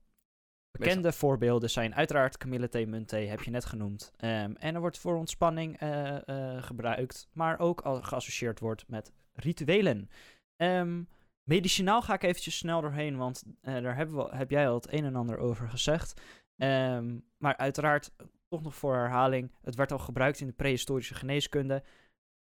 Bekende 0.72 1.12
voorbeelden 1.12 1.70
zijn 1.70 1.96
uiteraard 1.96 2.38
kamillethee, 2.38 2.88
muntthee, 2.88 3.28
heb 3.28 3.42
je 3.42 3.52
net 3.52 3.66
genoemd. 3.66 4.12
Um, 4.18 4.56
en 4.56 4.76
er 4.76 4.80
wordt 4.80 4.98
voor 4.98 5.16
ontspanning 5.16 5.82
uh, 5.82 6.18
uh, 6.26 6.64
gebruikt, 6.64 7.28
maar 7.34 7.60
ook 7.60 7.82
al 7.82 8.02
geassocieerd 8.02 8.60
wordt 8.60 8.88
met 8.88 9.12
rituelen. 9.34 10.10
Um, 10.58 11.08
medicinaal 11.44 12.02
ga 12.02 12.14
ik 12.14 12.24
eventjes 12.24 12.58
snel 12.58 12.82
doorheen, 12.82 13.18
want 13.18 13.44
uh, 13.46 13.82
daar 13.82 13.96
hebben 13.96 14.16
we, 14.16 14.36
heb 14.36 14.50
jij 14.50 14.68
al 14.68 14.76
het 14.76 14.94
een 14.94 15.06
en 15.06 15.16
ander 15.16 15.38
over 15.38 15.70
gezegd. 15.70 16.22
Um, 16.56 17.24
maar 17.38 17.58
uiteraard, 17.58 18.12
toch 18.52 18.64
nog 18.64 18.76
voor 18.76 18.96
herhaling, 18.96 19.52
het 19.62 19.76
werd 19.76 19.92
al 19.92 20.00
gebruikt 20.00 20.40
in 20.40 20.48
de 20.48 20.54
prehistorische 20.54 21.16
geneeskunde. 21.16 21.84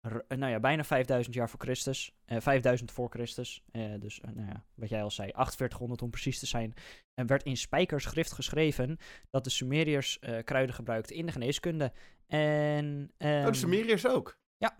Eh, 0.00 0.38
nou 0.38 0.52
ja, 0.52 0.60
bijna 0.60 0.84
5000 0.84 1.34
jaar 1.34 1.50
voor 1.50 1.60
Christus. 1.60 2.14
Eh, 2.24 2.40
5000 2.40 2.90
voor 2.90 3.10
Christus. 3.10 3.62
Uh, 3.72 4.00
dus 4.00 4.20
nou 4.20 4.46
ja, 4.46 4.64
wat 4.74 4.88
jij 4.88 5.02
al 5.02 5.10
zei, 5.10 5.30
4800 5.30 6.02
om 6.02 6.10
precies 6.10 6.38
te 6.38 6.46
zijn. 6.46 6.74
En 7.14 7.26
werd 7.26 7.42
in 7.42 7.56
spijkerschrift 7.56 8.32
geschreven 8.32 8.98
dat 9.30 9.44
de 9.44 9.50
Sumeriërs 9.50 10.18
kruiden 10.44 10.74
gebruikten 10.74 11.16
in 11.16 11.26
de 11.26 11.32
geneeskunde. 11.32 11.92
En, 12.26 13.02
oh, 13.02 13.18
de 13.18 13.26
ehm, 13.26 13.52
Sumeriërs 13.52 14.06
ook? 14.06 14.38
Ja. 14.56 14.78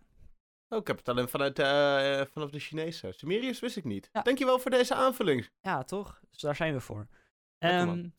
Oh, 0.68 0.78
ik 0.78 0.86
heb 0.86 0.96
het 0.96 1.08
alleen 1.08 1.28
vanuit, 1.28 1.56
vanaf 2.32 2.50
de 2.50 2.58
Chinese. 2.58 3.12
Sumeriërs 3.16 3.60
wist 3.60 3.76
ik 3.76 3.84
niet. 3.84 4.08
Ja. 4.12 4.22
Dankjewel 4.22 4.58
voor 4.58 4.70
deze 4.70 4.94
aanvulling. 4.94 5.50
Ja, 5.60 5.82
toch? 5.84 6.20
Dus 6.30 6.40
daar 6.40 6.56
zijn 6.56 6.72
we 6.74 6.80
voor. 6.80 7.06
Um, 7.58 8.12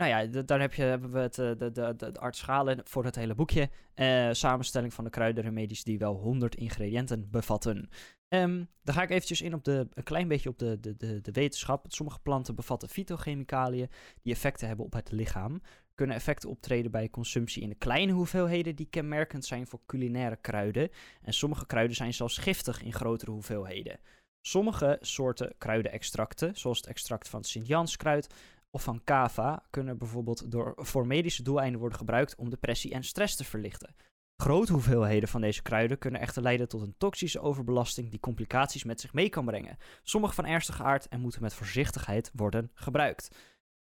nou 0.00 0.12
ja, 0.12 0.42
daar 0.42 0.60
heb 0.60 0.74
je, 0.74 0.82
hebben 0.82 1.10
we 1.10 1.18
het, 1.18 1.38
eh, 1.38 1.46
de, 1.46 1.72
de, 1.72 1.94
de, 1.96 2.12
de 2.12 2.28
schalen 2.30 2.80
voor 2.84 3.04
het 3.04 3.14
hele 3.14 3.34
boekje. 3.34 3.70
Uh, 3.94 4.28
samenstelling 4.32 4.94
van 4.94 5.04
de 5.04 5.10
kruidenremedies 5.10 5.84
die 5.84 5.98
wel 5.98 6.14
100 6.14 6.54
ingrediënten 6.54 7.30
bevatten. 7.30 7.88
Um, 8.28 8.68
dan 8.82 8.94
ga 8.94 9.02
ik 9.02 9.10
eventjes 9.10 9.40
in 9.40 9.54
op 9.54 9.64
de, 9.64 9.88
een 9.94 10.02
klein 10.02 10.28
beetje 10.28 10.48
op 10.48 10.58
de, 10.58 10.80
de, 10.80 10.96
de, 10.96 11.20
de 11.20 11.32
wetenschap. 11.32 11.84
Sommige 11.88 12.18
planten 12.22 12.54
bevatten 12.54 12.88
fytochemicaliën 12.88 13.88
die 14.22 14.32
effecten 14.32 14.66
hebben 14.66 14.84
op 14.84 14.92
het 14.92 15.12
lichaam. 15.12 15.62
Kunnen 15.94 16.16
effecten 16.16 16.50
optreden 16.50 16.90
bij 16.90 17.10
consumptie 17.10 17.62
in 17.62 17.68
de 17.68 17.74
kleine 17.74 18.12
hoeveelheden 18.12 18.76
die 18.76 18.86
kenmerkend 18.90 19.44
zijn 19.44 19.66
voor 19.66 19.80
culinaire 19.86 20.36
kruiden. 20.36 20.88
En 21.22 21.34
sommige 21.34 21.66
kruiden 21.66 21.96
zijn 21.96 22.14
zelfs 22.14 22.38
giftig 22.38 22.82
in 22.82 22.92
grotere 22.92 23.30
hoeveelheden. 23.30 24.00
Sommige 24.40 24.98
soorten 25.00 25.54
kruidenextracten, 25.58 26.56
zoals 26.56 26.78
het 26.78 26.86
extract 26.86 27.28
van 27.28 27.44
Sint-Janskruid, 27.44 28.34
of 28.70 28.82
van 28.82 29.04
kava 29.04 29.66
kunnen 29.70 29.98
bijvoorbeeld 29.98 30.50
door, 30.50 30.72
voor 30.76 31.06
medische 31.06 31.42
doeleinden 31.42 31.80
worden 31.80 31.98
gebruikt 31.98 32.36
om 32.36 32.50
depressie 32.50 32.92
en 32.92 33.04
stress 33.04 33.36
te 33.36 33.44
verlichten. 33.44 33.94
Grote 34.36 34.72
hoeveelheden 34.72 35.28
van 35.28 35.40
deze 35.40 35.62
kruiden 35.62 35.98
kunnen 35.98 36.20
echter 36.20 36.42
leiden 36.42 36.68
tot 36.68 36.82
een 36.82 36.94
toxische 36.98 37.40
overbelasting 37.40 38.10
die 38.10 38.20
complicaties 38.20 38.84
met 38.84 39.00
zich 39.00 39.12
mee 39.12 39.28
kan 39.28 39.44
brengen. 39.44 39.76
Sommige 40.02 40.34
van 40.34 40.46
ernstige 40.46 40.82
aard 40.82 41.08
en 41.08 41.20
moeten 41.20 41.42
met 41.42 41.54
voorzichtigheid 41.54 42.30
worden 42.34 42.70
gebruikt. 42.74 43.36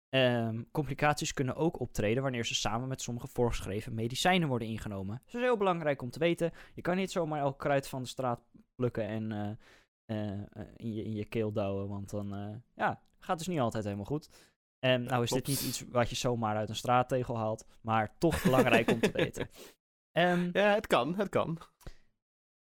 Um, 0.09 0.71
complicaties 0.71 1.33
kunnen 1.33 1.55
ook 1.55 1.79
optreden 1.79 2.23
wanneer 2.23 2.45
ze 2.45 2.55
samen 2.55 2.87
met 2.87 3.01
sommige 3.01 3.27
voorgeschreven 3.27 3.93
medicijnen 3.93 4.47
worden 4.47 4.67
ingenomen. 4.67 5.21
Dat 5.25 5.35
is 5.35 5.41
heel 5.41 5.57
belangrijk 5.57 6.01
om 6.01 6.09
te 6.09 6.19
weten. 6.19 6.51
Je 6.73 6.81
kan 6.81 6.95
niet 6.95 7.11
zomaar 7.11 7.39
elk 7.39 7.59
kruid 7.59 7.87
van 7.87 8.01
de 8.01 8.07
straat 8.07 8.41
plukken 8.75 9.07
en 9.07 9.31
uh, 9.31 10.17
uh, 10.17 10.41
in, 10.75 10.93
je, 10.93 11.03
in 11.03 11.13
je 11.13 11.25
keel 11.25 11.51
douwen, 11.51 11.87
want 11.87 12.09
dan 12.09 12.61
ja, 12.75 13.01
gaat 13.19 13.37
dus 13.37 13.47
niet 13.47 13.59
altijd 13.59 13.83
helemaal 13.83 14.05
goed. 14.05 14.52
En 14.83 15.03
nou 15.03 15.23
is 15.23 15.29
dit 15.29 15.47
niet 15.47 15.61
iets 15.61 15.83
wat 15.89 16.09
je 16.09 16.15
zomaar 16.15 16.55
uit 16.55 16.69
een 16.69 16.75
straattegel 16.75 17.37
haalt, 17.37 17.65
maar 17.81 18.15
toch 18.17 18.43
belangrijk 18.43 18.91
om 18.91 18.99
te 18.99 19.11
weten. 19.21 19.49
Um, 20.11 20.49
ja, 20.53 20.73
het 20.73 20.87
kan, 20.87 21.15
het 21.15 21.29
kan. 21.29 21.57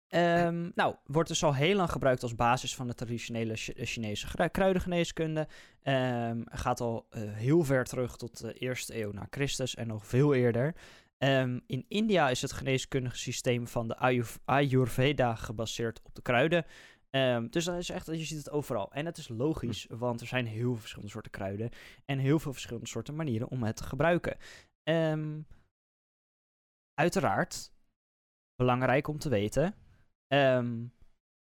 Ehm, 0.08 0.70
nou, 0.74 0.94
wordt 1.04 1.28
dus 1.28 1.44
al 1.44 1.54
heel 1.54 1.76
lang 1.76 1.90
gebruikt 1.90 2.22
als 2.22 2.34
basis 2.34 2.74
van 2.74 2.86
de 2.86 2.94
traditionele 2.94 3.52
eh, 3.52 3.86
Chinese 3.86 4.48
kruidengeneeskunde. 4.50 5.48
Ehm, 5.82 6.42
gaat 6.44 6.80
al 6.80 7.06
eh, 7.10 7.22
heel 7.32 7.64
ver 7.64 7.84
terug 7.84 8.16
tot 8.16 8.40
de 8.40 8.52
eerste 8.52 9.00
eeuw 9.00 9.12
na 9.12 9.26
Christus 9.30 9.74
en 9.74 9.86
nog 9.86 10.06
veel 10.06 10.34
eerder. 10.34 10.74
Ehm, 11.18 11.58
in 11.66 11.84
India 11.88 12.28
is 12.28 12.42
het 12.42 12.52
geneeskundige 12.52 13.18
systeem 13.18 13.66
van 13.66 13.88
de 13.88 13.96
Ayur- 13.96 14.38
Ayurveda 14.44 15.34
gebaseerd 15.34 16.00
op 16.02 16.14
de 16.14 16.22
kruiden. 16.22 16.64
Ehm, 17.10 17.48
dus 17.48 17.64
dat 17.64 17.76
is 17.76 17.90
echt, 17.90 18.06
je 18.06 18.24
ziet 18.24 18.38
het 18.38 18.50
overal. 18.50 18.92
En 18.92 19.06
het 19.06 19.18
is 19.18 19.28
logisch, 19.28 19.86
want 19.90 20.20
er 20.20 20.26
zijn 20.26 20.46
heel 20.46 20.70
veel 20.70 20.80
verschillende 20.80 21.10
soorten 21.12 21.30
kruiden 21.30 21.70
en 22.04 22.18
heel 22.18 22.38
veel 22.38 22.52
verschillende 22.52 22.88
soorten 22.88 23.16
manieren 23.16 23.48
om 23.48 23.62
het 23.62 23.76
te 23.76 23.84
gebruiken. 23.84 24.36
Ehm, 24.82 25.40
uiteraard, 26.94 27.72
belangrijk 28.54 29.08
om 29.08 29.18
te 29.18 29.28
weten, 29.28 29.74
ehm, 30.26 30.86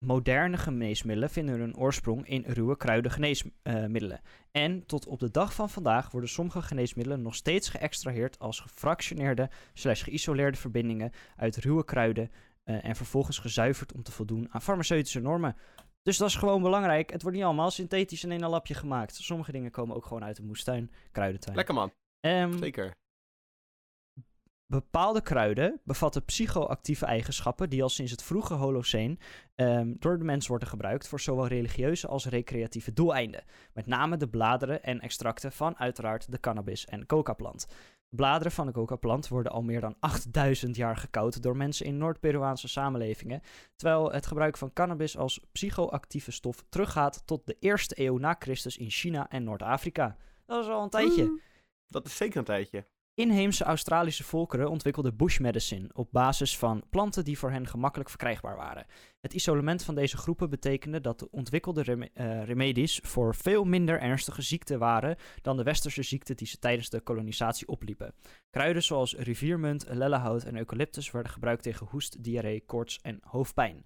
moderne 0.05 0.57
geneesmiddelen 0.57 1.29
vinden 1.29 1.59
hun 1.59 1.77
oorsprong 1.77 2.27
in 2.27 2.43
ruwe 2.47 2.77
kruidengeneesmiddelen. 2.77 4.21
en 4.51 4.85
tot 4.85 5.07
op 5.07 5.19
de 5.19 5.31
dag 5.31 5.53
van 5.53 5.69
vandaag 5.69 6.11
worden 6.11 6.29
sommige 6.29 6.61
geneesmiddelen 6.61 7.21
nog 7.21 7.35
steeds 7.35 7.69
geëxtraheerd 7.69 8.39
als 8.39 8.59
gefractioneerde 8.59 9.49
slash 9.73 10.03
geïsoleerde 10.03 10.57
verbindingen 10.57 11.11
uit 11.35 11.55
ruwe 11.55 11.85
kruiden 11.85 12.31
eh, 12.65 12.85
en 12.85 12.95
vervolgens 12.95 13.39
gezuiverd 13.39 13.93
om 13.93 14.03
te 14.03 14.11
voldoen 14.11 14.47
aan 14.51 14.61
farmaceutische 14.61 15.19
normen. 15.19 15.55
Dus 16.03 16.17
dat 16.17 16.29
is 16.29 16.35
gewoon 16.35 16.61
belangrijk. 16.61 17.11
Het 17.11 17.21
wordt 17.21 17.37
niet 17.37 17.45
allemaal 17.45 17.71
synthetisch 17.71 18.23
in 18.23 18.31
een 18.31 18.49
lapje 18.49 18.73
gemaakt. 18.73 19.15
Sommige 19.15 19.51
dingen 19.51 19.71
komen 19.71 19.95
ook 19.95 20.05
gewoon 20.05 20.23
uit 20.23 20.35
de 20.35 20.43
moestuin, 20.43 20.91
kruidentuin. 21.11 21.55
Lekker 21.55 21.73
man, 21.73 21.91
Ehm, 22.19 22.57
zeker. 22.57 22.93
Bepaalde 24.67 25.21
kruiden 25.21 25.81
bevatten 25.83 26.25
psychoactieve 26.25 27.05
eigenschappen 27.05 27.69
die 27.69 27.83
al 27.83 27.89
sinds 27.89 28.11
het 28.11 28.23
vroege 28.23 28.53
Holoceen 28.53 29.19
ehm, 29.55 29.93
door 29.99 30.17
de 30.17 30.23
mens 30.23 30.47
worden 30.47 30.67
gebruikt 30.67 31.07
voor 31.07 31.19
zowel 31.19 31.47
religieuze 31.47 32.07
als 32.07 32.25
recreatieve 32.25 32.93
doeleinden. 32.93 33.43
Met 33.73 33.85
name 33.85 34.17
de 34.17 34.29
bladeren 34.29 34.83
en 34.83 34.99
extracten 34.99 35.51
van 35.51 35.77
uiteraard 35.77 36.31
de 36.31 36.39
cannabis- 36.39 36.85
en 36.85 37.05
coca-plant. 37.05 37.67
De 38.09 38.15
bladeren 38.15 38.51
van 38.51 38.65
de 38.65 38.71
coca-plant 38.71 39.27
worden 39.27 39.51
al 39.51 39.61
meer 39.61 39.81
dan 39.81 39.95
8000 39.99 40.75
jaar 40.75 40.97
gekoud 40.97 41.41
door 41.41 41.57
mensen 41.57 41.85
in 41.85 41.97
Noord-Peruaanse 41.97 42.67
samenlevingen, 42.67 43.41
terwijl 43.75 44.11
het 44.11 44.25
gebruik 44.25 44.57
van 44.57 44.73
cannabis 44.73 45.17
als 45.17 45.39
psychoactieve 45.51 46.31
stof 46.31 46.63
teruggaat 46.69 47.21
tot 47.25 47.45
de 47.45 47.57
eerste 47.59 47.99
eeuw 47.99 48.17
na 48.17 48.35
Christus 48.39 48.77
in 48.77 48.89
China 48.89 49.29
en 49.29 49.43
Noord-Afrika. 49.43 50.17
Dat 50.45 50.63
is 50.63 50.69
al 50.69 50.83
een 50.83 50.89
tijdje. 50.89 51.23
Mm, 51.23 51.39
Dat 51.87 52.05
is 52.05 52.15
zeker 52.15 52.37
een 52.37 52.43
tijdje. 52.43 52.85
Inheemse 53.15 53.63
Australische 53.63 54.23
volkeren 54.23 54.69
ontwikkelden 54.69 55.15
bush 55.15 55.39
medicine 55.39 55.89
op 55.93 56.11
basis 56.11 56.57
van 56.57 56.83
planten 56.89 57.23
die 57.23 57.37
voor 57.37 57.51
hen 57.51 57.67
gemakkelijk 57.67 58.09
verkrijgbaar 58.09 58.55
waren. 58.55 58.85
Het 59.19 59.33
isolement 59.33 59.83
van 59.83 59.95
deze 59.95 60.17
groepen 60.17 60.49
betekende 60.49 61.01
dat 61.01 61.19
de 61.19 61.31
ontwikkelde 61.31 62.09
eh, 62.13 62.43
remedies 62.43 62.99
voor 63.03 63.35
veel 63.35 63.63
minder 63.63 63.99
ernstige 63.99 64.41
ziekten 64.41 64.79
waren 64.79 65.17
dan 65.41 65.57
de 65.57 65.63
westerse 65.63 66.03
ziekten 66.03 66.35
die 66.35 66.47
ze 66.47 66.59
tijdens 66.59 66.89
de 66.89 66.99
kolonisatie 66.99 67.67
opliepen. 67.67 68.13
Kruiden 68.49 68.83
zoals 68.83 69.15
riviermunt, 69.15 69.85
lellehout 69.89 70.43
en 70.43 70.57
eucalyptus 70.57 71.11
werden 71.11 71.31
gebruikt 71.31 71.63
tegen 71.63 71.87
hoest, 71.87 72.23
diarree, 72.23 72.65
koorts 72.65 72.99
en 73.01 73.19
hoofdpijn. 73.21 73.85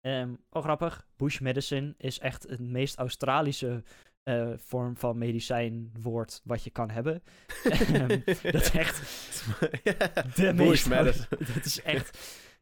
Wel 0.00 0.62
grappig, 0.62 1.06
bush 1.16 1.40
medicine 1.40 1.94
is 1.98 2.18
echt 2.18 2.42
het 2.48 2.60
meest 2.60 2.96
Australische 2.96 3.82
eh, 4.30 4.58
vorm 4.58 4.96
van 4.96 5.18
medicijnwoord 5.18 6.40
wat 6.44 6.64
je 6.64 6.70
kan 6.70 6.90
hebben. 6.90 7.22
Ehm, 7.92 8.20
dat 8.42 8.54
is 8.54 8.70
echt 8.70 9.00
de 10.36 10.54
Bush 10.54 10.86
meest... 10.86 11.28
dat 11.54 11.64
is 11.64 11.82
echt 11.82 12.18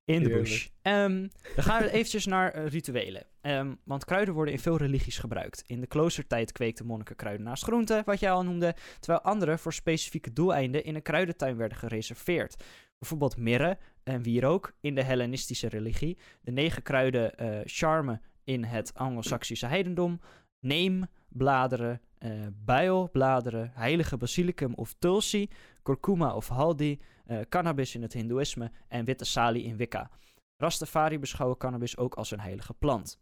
in 0.09 0.23
de 0.23 0.29
bush. 0.29 0.69
Ehm, 0.83 1.27
dan 1.55 1.65
gaan 1.65 1.83
we 1.83 1.91
eventjes 1.91 2.27
naar 2.27 2.53
eh, 2.53 2.67
rituelen. 2.67 3.27
Ehm, 3.41 3.75
want 3.85 4.05
kruiden 4.05 4.35
worden 4.35 4.55
in 4.55 4.61
veel 4.61 4.77
religies 4.77 5.19
gebruikt. 5.19 5.63
In 5.67 5.81
de 5.81 5.87
kloostertijd 5.87 6.53
kweekten 6.53 6.87
monniken 6.87 7.17
kruiden 7.17 7.47
naast 7.47 7.63
groenten, 7.63 8.03
wat 8.05 8.21
jij 8.21 8.31
al 8.31 8.45
noemde, 8.45 8.75
terwijl 9.01 9.23
andere 9.25 9.59
voor 9.59 9.73
specifieke 9.73 10.33
doeleinden 10.33 10.85
in 10.85 10.95
een 10.95 11.03
kruidentuin 11.03 11.57
werden 11.57 11.79
gereserveerd. 11.79 12.65
Bijvoorbeeld 12.99 13.37
mirre 13.37 13.79
en 14.03 14.23
wierook 14.23 14.73
in 14.81 14.95
de 14.95 15.03
Hellenistische 15.03 15.69
religie, 15.69 16.19
de 16.41 16.53
negen 16.53 16.83
kruiden 16.83 17.37
eh 17.37 17.61
charme 17.65 18.21
in 18.45 18.65
het 18.65 18.95
Anglo-Saxische 18.95 19.67
heidendom, 19.67 20.21
neem, 20.61 21.07
bladeren, 21.39 22.01
eh 22.19 22.47
bijlbladeren, 22.53 23.71
heilige 23.75 24.17
basilicum 24.17 24.75
of 24.75 24.95
tulsi, 24.99 25.49
kurkuma 25.83 26.35
of 26.35 26.49
haldi, 26.49 27.01
eh, 27.27 27.41
cannabis 27.49 27.95
in 27.95 28.03
het 28.03 28.13
hindoeïsme 28.13 28.71
en 28.89 29.05
witte 29.05 29.25
salie 29.25 29.63
in 29.65 29.77
Wicca. 29.77 30.11
Rastafari 30.57 31.19
beschouwen 31.19 31.57
cannabis 31.59 31.97
ook 31.97 32.15
als 32.15 32.31
een 32.31 32.41
heilige 32.41 32.75
plant. 32.75 33.19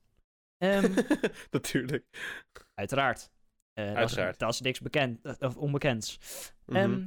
Ehm, 0.58 0.94
Natuurlijk. 1.50 2.06
uiteraard. 2.74 3.30
Eh, 3.72 3.84
dat 3.84 3.92
is- 3.94 3.98
Uiteraard. 4.00 4.38
Dat 4.38 4.52
is, 4.52 4.60
niks 4.60 4.80
bekend, 4.80 5.38
of 5.40 5.56
onbekends. 5.56 6.18
Ehm, 6.66 7.06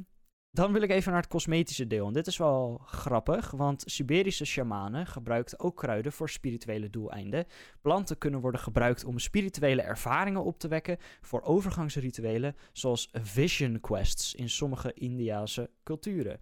dan 0.50 0.72
wil 0.72 0.82
ik 0.82 0.90
even 0.90 1.12
naar 1.12 1.20
het 1.20 1.30
cosmetische 1.30 1.86
deel. 1.86 2.06
En 2.06 2.12
dit 2.12 2.26
is 2.26 2.36
wel 2.36 2.80
grappig, 2.84 3.50
want 3.50 3.82
Siberische 3.86 4.44
shamanen 4.44 5.06
gebruikten 5.06 5.60
ook 5.60 5.76
kruiden 5.76 6.12
voor 6.12 6.30
spirituele 6.30 6.90
doeleinden. 6.90 7.46
Planten 7.80 8.18
kunnen 8.18 8.40
worden 8.40 8.60
gebruikt 8.60 9.04
om 9.04 9.18
spirituele 9.18 9.82
ervaringen 9.82 10.44
op 10.44 10.58
te 10.58 10.68
wekken 10.68 10.96
voor 11.20 11.42
overgangsrituelen, 11.42 12.56
zoals 12.72 13.08
vision 13.12 13.80
quests 13.80 14.34
in 14.34 14.48
sommige 14.48 14.92
Indiase 14.92 15.70
culturen. 15.82 16.38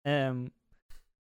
Ehm, 0.00 0.46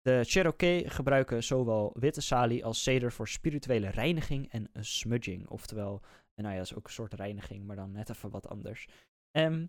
de 0.02 0.24
Cherokee 0.24 0.90
gebruiken 0.90 1.44
zowel 1.44 1.96
witte 1.98 2.20
salie 2.20 2.64
als 2.64 2.82
ceder 2.82 3.12
voor 3.12 3.28
spirituele 3.28 3.88
reiniging 3.88 4.52
en 4.52 4.68
smudging. 4.80 5.48
Oftewel, 5.48 6.00
eh, 6.02 6.44
nou 6.44 6.50
ja, 6.50 6.60
dat 6.60 6.70
is 6.70 6.76
ook 6.76 6.86
een 6.86 6.92
soort 6.92 7.14
reiniging, 7.14 7.66
maar 7.66 7.76
dan 7.76 7.92
net 7.92 8.10
even 8.10 8.30
wat 8.30 8.48
anders. 8.48 8.88
Ehm, 9.30 9.66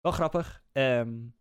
wel 0.00 0.12
grappig. 0.12 0.62
Sp- 0.72 1.37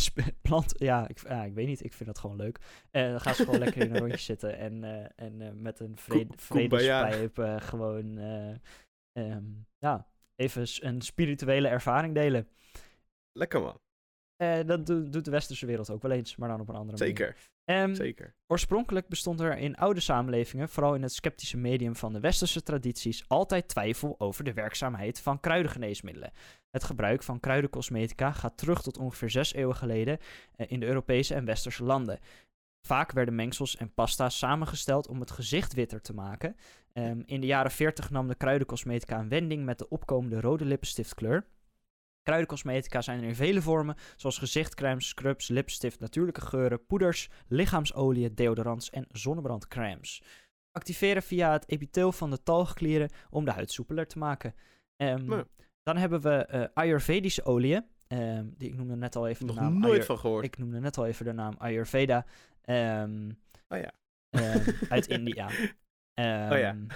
plant, 0.42 0.74
ja 0.76 1.08
ik, 1.08 1.18
ja, 1.28 1.44
ik 1.44 1.54
weet 1.54 1.66
niet. 1.66 1.84
Ik 1.84 1.92
vind 1.92 2.08
dat 2.08 2.18
gewoon 2.18 2.36
leuk. 2.36 2.58
Eh, 2.90 3.10
dan 3.10 3.20
gaan 3.20 3.34
ze 3.34 3.44
gewoon 3.44 3.58
lekker 3.58 3.82
in 3.82 3.94
een 3.94 4.00
rondje 4.00 4.16
zitten 4.32 4.58
en, 4.58 4.84
eh, 4.84 5.26
en 5.26 5.40
eh, 5.40 5.52
met 5.52 5.80
een 5.80 5.96
vrede, 5.96 6.32
vredespijp 6.36 7.62
gewoon, 7.62 8.18
eh, 8.18 8.54
ehm, 9.12 9.44
ja, 9.78 10.06
even 10.36 10.66
een 10.80 11.00
spirituele 11.00 11.68
ervaring 11.68 12.14
delen. 12.14 12.48
Lekker 13.32 13.60
man. 13.60 13.80
Eh, 14.42 14.66
dat 14.66 14.86
do- 14.86 15.08
doet 15.08 15.24
de 15.24 15.30
westerse 15.30 15.66
wereld 15.66 15.90
ook 15.90 16.02
wel 16.02 16.10
eens, 16.10 16.36
maar 16.36 16.48
dan 16.48 16.60
op 16.60 16.68
een 16.68 16.74
andere 16.74 16.98
manier. 16.98 17.16
Zeker. 17.16 17.36
Ehm, 17.64 17.94
Zeker. 17.94 18.34
Oorspronkelijk 18.46 19.08
bestond 19.08 19.40
er 19.40 19.58
in 19.58 19.76
oude 19.76 20.00
samenlevingen, 20.00 20.68
vooral 20.68 20.94
in 20.94 21.02
het 21.02 21.12
sceptische 21.12 21.56
medium 21.56 21.96
van 21.96 22.12
de 22.12 22.20
westerse 22.20 22.62
tradities, 22.62 23.24
altijd 23.28 23.68
twijfel 23.68 24.14
over 24.18 24.44
de 24.44 24.52
werkzaamheid 24.52 25.20
van 25.20 25.40
kruidengeneesmiddelen. 25.40 26.32
Het 26.70 26.84
gebruik 26.84 27.22
van 27.22 27.40
kruidencosmetica 27.40 28.32
gaat 28.32 28.56
terug 28.56 28.82
tot 28.82 28.98
ongeveer 28.98 29.30
zes 29.30 29.52
eeuwen 29.54 29.76
geleden 29.76 30.18
eh, 30.56 30.66
in 30.70 30.80
de 30.80 30.86
Europese 30.86 31.34
en 31.34 31.44
westerse 31.44 31.84
landen. 31.84 32.18
Vaak 32.86 33.12
werden 33.12 33.34
mengsels 33.34 33.76
en 33.76 33.94
pasta's 33.94 34.38
samengesteld 34.38 35.08
om 35.08 35.20
het 35.20 35.30
gezicht 35.30 35.74
witter 35.74 36.00
te 36.00 36.14
maken. 36.14 36.56
Ehm, 36.92 37.22
in 37.26 37.40
de 37.40 37.46
jaren 37.46 37.70
40 37.70 38.10
nam 38.10 38.28
de 38.28 38.34
kruidencosmetica 38.34 39.18
een 39.18 39.28
wending 39.28 39.64
met 39.64 39.78
de 39.78 39.88
opkomende 39.88 40.40
rode 40.40 40.64
lippenstiftkleur. 40.64 41.46
Kruidencosmetica 42.22 43.00
zijn 43.00 43.18
er 43.22 43.28
in 43.28 43.34
vele 43.34 43.62
vormen, 43.62 43.96
zoals 44.16 44.38
gezichtcremes, 44.38 45.08
scrubs, 45.08 45.48
lipstift, 45.48 46.00
natuurlijke 46.00 46.40
geuren, 46.40 46.86
poeders, 46.86 47.28
lichaamsolieën, 47.48 48.34
deodorants 48.34 48.90
en 48.90 49.06
zonnebrandcremes. 49.10 50.22
Activeren 50.72 51.22
via 51.22 51.52
het 51.52 51.68
epitheel 51.68 52.12
van 52.12 52.30
de 52.30 52.42
talgklieren 52.42 53.10
om 53.30 53.44
de 53.44 53.50
huid 53.50 53.70
soepeler 53.70 54.06
te 54.06 54.18
maken. 54.18 54.54
Ehm, 54.96 55.30
Ja. 55.32 55.44
Dan 55.82 55.96
hebben 55.96 56.20
we 56.20 56.30
eh, 56.46 56.64
Ayurvedische 56.74 57.44
oliën. 57.44 57.84
ehm, 58.06 58.46
die, 58.56 58.68
ik 58.68 58.76
noemde 58.76 58.96
net 58.96 59.16
al 59.16 59.28
even 59.28 59.46
Nog 59.46 59.54
de 59.54 59.60
naam 59.60 59.78
nooit 59.78 59.92
Ayur- 59.92 60.04
van 60.04 60.18
gehoord. 60.18 60.44
Ik 60.44 60.58
noemde 60.58 60.80
net 60.80 60.98
al 60.98 61.06
even 61.06 61.24
de 61.24 61.32
naam 61.32 61.54
Ayurveda. 61.58 62.26
ehm, 62.62 63.30
Oh 63.68 63.78
ja. 63.78 63.92
uit 64.88 65.06
India. 65.18 65.46
Oh 65.46 66.58
ja. 66.58 66.76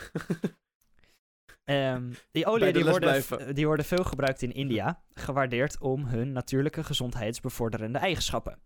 Ehm, 1.66 2.10
die 2.30 2.44
de 2.44 2.72
die 2.72 2.84
worden, 2.84 3.54
die 3.54 3.66
worden 3.66 3.84
veel 3.84 4.04
gebruikt 4.04 4.42
in 4.42 4.52
India, 4.52 5.02
gewaardeerd 5.14 5.80
om 5.80 6.04
hun 6.04 6.32
natuurlijke 6.32 6.84
gezondheidsbevorderende 6.84 7.98
eigenschappen. 7.98 8.58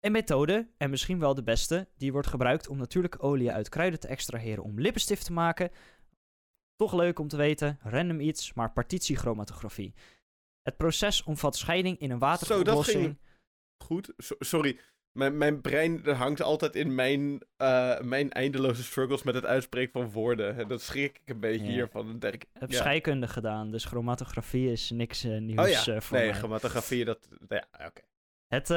Een 0.00 0.12
methode, 0.12 0.68
en 0.76 0.90
misschien 0.90 1.18
wel 1.18 1.34
de 1.34 1.42
beste, 1.42 1.88
die 1.96 2.12
wordt 2.12 2.26
gebruikt 2.26 2.68
om 2.68 2.78
natuurlijke 2.78 3.20
oliën 3.20 3.52
uit 3.52 3.68
kruiden 3.68 4.00
te 4.00 4.08
extraheren 4.08 4.64
om 4.64 4.80
lippenstift 4.80 5.24
te 5.24 5.32
maken. 5.32 5.70
Toch 6.76 6.92
leuk 6.92 7.18
om 7.18 7.28
te 7.28 7.36
weten, 7.36 7.78
random 7.82 8.20
iets, 8.20 8.52
maar 8.52 8.72
partitiechromatografie. 8.72 9.94
Het 10.62 10.76
proces 10.76 11.22
omvat 11.22 11.56
scheiding 11.56 11.98
in 11.98 12.10
een 12.10 12.18
Zo, 12.20 12.26
dat 12.26 12.38
wateroplossing. 12.40 13.02
ging 13.02 13.18
goed. 13.76 14.12
So- 14.16 14.36
sorry. 14.38 14.78
Mijn, 15.12 15.38
mijn 15.38 15.60
brein 15.60 16.06
hangt 16.08 16.42
altijd 16.42 16.74
in 16.76 16.94
mijn, 16.94 17.40
eh, 17.56 18.00
mijn 18.00 18.30
eindeloze 18.30 18.82
struggles 18.82 19.22
met 19.22 19.34
het 19.34 19.44
uitspreken 19.44 19.92
van 19.92 20.10
woorden. 20.10 20.56
En 20.58 20.68
dat 20.68 20.82
schrik 20.82 21.20
ik 21.24 21.34
een 21.34 21.40
beetje 21.40 21.66
Ja. 21.66 21.72
hiervan. 21.72 22.18
Denk 22.18 22.34
ik, 22.34 22.44
heb 22.52 22.70
ja. 22.70 22.76
scheikunde 22.76 23.28
gedaan, 23.28 23.70
dus 23.70 23.84
chromatografie 23.84 24.72
is 24.72 24.90
niks 24.90 25.24
eh, 25.24 25.38
nieuws 25.38 25.58
Oh 25.60 25.68
ja, 25.68 25.94
eh, 25.94 26.00
voor 26.00 26.16
nee, 26.16 26.26
mij. 26.26 26.38
chromatografie, 26.38 27.04
dat... 27.04 27.28
Ja, 27.48 27.64
oké. 27.86 28.00
Het, 28.48 28.68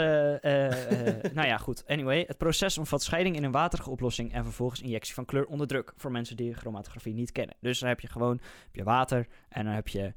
nou 1.34 1.48
ja, 1.48 1.58
goed. 1.58 1.84
Anyway, 1.88 2.24
het 2.28 2.38
proces 2.38 2.78
omvat 2.78 3.04
scheiding 3.04 3.36
in 3.36 3.44
een 3.44 3.52
waterige 3.52 3.90
oplossing 3.90 4.34
en 4.34 4.44
vervolgens 4.44 4.82
injectie 4.82 5.14
van 5.14 5.26
kleur 5.26 5.46
onder 5.46 5.68
druk. 5.68 5.94
Voor 5.98 6.12
mensen 6.12 6.36
die 6.36 6.54
chromatografie 6.54 7.14
niet 7.14 7.32
kennen. 7.32 7.56
Dus 7.60 7.80
dan 7.80 7.90
heb 7.90 8.00
je 8.00 8.08
gewoon 8.08 8.40
heb 8.42 8.76
je 8.76 8.84
water 8.84 9.28
en 9.50 9.66
dan 9.66 9.74
heb 9.74 9.88
je 9.88 10.14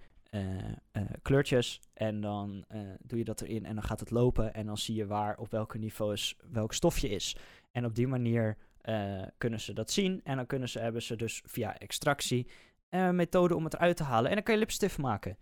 kleurtjes. 1.23 1.81
En 1.95 2.21
dan 2.21 2.65
eh, 2.69 2.81
doe 3.03 3.19
je 3.19 3.25
dat 3.25 3.41
erin 3.41 3.65
en 3.65 3.75
dan 3.75 3.85
gaat 3.85 4.01
het 4.01 4.11
lopen. 4.11 4.55
En 4.55 4.67
dan 4.67 4.79
zie 4.79 4.95
je 4.95 5.07
waar 5.07 5.39
op 5.39 5.51
welke 5.51 5.79
niveaus 5.79 6.37
welk 6.51 6.73
stofje 6.73 7.09
is. 7.09 7.37
En 7.71 7.85
op 7.85 7.95
die 7.95 8.07
manier 8.07 8.57
eh, 8.81 9.23
kunnen 9.39 9.61
ze 9.61 9.73
dat 9.73 9.91
zien. 9.91 10.21
En 10.25 10.37
dan 10.37 10.47
kunnen 10.47 10.69
ze, 10.69 10.79
hebben 10.79 11.03
ze 11.03 11.17
dus 11.17 11.43
via 11.47 11.79
extractie 11.79 12.47
een 12.89 13.17
methode 13.17 13.55
om 13.55 13.65
het 13.65 13.75
eruit 13.75 13.97
te 13.97 14.03
halen. 14.03 14.29
En 14.29 14.35
dan 14.35 14.45
kan 14.45 14.55
je 14.55 14.61
lipstift 14.61 14.99
maken. 14.99 15.39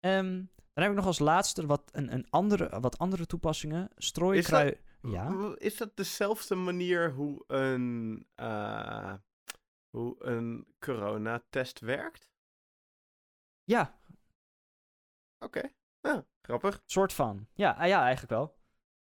Ehm, 0.00 0.42
dan 0.72 0.82
heb 0.82 0.90
ik 0.90 0.96
nog 0.96 1.06
als 1.06 1.18
laatste 1.18 1.66
wat, 1.66 1.90
een, 1.92 2.12
een 2.12 2.26
andere, 2.30 2.80
wat 2.80 2.98
andere 2.98 3.26
toepassingen. 3.26 3.90
Strooikrui... 3.96 4.76
Ja? 5.02 5.54
Is 5.58 5.76
dat 5.76 5.96
dezelfde 5.96 6.54
manier 6.54 7.12
hoe 7.12 7.44
een, 7.46 8.26
eh, 8.34 9.14
hoe 9.90 10.16
een 10.18 10.66
coronatest 10.78 11.80
werkt? 11.80 12.30
Ja, 13.64 13.98
Oké, 15.42 15.62
ja, 16.00 16.24
grappig. 16.42 16.82
soort 16.86 17.12
van. 17.12 17.46
Ja, 17.54 17.70
ah, 17.70 17.86
ja 17.86 18.00
eigenlijk 18.02 18.32
wel. 18.32 18.54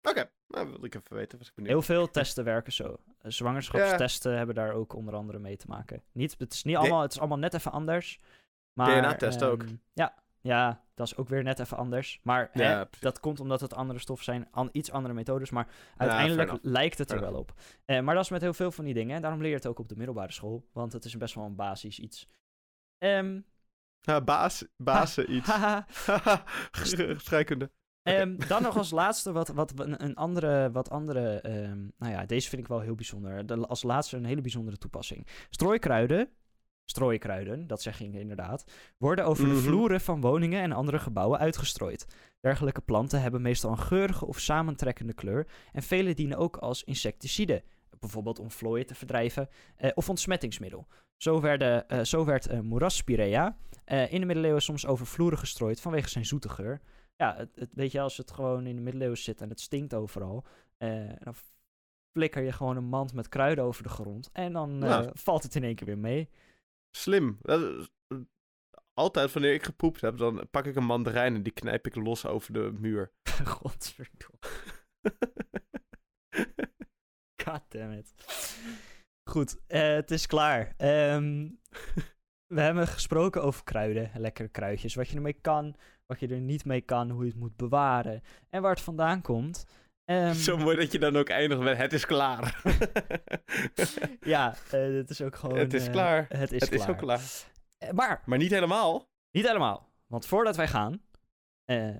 Oké, 0.02 0.30
nou 0.48 0.68
wil 0.70 0.84
ik 0.84 0.94
even 0.94 1.16
weten, 1.16 1.38
was 1.38 1.48
ik 1.48 1.54
benieuwd. 1.54 1.72
Heel 1.72 1.82
veel 1.82 2.10
testen 2.10 2.44
werken 2.44 2.72
zo. 2.72 2.96
Eh, 3.18 3.30
Zwangerschapstesten 3.30 4.36
hebben 4.36 4.54
daar 4.54 4.72
ook 4.72 4.92
onder 4.94 5.14
andere 5.14 5.38
mee 5.38 5.56
te 5.56 5.66
maken. 5.68 6.02
Niet, 6.12 6.34
het, 6.38 6.52
is 6.52 6.64
niet 6.64 6.76
allemaal, 6.76 7.02
het 7.02 7.12
is 7.12 7.18
allemaal 7.18 7.38
net 7.38 7.54
even 7.54 7.72
anders. 7.72 8.20
DNA-test 8.74 9.42
ook. 9.42 9.62
ehm, 9.62 9.74
Ja, 9.92 10.14
ja, 10.40 10.84
dat 10.94 11.06
is 11.06 11.16
ook 11.16 11.28
weer 11.28 11.42
net 11.42 11.58
even 11.58 11.76
anders. 11.76 12.20
Maar 12.22 12.50
Ja, 12.52 12.62
hè, 12.62 12.84
precies. 12.86 13.00
dat 13.00 13.20
komt 13.20 13.40
omdat 13.40 13.60
het 13.60 13.74
andere 13.74 13.98
stoffen 13.98 14.24
zijn, 14.24 14.48
an, 14.50 14.68
iets 14.72 14.90
andere 14.92 15.14
methodes. 15.14 15.50
Maar 15.50 15.68
uiteindelijk 15.96 16.58
lijkt 16.62 16.98
het 16.98 17.10
er 17.10 17.20
wel 17.20 17.34
op. 17.34 17.54
Eh, 17.84 18.00
maar 18.00 18.14
dat 18.14 18.24
is 18.24 18.30
met 18.30 18.40
heel 18.40 18.52
veel 18.54 18.70
van 18.70 18.84
die 18.84 18.94
dingen. 18.94 19.16
En 19.16 19.22
daarom 19.22 19.40
leer 19.40 19.50
je 19.50 19.56
het 19.56 19.66
ook 19.66 19.78
op 19.78 19.88
de 19.88 19.96
middelbare 19.96 20.32
school. 20.32 20.68
Want 20.72 20.92
het 20.92 21.04
is 21.04 21.16
best 21.16 21.34
wel 21.34 21.44
een 21.44 21.56
basis 21.56 21.98
iets. 21.98 22.28
Ehm 22.98 23.40
Ja, 24.00 24.20
baas, 24.20 24.64
bazen 24.76 25.32
iets. 25.36 25.48
haha. 25.52 25.86
Scheikunde. 27.16 27.70
Ehm, 28.02 28.36
dan 28.48 28.62
nog 28.62 28.76
als 28.76 28.90
laatste 28.90 29.32
wat, 29.32 29.48
wat 29.48 29.72
een, 29.76 30.14
andere, 30.14 30.70
wat 30.70 30.90
andere 30.90 31.40
ehm, 31.40 31.78
nou 31.98 32.12
ja, 32.12 32.26
deze 32.26 32.48
vind 32.48 32.62
ik 32.62 32.68
wel 32.68 32.80
heel 32.80 32.94
bijzonder. 32.94 33.46
De, 33.46 33.66
als 33.66 33.82
laatste 33.82 34.16
een 34.16 34.24
hele 34.24 34.40
bijzondere 34.40 34.76
toepassing. 34.78 35.26
Strooikruiden, 35.50 36.28
strooikruiden, 36.84 37.66
dat 37.66 37.82
zeg 37.82 38.00
ik 38.00 38.12
inderdaad, 38.14 38.64
worden 38.98 39.24
over 39.24 39.44
de 39.44 39.50
Mhm. 39.50 39.60
vloeren 39.60 40.00
van 40.00 40.20
woningen 40.20 40.62
en 40.62 40.72
andere 40.72 40.98
gebouwen 40.98 41.38
uitgestrooid. 41.38 42.06
Dergelijke 42.40 42.80
planten 42.80 43.22
hebben 43.22 43.42
meestal 43.42 43.70
een 43.70 43.78
geurige 43.78 44.26
of 44.26 44.38
samentrekkende 44.38 45.12
kleur 45.14 45.46
en 45.72 45.82
vele 45.82 46.14
dienen 46.14 46.38
ook 46.38 46.56
als 46.56 46.84
insecticide. 46.84 47.62
Bijvoorbeeld 47.98 48.38
om 48.38 48.50
vlooien 48.50 48.86
te 48.86 48.94
verdrijven 48.94 49.48
eh, 49.76 49.90
of 49.94 50.08
ontsmettingsmiddel. 50.08 50.86
Zo, 51.16 51.40
werden, 51.40 51.88
eh, 51.88 52.04
zo 52.04 52.24
werd 52.24 52.46
eh 52.46 52.60
moeraspirea 52.60 53.56
in 53.84 54.20
de 54.20 54.26
middeleeuwen 54.26 54.62
soms 54.62 54.86
over 54.86 55.06
vloeren 55.06 55.38
gestrooid 55.38 55.80
vanwege 55.80 56.08
zijn 56.08 56.24
zoete 56.26 56.48
geur. 56.48 56.80
Ja, 57.16 57.36
het, 57.36 57.50
het- 57.54 57.74
weet 57.74 57.92
je, 57.92 58.00
als 58.00 58.16
het 58.16 58.30
gewoon 58.30 58.66
in 58.66 58.76
de 58.76 58.82
middeleeuwen 58.82 59.18
zit 59.18 59.40
en 59.40 59.48
het 59.48 59.60
stinkt 59.60 59.94
overal, 59.94 60.44
dan 60.78 61.34
flikker 62.12 62.42
je 62.42 62.52
gewoon 62.52 62.76
een 62.76 62.84
mand 62.84 63.12
met 63.14 63.28
kruiden 63.28 63.64
over 63.64 63.82
de 63.82 63.88
grond 63.88 64.30
en 64.32 64.52
dan 64.52 64.78
Ja. 64.80 65.10
valt 65.14 65.42
het 65.42 65.54
in 65.54 65.64
één 65.64 65.74
keer 65.74 65.86
weer 65.86 65.98
mee. 65.98 66.28
Slim. 66.96 67.38
Is- 67.42 67.88
Altijd 68.94 69.32
wanneer 69.32 69.52
ik 69.54 69.64
gepoept 69.64 70.00
heb, 70.00 70.16
dan 70.18 70.46
pak 70.50 70.66
ik 70.66 70.76
een 70.76 70.84
mandarijn 70.84 71.34
en 71.34 71.42
die 71.42 71.52
knijp 71.52 71.86
ik 71.86 71.94
los 71.94 72.26
over 72.26 72.52
de 72.52 72.72
muur. 72.78 73.12
Godverdomme. 73.44 74.38
God 77.50 77.62
damn 77.68 77.92
it. 77.92 78.14
Goed, 79.30 79.60
eh, 79.66 79.92
het 79.92 80.10
is 80.10 80.26
klaar. 80.26 80.74
Ehm, 80.76 81.48
we 82.54 82.60
hebben 82.60 82.86
gesproken 82.86 83.42
over 83.42 83.64
kruiden, 83.64 84.10
lekkere 84.14 84.48
kruidjes. 84.48 84.94
Wat 84.94 85.08
je 85.08 85.16
ermee 85.16 85.38
kan, 85.40 85.74
wat 86.06 86.20
je 86.20 86.28
er 86.28 86.40
niet 86.40 86.64
mee 86.64 86.80
kan, 86.80 87.10
hoe 87.10 87.24
je 87.24 87.30
het 87.30 87.38
moet 87.38 87.56
bewaren 87.56 88.22
en 88.50 88.62
waar 88.62 88.70
het 88.70 88.80
vandaan 88.80 89.22
komt. 89.22 89.64
Ehm, 90.04 90.34
Zo 90.34 90.56
mooi 90.56 90.76
dat 90.76 90.92
je 90.92 90.98
dan 90.98 91.16
ook 91.16 91.28
eindigt 91.28 91.60
met 91.60 91.76
het 91.76 91.92
is 91.92 92.06
klaar. 92.06 92.62
ja, 94.20 94.54
eh 94.70 94.94
het 94.94 95.10
is 95.10 95.22
ook 95.22 95.36
gewoon... 95.36 95.58
Het 95.58 95.74
is 95.74 95.86
eh, 95.86 95.92
klaar. 95.92 96.26
Het 96.28 96.52
is 96.52 96.60
het 96.60 96.70
klaar. 96.70 96.82
is 96.82 96.88
ook 96.88 96.98
klaar. 96.98 97.20
Maar 97.94 98.22
Maar 98.24 98.38
niet 98.38 98.50
helemaal. 98.50 99.08
Niet 99.30 99.46
helemaal. 99.46 99.88
Want 100.06 100.26
voordat 100.26 100.56
wij 100.56 100.68
gaan, 100.68 101.02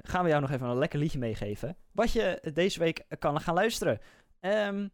gaan 0.03 0.23
we 0.23 0.29
jou 0.29 0.41
nog 0.41 0.51
even 0.51 0.67
een 0.67 0.79
lekker 0.79 0.99
liedje 0.99 1.19
meegeven. 1.19 1.77
Wat 1.93 2.13
je 2.13 2.51
deze 2.55 2.79
week 2.79 3.05
kan 3.19 3.41
gaan 3.41 3.55
luisteren. 3.55 4.01
Ehm, 4.41 4.89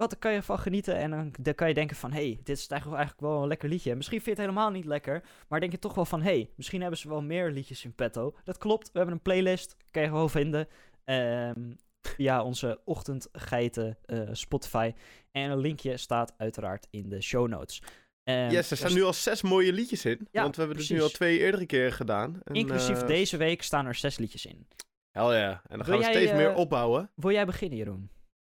wat 0.00 0.18
kan 0.18 0.30
je 0.30 0.36
ervan 0.36 0.58
genieten 0.58 0.96
en 0.96 1.10
dan, 1.10 1.34
dan 1.40 1.54
kan 1.54 1.68
je 1.68 1.74
denken 1.74 1.96
van... 1.96 2.12
hey, 2.12 2.40
dit 2.44 2.56
is 2.56 2.66
eigenlijk 2.66 3.00
eigenlijk 3.00 3.32
wel 3.32 3.42
een 3.42 3.48
lekker 3.48 3.68
liedje. 3.68 3.94
Misschien 3.94 4.20
vind 4.20 4.36
je 4.36 4.42
het 4.42 4.50
helemaal 4.50 4.70
niet 4.70 4.84
lekker, 4.84 5.22
maar 5.48 5.60
denk 5.60 5.72
je 5.72 5.78
toch 5.78 5.94
wel 5.94 6.04
van... 6.04 6.22
hey, 6.22 6.50
misschien 6.56 6.80
hebben 6.80 6.98
ze 6.98 7.08
wel 7.08 7.22
meer 7.22 7.50
liedjes 7.50 7.84
in 7.84 7.94
petto. 7.94 8.34
Dat 8.44 8.58
klopt, 8.58 8.92
we 8.92 8.98
hebben 8.98 9.14
een 9.14 9.22
playlist, 9.22 9.76
kan 9.90 10.02
je 10.02 10.08
gewoon 10.08 10.30
vinden. 10.30 10.68
ehm, 11.04 11.72
via 12.02 12.42
onze 12.42 12.80
ochtendgeiten 12.84 13.98
eh, 14.04 14.28
Spotify. 14.32 14.92
En 15.32 15.50
een 15.50 15.58
linkje 15.58 15.96
staat 15.96 16.34
uiteraard 16.36 16.86
in 16.90 17.08
de 17.08 17.20
show 17.20 17.48
notes. 17.48 17.82
Ehm, 18.24 18.50
yes, 18.50 18.70
er 18.70 18.76
staan 18.76 18.94
nu 18.94 19.02
al 19.02 19.12
zes 19.12 19.42
mooie 19.42 19.72
liedjes 19.72 20.04
in. 20.04 20.28
Ja, 20.30 20.42
want 20.42 20.56
we 20.56 20.62
hebben 20.62 20.80
het 20.80 20.90
nu 20.90 21.02
al 21.02 21.08
twee 21.08 21.38
eerdere 21.38 21.66
keren 21.66 21.92
gedaan. 21.92 22.40
En, 22.44 22.54
Inclusief 22.54 23.00
eh, 23.00 23.06
deze 23.06 23.36
week 23.36 23.62
staan 23.62 23.86
er 23.86 23.94
zes 23.94 24.18
liedjes 24.18 24.46
in. 24.46 24.66
Hell 25.10 25.38
ja. 25.38 25.62
En 25.68 25.78
dan 25.78 25.86
Wil 25.86 25.86
gaan 25.86 25.96
we 25.96 26.02
jij, 26.02 26.12
steeds 26.12 26.32
meer 26.32 26.50
eh, 26.50 26.56
opbouwen. 26.56 27.10
Wil 27.14 27.30
jij 27.30 27.46
beginnen, 27.46 27.78
Jeroen? 27.78 28.10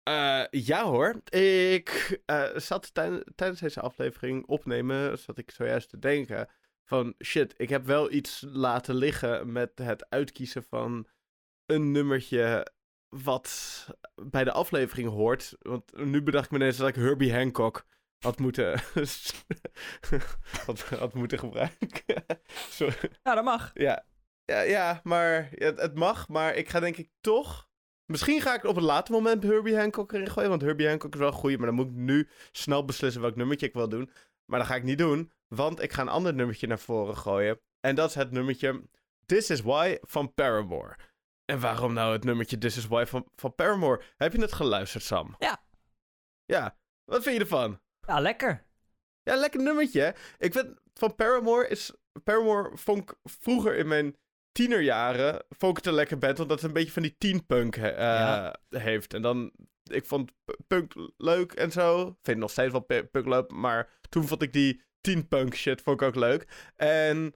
Eh, 0.06 0.44
ja 0.50 0.84
hoor. 0.84 1.20
Ik 1.30 2.20
eh, 2.26 2.56
zat 2.56 2.94
tij- 2.94 3.24
tijdens 3.34 3.60
deze 3.60 3.80
aflevering 3.80 4.46
opnemen, 4.46 5.18
zat 5.18 5.38
ik 5.38 5.50
zojuist 5.50 5.88
te 5.88 5.98
denken 5.98 6.48
van 6.84 7.14
shit, 7.24 7.54
ik 7.56 7.68
heb 7.68 7.84
wel 7.84 8.12
iets 8.12 8.44
laten 8.48 8.94
liggen 8.94 9.52
met 9.52 9.70
het 9.74 10.10
uitkiezen 10.10 10.62
van 10.62 11.06
een 11.66 11.90
nummertje 11.92 12.66
wat 13.08 13.86
bij 14.14 14.44
de 14.44 14.52
aflevering 14.52 15.08
hoort. 15.08 15.56
Want 15.58 15.96
nu 15.96 16.22
bedacht 16.22 16.44
ik 16.44 16.50
me 16.50 16.56
ineens 16.56 16.76
dat 16.76 16.88
ik 16.88 16.94
Herbie 16.94 17.34
Hancock 17.34 17.86
had 18.18 18.38
moeten, 18.38 18.80
had, 20.66 20.80
had 20.82 21.14
moeten 21.14 21.38
gebruiken. 21.38 22.24
Sorry. 22.78 23.10
Ja, 23.22 23.34
dat 23.34 23.44
mag. 23.44 23.70
Ja, 23.74 24.06
ja, 24.44 24.60
ja 24.60 25.00
maar 25.02 25.48
ja, 25.50 25.74
het 25.74 25.94
mag. 25.94 26.28
Maar 26.28 26.54
ik 26.54 26.68
ga 26.68 26.80
denk 26.80 26.96
ik 26.96 27.10
toch... 27.20 27.65
Misschien 28.06 28.40
ga 28.40 28.54
ik 28.54 28.64
op 28.64 28.76
een 28.76 28.82
later 28.82 29.14
moment 29.14 29.42
Herbie 29.42 29.76
Hancock 29.76 30.12
erin 30.12 30.30
gooien. 30.30 30.48
Want 30.50 30.62
Herbie 30.62 30.88
Hancock 30.88 31.14
is 31.14 31.20
wel 31.20 31.32
goed. 31.32 31.56
Maar 31.56 31.66
dan 31.66 31.74
moet 31.74 31.86
ik 31.86 31.92
nu 31.92 32.28
snel 32.52 32.84
beslissen 32.84 33.20
welk 33.22 33.36
nummertje 33.36 33.66
ik 33.66 33.72
wil 33.74 33.88
doen. 33.88 34.10
Maar 34.44 34.58
dat 34.58 34.68
ga 34.68 34.74
ik 34.74 34.82
niet 34.82 34.98
doen. 34.98 35.32
Want 35.48 35.82
ik 35.82 35.92
ga 35.92 36.02
een 36.02 36.08
ander 36.08 36.34
nummertje 36.34 36.66
naar 36.66 36.78
voren 36.78 37.16
gooien. 37.16 37.60
En 37.80 37.94
dat 37.94 38.08
is 38.08 38.14
het 38.14 38.30
nummertje 38.30 38.82
This 39.26 39.50
Is 39.50 39.60
Why 39.60 39.98
van 40.02 40.34
Paramore. 40.34 40.96
En 41.44 41.60
waarom 41.60 41.92
nou 41.92 42.12
het 42.12 42.24
nummertje 42.24 42.58
This 42.58 42.76
Is 42.76 42.86
Why 42.86 43.04
van, 43.06 43.28
van 43.36 43.54
Paramore? 43.54 44.02
Heb 44.16 44.32
je 44.32 44.40
het 44.40 44.52
geluisterd, 44.52 45.04
Sam? 45.04 45.34
Ja. 45.38 45.64
Ja. 46.44 46.78
Wat 47.04 47.22
vind 47.22 47.34
je 47.36 47.40
ervan? 47.42 47.80
Ja, 48.00 48.20
lekker. 48.20 48.64
Ja, 49.22 49.36
lekker 49.36 49.62
nummertje. 49.62 50.00
hè? 50.00 50.10
Ik 50.38 50.52
vind 50.52 50.74
van 50.94 51.14
Paramore 51.14 51.68
is. 51.68 51.92
Paramore 52.24 52.76
vond 52.76 53.02
ik 53.02 53.16
vroeger 53.22 53.76
in 53.76 53.88
mijn 53.88 54.16
tienerjaren. 54.56 55.44
Vond 55.48 55.70
ik 55.70 55.76
het 55.76 55.86
een 55.86 55.98
lekker 55.98 56.18
band. 56.18 56.40
Omdat 56.40 56.56
het 56.60 56.66
een 56.68 56.74
beetje 56.74 56.92
van 56.92 57.02
die 57.02 57.14
teenpunk 57.18 57.74
he- 57.74 57.88
eh, 57.88 57.96
Ja. 58.04 58.56
heeft. 58.68 59.14
En 59.14 59.22
dan. 59.22 59.52
Ik 59.90 60.06
vond 60.06 60.32
punk 60.66 60.92
leuk 61.16 61.52
en 61.52 61.72
zo. 61.72 61.96
Vind 62.04 62.16
het 62.26 62.36
nog 62.38 62.50
steeds 62.50 62.72
wel 62.72 62.80
pu- 62.80 63.04
punk 63.04 63.26
leuk. 63.26 63.50
Maar 63.50 63.88
toen 64.08 64.26
vond 64.26 64.42
ik 64.42 64.52
die 64.52 64.82
teenpunk 65.00 65.54
shit 65.54 65.82
vond 65.82 66.00
ik 66.00 66.06
ook 66.06 66.14
leuk. 66.14 66.70
En. 66.76 67.34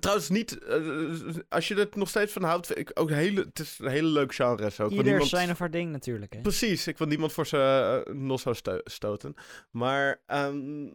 Trouwens, 0.00 0.28
niet. 0.28 0.58
eh, 0.58 1.36
als 1.48 1.68
je 1.68 1.74
er 1.74 1.88
nog 1.92 2.08
steeds 2.08 2.32
van 2.32 2.42
houdt. 2.42 2.66
Vind 2.66 2.78
ik 2.78 2.90
ook 2.94 3.10
een 3.10 3.16
hele. 3.16 3.40
Het 3.40 3.58
is 3.58 3.78
een 3.78 3.88
hele 3.88 4.08
leuk 4.08 4.34
genre. 4.34 4.70
Zo. 4.70 4.88
Ieder 4.88 5.04
niemand- 5.04 5.28
zijn 5.28 5.50
of 5.50 5.58
haar 5.58 5.70
ding 5.70 5.92
natuurlijk, 5.92 6.32
hè. 6.32 6.40
Precies, 6.40 6.86
ik 6.86 6.98
wil 6.98 7.06
niemand 7.06 7.32
voor 7.32 7.46
zijn 7.46 8.02
uh, 8.08 8.14
nos 8.14 8.42
zou 8.42 8.54
sto- 8.54 8.80
stoten. 8.84 9.34
Maar 9.70 10.22
ehm, 10.26 10.86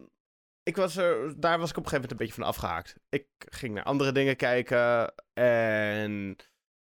ik 0.62 0.76
was 0.76 0.96
er, 0.96 1.40
daar 1.40 1.58
was 1.58 1.70
ik 1.70 1.76
op 1.76 1.84
een 1.84 1.90
gegeven 1.90 1.92
moment 2.00 2.10
een 2.10 2.16
beetje 2.16 2.32
van 2.34 2.42
afgehaakt. 2.44 2.94
Ik 3.08 3.26
ging 3.38 3.74
naar 3.74 3.84
andere 3.84 4.12
dingen 4.12 4.36
kijken 4.36 5.14
en 5.32 6.36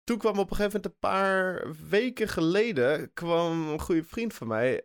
toen 0.04 0.18
kwam 0.18 0.38
op 0.38 0.50
een 0.50 0.56
gegeven 0.56 0.80
moment 0.80 0.84
een 0.86 1.10
paar 1.10 1.66
weken 1.88 2.28
geleden 2.28 3.12
kwam 3.12 3.68
een 3.68 3.80
goede 3.80 4.04
vriend 4.04 4.34
van 4.34 4.46
mij 4.46 4.84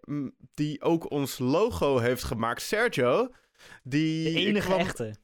die 0.53 0.81
ook 0.81 1.11
ons 1.11 1.37
logo 1.37 1.97
heeft 1.97 2.23
gemaakt, 2.23 2.61
Sergio. 2.61 3.29
Die 3.83 4.33
De 4.33 4.39
enige 4.39 4.67
kwam- 4.67 4.79
echte. 4.79 5.15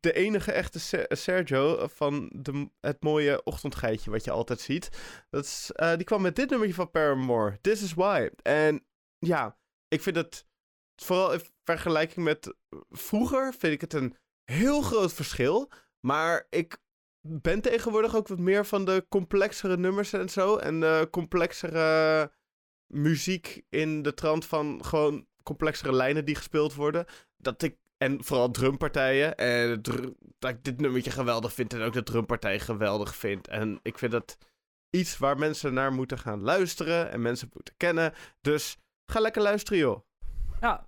de 0.00 0.12
enige 0.12 0.52
echte 0.52 0.80
Se- 0.80 1.06
Sergio 1.08 1.86
van 1.86 2.30
de, 2.34 2.70
het 2.80 3.02
mooie 3.02 3.42
ochtendgeitje 3.44 4.10
wat 4.10 4.24
je 4.24 4.30
altijd 4.30 4.60
ziet. 4.60 4.88
Dat 5.30 5.44
is, 5.44 5.70
eh, 5.74 5.94
die 5.96 6.04
kwam 6.04 6.22
met 6.22 6.36
dit 6.36 6.50
nummertje 6.50 6.74
van 6.74 6.90
Paramore. 6.90 7.58
This 7.60 7.82
is 7.82 7.94
why. 7.94 8.28
En 8.42 8.84
ja, 9.18 9.58
ik 9.88 10.02
vind 10.02 10.16
het 10.16 10.46
vooral 10.96 11.32
vergelijking 11.74 12.24
met 12.24 12.54
vroeger 12.90 13.54
vind 13.58 13.72
ik 13.72 13.80
het 13.80 13.92
een 13.92 14.16
heel 14.44 14.82
groot 14.82 15.12
verschil. 15.12 15.70
Maar 16.00 16.46
ik 16.50 16.78
ben 17.20 17.60
tegenwoordig 17.60 18.16
ook 18.16 18.28
wat 18.28 18.38
meer 18.38 18.66
van 18.66 18.84
de 18.84 19.06
complexere 19.08 19.76
nummers 19.76 20.12
en 20.12 20.28
zo. 20.28 20.56
En 20.56 20.82
uh, 20.82 21.02
complexere 21.10 22.32
muziek 22.86 23.62
in 23.68 24.02
de 24.02 24.14
trant 24.14 24.46
van 24.46 24.84
gewoon 24.84 25.26
complexere 25.42 25.92
lijnen 25.92 26.24
die 26.24 26.34
gespeeld 26.34 26.74
worden. 26.74 27.06
Dat 27.36 27.62
ik, 27.62 27.76
en 27.96 28.24
vooral 28.24 28.50
drumpartijen. 28.50 29.36
En 29.36 29.82
dat 30.38 30.50
ik 30.50 30.64
dit 30.64 30.80
nummertje 30.80 31.10
geweldig 31.10 31.52
vind 31.52 31.72
en 31.72 31.82
ook 31.82 31.92
de 31.92 32.02
drumpartij 32.02 32.60
geweldig 32.60 33.16
vind. 33.16 33.48
En 33.48 33.80
ik 33.82 33.98
vind 33.98 34.12
dat 34.12 34.38
iets 34.90 35.18
waar 35.18 35.38
mensen 35.38 35.74
naar 35.74 35.92
moeten 35.92 36.18
gaan 36.18 36.42
luisteren 36.42 37.10
en 37.10 37.22
mensen 37.22 37.50
moeten 37.54 37.74
kennen. 37.76 38.14
Dus 38.40 38.76
ga 39.06 39.20
lekker 39.20 39.42
luisteren, 39.42 39.78
joh. 39.78 40.06
Ja, 40.60 40.87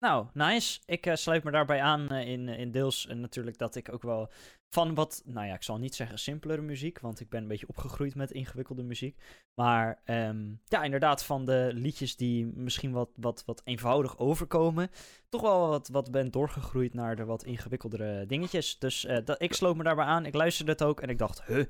nou, 0.00 0.26
nice. 0.32 0.80
Ik 0.86 1.06
uh, 1.06 1.14
sluit 1.14 1.44
me 1.44 1.50
daarbij 1.50 1.80
aan 1.80 2.12
uh, 2.12 2.28
in, 2.28 2.48
in 2.48 2.70
deels 2.70 3.06
natuurlijk 3.06 3.58
dat 3.58 3.76
ik 3.76 3.92
ook 3.92 4.02
wel 4.02 4.30
van 4.68 4.94
wat, 4.94 5.22
nou 5.24 5.46
ja, 5.46 5.54
ik 5.54 5.62
zal 5.62 5.78
niet 5.78 5.94
zeggen 5.94 6.18
simpelere 6.18 6.62
muziek, 6.62 7.00
want 7.00 7.20
ik 7.20 7.28
ben 7.28 7.42
een 7.42 7.48
beetje 7.48 7.68
opgegroeid 7.68 8.14
met 8.14 8.30
ingewikkelde 8.30 8.82
muziek. 8.82 9.16
Maar 9.54 10.02
um, 10.06 10.60
ja, 10.64 10.82
inderdaad 10.82 11.24
van 11.24 11.44
de 11.44 11.70
liedjes 11.74 12.16
die 12.16 12.46
misschien 12.46 12.92
wat, 12.92 13.10
wat, 13.16 13.42
wat 13.46 13.62
eenvoudig 13.64 14.18
overkomen, 14.18 14.90
toch 15.28 15.40
wel 15.40 15.68
wat, 15.68 15.88
wat 15.88 16.10
ben 16.10 16.30
doorgegroeid 16.30 16.94
naar 16.94 17.16
de 17.16 17.24
wat 17.24 17.44
ingewikkeldere 17.44 18.26
dingetjes. 18.26 18.78
Dus 18.78 19.06
dat, 19.24 19.42
ik 19.42 19.54
sloot 19.54 19.76
me 19.76 19.82
daarbij 19.82 20.04
aan, 20.04 20.26
ik 20.26 20.34
luisterde 20.34 20.72
het 20.72 20.82
ook 20.82 21.00
en 21.00 21.08
ik 21.08 21.18
dacht, 21.18 21.44
huh, 21.44 21.66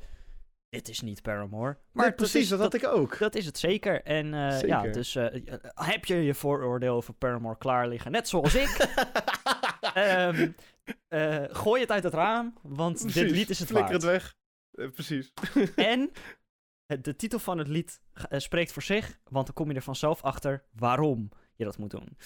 dit 0.70 0.88
is 0.88 1.00
niet 1.00 1.22
Paramore. 1.22 1.76
Maar 1.92 2.06
nee, 2.06 2.14
precies, 2.14 2.48
dat, 2.48 2.60
had 2.60 2.74
ik 2.74 2.86
ook. 2.86 3.18
Dat 3.18 3.34
is 3.34 3.46
het 3.46 3.58
zeker. 3.58 4.02
En 4.02 4.26
uh, 4.26 4.50
zeker. 4.50 4.68
ja, 4.68 4.82
dus 4.82 5.14
uh, 5.14 5.26
heb 5.74 6.04
je 6.04 6.14
je 6.14 6.34
vooroordeel 6.34 6.94
over 6.94 7.14
Paramore 7.14 7.58
klaar 7.58 7.88
liggen, 7.88 8.10
net 8.10 8.28
zoals 8.28 8.54
ik? 8.54 8.88
um, 9.96 10.54
uh, 11.08 11.44
gooi 11.50 11.80
het 11.80 11.90
uit 11.90 12.02
het 12.02 12.14
raam, 12.14 12.54
want 12.62 13.00
precies. 13.00 13.22
dit 13.22 13.30
lied 13.30 13.50
is 13.50 13.58
het 13.58 13.68
Flikker 13.68 14.00
waard. 14.00 14.02
het 14.02 14.34
weg. 14.72 14.92
precies. 14.92 15.32
en 15.74 16.10
de 17.00 17.16
titel 17.16 17.38
van 17.38 17.58
het 17.58 17.68
lied 17.68 18.00
spreekt 18.30 18.72
voor 18.72 18.82
zich, 18.82 19.18
want 19.28 19.46
dan 19.46 19.54
kom 19.54 19.68
je 19.68 19.74
er 19.74 19.82
vanzelf 19.82 20.22
achter 20.22 20.64
waarom 20.72 21.30
je 21.54 21.64
dat 21.64 21.78
moet 21.78 21.90
doen. 21.90 22.16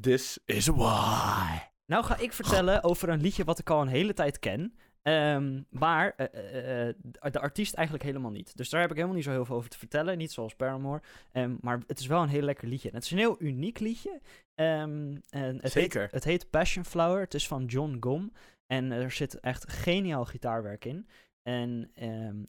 This 0.00 0.38
is 0.44 0.66
why. 0.66 1.58
Nou 1.86 2.04
ga 2.04 2.18
ik 2.18 2.32
vertellen 2.32 2.84
over 2.84 3.08
een 3.08 3.20
liedje 3.20 3.44
wat 3.44 3.58
ik 3.58 3.70
al 3.70 3.80
een 3.80 3.88
hele 3.88 4.14
tijd 4.14 4.38
ken. 4.38 4.76
Um, 5.02 5.66
maar 5.70 6.14
uh, 6.16 6.26
uh, 6.34 6.86
uh, 6.88 6.94
de 7.30 7.40
artiest 7.40 7.74
eigenlijk 7.74 8.06
helemaal 8.06 8.30
niet. 8.30 8.56
Dus 8.56 8.70
daar 8.70 8.80
heb 8.80 8.90
ik 8.90 8.96
helemaal 8.96 9.16
niet 9.16 9.24
zo 9.24 9.30
heel 9.30 9.44
veel 9.44 9.56
over 9.56 9.70
te 9.70 9.78
vertellen. 9.78 10.18
Niet 10.18 10.32
zoals 10.32 10.54
Paramore. 10.54 11.02
Um, 11.32 11.58
maar 11.60 11.80
het 11.86 11.98
is 11.98 12.06
wel 12.06 12.22
een 12.22 12.28
heel 12.28 12.42
lekker 12.42 12.68
liedje. 12.68 12.88
En 12.88 12.94
het 12.94 13.04
is 13.04 13.10
een 13.10 13.18
heel 13.18 13.42
uniek 13.42 13.78
liedje. 13.78 14.20
Um, 14.54 15.20
en 15.30 15.60
het 15.60 15.72
Zeker. 15.72 16.00
Heet, 16.00 16.10
het 16.10 16.24
heet 16.24 16.50
Passion 16.50 16.84
Flower. 16.84 17.20
Het 17.20 17.34
is 17.34 17.48
van 17.48 17.64
John 17.64 17.96
Gom. 18.00 18.32
En 18.66 18.90
er 18.92 19.10
zit 19.10 19.40
echt 19.40 19.70
geniaal 19.70 20.24
gitaarwerk 20.24 20.84
in. 20.84 21.08
En 21.42 21.90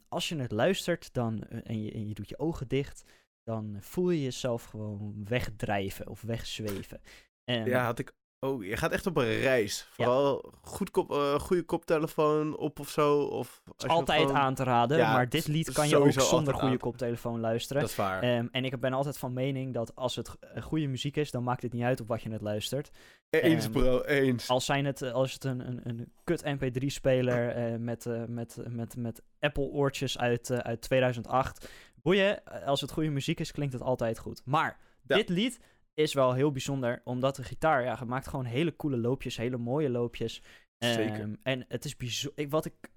als 0.08 0.30
je 0.30 0.36
het 0.36 0.52
luistert 0.52 1.14
dan, 1.14 1.44
en, 1.44 1.84
je, 1.84 1.92
en 1.92 2.08
je 2.08 2.14
doet 2.14 2.30
je 2.30 2.40
ogen 2.40 2.68
dicht, 2.68 3.04
dan 3.44 3.78
voel 3.80 4.10
je 4.10 4.22
jezelf 4.22 4.64
gewoon 4.64 5.26
wegdrijven 5.28 6.08
of 6.08 6.22
wegzweven. 6.22 7.02
ja, 7.46 7.84
had 7.86 8.00
ik 8.00 8.14
Oh, 8.44 8.64
je 8.64 8.78
gaat 8.78 8.92
echt 8.92 9.06
op 9.06 9.18
een 9.18 9.40
reis. 9.40 9.88
Vooral 9.90 10.42
ja. 10.44 10.60
goed 10.62 10.92
kop, 10.92 11.12
uh, 11.12 11.40
goede 11.40 11.64
koptelefoon 11.64 12.58
op 12.58 12.80
of 12.80 12.90
zo. 12.90 13.22
Of 13.22 13.62
als 13.78 13.88
altijd 13.88 14.22
gewoon... 14.22 14.36
aan 14.36 14.56
te 14.56 14.64
raden. 14.64 14.98
Ja, 14.98 15.14
maar 15.14 15.30
dit 15.30 15.48
lied 15.48 15.72
kan 15.72 15.90
je 15.90 15.98
ook 15.98 16.12
zonder 16.12 16.54
goede 16.54 16.78
koptelefoon 16.78 17.40
luisteren. 17.40 17.82
Dat 17.82 17.92
is 17.92 17.98
waar. 17.98 18.38
Um, 18.38 18.50
en 18.52 18.66
ik 18.66 18.80
ben 18.80 18.94
altijd 18.94 19.18
van 19.18 19.34
mening 19.34 19.74
dat 19.74 19.96
als 19.96 20.16
het 20.16 20.38
goede 20.62 20.88
muziek 20.88 21.18
is, 21.18 21.32
dan 21.32 21.44
maakt 21.44 21.62
het 21.62 21.74
niet 21.74 21.84
uit 21.84 22.02
op 22.02 22.08
wat 22.08 22.22
je 22.22 22.32
het 22.32 22.42
luistert. 22.42 22.92
Eens, 23.30 23.66
um, 23.66 23.72
bro, 23.72 24.02
eens. 24.02 24.50
Als, 24.50 24.66
zijn 24.66 24.86
het, 24.86 25.02
als 25.02 25.34
het 25.34 25.44
een, 25.44 25.68
een, 25.68 25.80
een 25.84 26.12
kut 26.24 26.44
MP3-speler 26.46 27.72
uh, 27.72 27.78
met, 27.80 28.06
uh, 28.06 28.24
met, 28.28 28.58
met, 28.70 28.96
met 28.96 29.22
Apple-oortjes 29.40 30.18
uit, 30.18 30.52
uit 30.52 30.82
2008. 30.82 31.70
Boeien, 32.02 32.44
als 32.66 32.82
het 32.82 32.92
goede 32.92 33.10
muziek 33.10 33.40
is, 33.40 33.52
klinkt 33.52 33.74
het 33.74 33.82
altijd 33.82 34.20
goed. 34.20 34.42
Maar 34.46 34.78
ja. 35.08 35.16
dit 35.16 35.30
lied 35.30 35.60
is 35.94 36.14
wel 36.14 36.34
heel 36.34 36.52
bijzonder, 36.52 37.02
omdat 37.04 37.36
de 37.36 37.44
gitaar, 37.44 37.84
ja, 37.84 38.04
maakt 38.06 38.28
gewoon 38.28 38.46
hele 38.46 38.76
coole 38.76 38.98
loopjes, 38.98 39.38
hele 39.38 39.58
mooie 39.58 39.90
loopjes. 39.90 40.42
Zeker. 40.78 41.20
Um, 41.20 41.40
en 41.44 41.66
het 41.68 41.86
is 41.86 41.96
bijzonder, 41.96 42.50
wat 42.50 42.66
ik, 42.66 42.92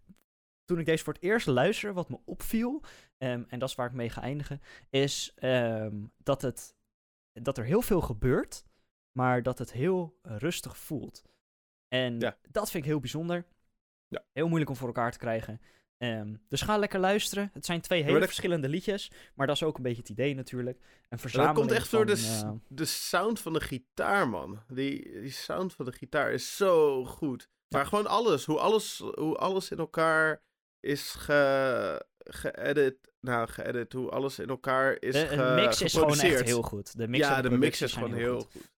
toen 0.65 0.79
ik 0.79 0.87
deze 0.87 1.05
voor 1.05 1.13
het 1.13 1.23
eerst 1.23 1.47
luisterde, 1.47 1.95
wat 1.95 2.09
me 2.09 2.19
opviel, 2.25 2.83
um, 3.19 3.45
en 3.49 3.59
dat 3.59 3.69
is 3.69 3.75
waar 3.75 3.87
ik 3.87 3.93
mee 3.93 4.11
ga 4.11 4.21
eindigen, 4.21 4.61
is 4.91 5.35
um, 5.39 6.13
dat, 6.17 6.43
het, 6.43 6.77
dat 7.33 7.59
er 7.59 7.65
heel 7.65 7.83
veel 7.83 8.01
gebeurt, 8.01 8.65
maar 9.13 9.43
dat 9.43 9.59
het 9.59 9.73
heel 9.73 10.19
rustig 10.23 10.77
voelt. 10.77 11.25
En 11.89 12.21
ja. 12.21 12.39
dat 12.51 12.71
vind 12.71 12.85
ik 12.85 12.91
heel 12.91 13.01
bijzonder. 13.01 13.47
Ja. 14.09 14.25
Heel 14.33 14.47
moeilijk 14.47 14.71
om 14.71 14.77
voor 14.77 14.87
elkaar 14.87 15.13
te 15.13 15.19
krijgen. 15.19 15.61
Um, 15.99 16.43
dus 16.49 16.63
ga 16.63 16.77
lekker 16.79 17.01
luisteren. 17.01 17.51
Het 17.53 17.67
zijn 17.67 17.81
twee 17.81 18.03
hele 18.03 18.19
dat... 18.19 18.25
verschillende 18.29 18.69
liedjes. 18.69 19.11
Maar 19.35 19.47
dat 19.47 19.57
is 19.57 19.63
ook 19.63 19.77
een 19.77 19.83
beetje 19.83 20.01
het 20.01 20.11
idee 20.11 20.35
natuurlijk. 20.35 20.79
Een 21.09 21.19
verzameling 21.19 21.57
dat 21.57 21.67
komt 21.67 21.79
echt 21.79 21.89
van, 21.89 22.07
door 22.07 22.17
de, 22.17 22.43
uh... 22.45 22.51
de 22.69 22.85
sound 22.85 23.41
van 23.41 23.53
de 23.53 23.61
gitaar, 23.61 24.29
man. 24.29 24.63
Die, 24.69 25.21
die 25.21 25.31
sound 25.31 25.75
van 25.75 25.85
de 25.85 25.93
gitaar 25.93 26.33
is 26.33 26.57
zo 26.57 27.05
goed. 27.05 27.49
Maar 27.69 27.83
ja. 27.83 27.89
gewoon 27.89 28.07
alles. 28.07 28.45
Hoe, 28.45 28.59
alles. 28.59 28.99
hoe 28.99 29.37
alles 29.37 29.71
in 29.71 29.79
elkaar 29.79 30.43
is 30.81 31.11
ge, 31.11 32.07
geëdit. 32.19 33.13
Nou, 33.21 33.49
geëdit. 33.49 33.93
Hoe 33.93 34.11
alles 34.11 34.39
in 34.39 34.49
elkaar 34.49 34.97
is 35.01 35.13
de, 35.13 35.27
ge, 35.27 35.37
de 35.37 35.53
mix 35.55 35.83
is 35.83 35.93
gewoon 35.93 36.21
echt 36.21 36.43
heel 36.43 36.63
goed. 36.63 36.99
De 36.99 37.09
mix 37.09 37.27
ja, 37.27 37.43
de, 37.43 37.49
de 37.49 37.59
mix 37.59 37.83
is 37.83 37.93
gewoon 37.93 38.15
heel 38.15 38.41
goed. 38.41 38.53
goed. 38.53 38.71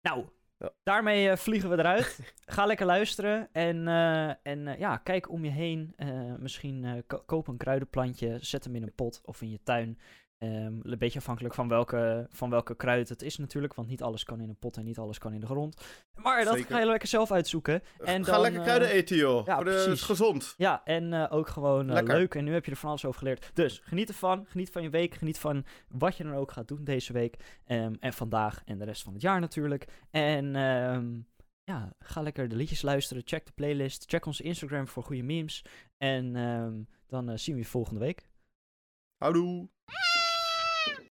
Nou, 0.00 0.26
ja. 0.60 0.72
Daarmee 0.82 1.30
uh, 1.30 1.36
vliegen 1.36 1.70
we 1.70 1.78
eruit. 1.78 2.18
Ga 2.46 2.66
lekker 2.66 2.86
luisteren. 2.86 3.48
En, 3.52 3.76
uh, 3.76 4.28
en 4.28 4.66
uh, 4.66 4.78
ja, 4.78 4.96
kijk 4.96 5.30
om 5.30 5.44
je 5.44 5.50
heen. 5.50 5.94
misschien 6.38 7.04
ko 7.06 7.22
koop 7.26 7.48
een 7.48 7.56
kruidenplantje. 7.56 8.38
Zet 8.40 8.64
hem 8.64 8.74
in 8.74 8.82
een 8.82 8.94
pot 8.94 9.20
of 9.24 9.42
in 9.42 9.50
je 9.50 9.62
tuin. 9.62 9.98
Um, 10.42 10.80
een 10.82 10.98
beetje 10.98 11.18
afhankelijk 11.18 11.54
van 11.54 11.68
welke, 11.68 12.26
van 12.30 12.50
welke 12.50 12.76
kruid 12.76 13.08
het 13.08 13.22
is 13.22 13.36
natuurlijk. 13.36 13.74
Want 13.74 13.88
niet 13.88 14.02
alles 14.02 14.24
kan 14.24 14.40
in 14.40 14.48
een 14.48 14.58
pot 14.58 14.76
en 14.76 14.84
niet 14.84 14.98
alles 14.98 15.18
kan 15.18 15.32
in 15.32 15.40
de 15.40 15.46
grond. 15.46 15.80
Maar 16.14 16.44
dat 16.44 16.54
Zeker. 16.54 16.74
ga 16.74 16.80
je 16.80 16.86
lekker 16.86 17.08
zelf 17.08 17.30
uitzoeken. 17.30 17.82
En 18.04 18.24
ga 18.24 18.32
dan, 18.32 18.40
lekker 18.40 18.60
kruiden 18.60 18.88
eten, 18.88 19.16
joh. 19.16 19.46
Ja, 19.46 19.56
de, 19.56 19.64
precies. 19.64 20.02
gezond. 20.02 20.54
Ja, 20.56 20.84
en 20.84 21.12
uh, 21.12 21.26
ook 21.30 21.48
gewoon 21.48 21.86
uh, 21.86 21.92
Lekker. 21.92 22.14
leuk. 22.14 22.34
En 22.34 22.44
nu 22.44 22.52
heb 22.52 22.64
je 22.64 22.70
er 22.70 22.76
van 22.76 22.88
alles 22.88 23.04
over 23.04 23.18
geleerd. 23.18 23.50
Dus 23.54 23.80
geniet 23.84 24.08
ervan. 24.08 24.46
Geniet 24.48 24.70
van 24.70 24.82
je 24.82 24.90
week. 24.90 25.14
Geniet 25.14 25.38
van 25.38 25.64
wat 25.88 26.16
je 26.16 26.24
dan 26.24 26.34
ook 26.34 26.52
gaat 26.52 26.68
doen 26.68 26.84
deze 26.84 27.12
week. 27.12 27.36
Um, 27.66 27.96
en 28.00 28.12
vandaag 28.12 28.62
en 28.64 28.78
de 28.78 28.84
rest 28.84 29.02
van 29.02 29.12
het 29.12 29.22
jaar 29.22 29.40
natuurlijk. 29.40 29.86
En 30.10 30.56
um, 30.56 31.26
ja, 31.64 31.92
ga 31.98 32.22
lekker 32.22 32.48
de 32.48 32.56
liedjes 32.56 32.82
luisteren. 32.82 33.22
Check 33.26 33.46
de 33.46 33.52
playlist. 33.52 34.04
Check 34.06 34.26
onze 34.26 34.42
Instagram 34.42 34.88
voor 34.88 35.02
goede 35.02 35.22
memes. 35.22 35.64
En 35.98 36.32
dan 37.06 37.38
zien 37.38 37.54
we 37.54 37.60
je 37.60 37.66
volgende 37.66 38.00
week. 38.00 38.28
Houdoe. 39.16 39.68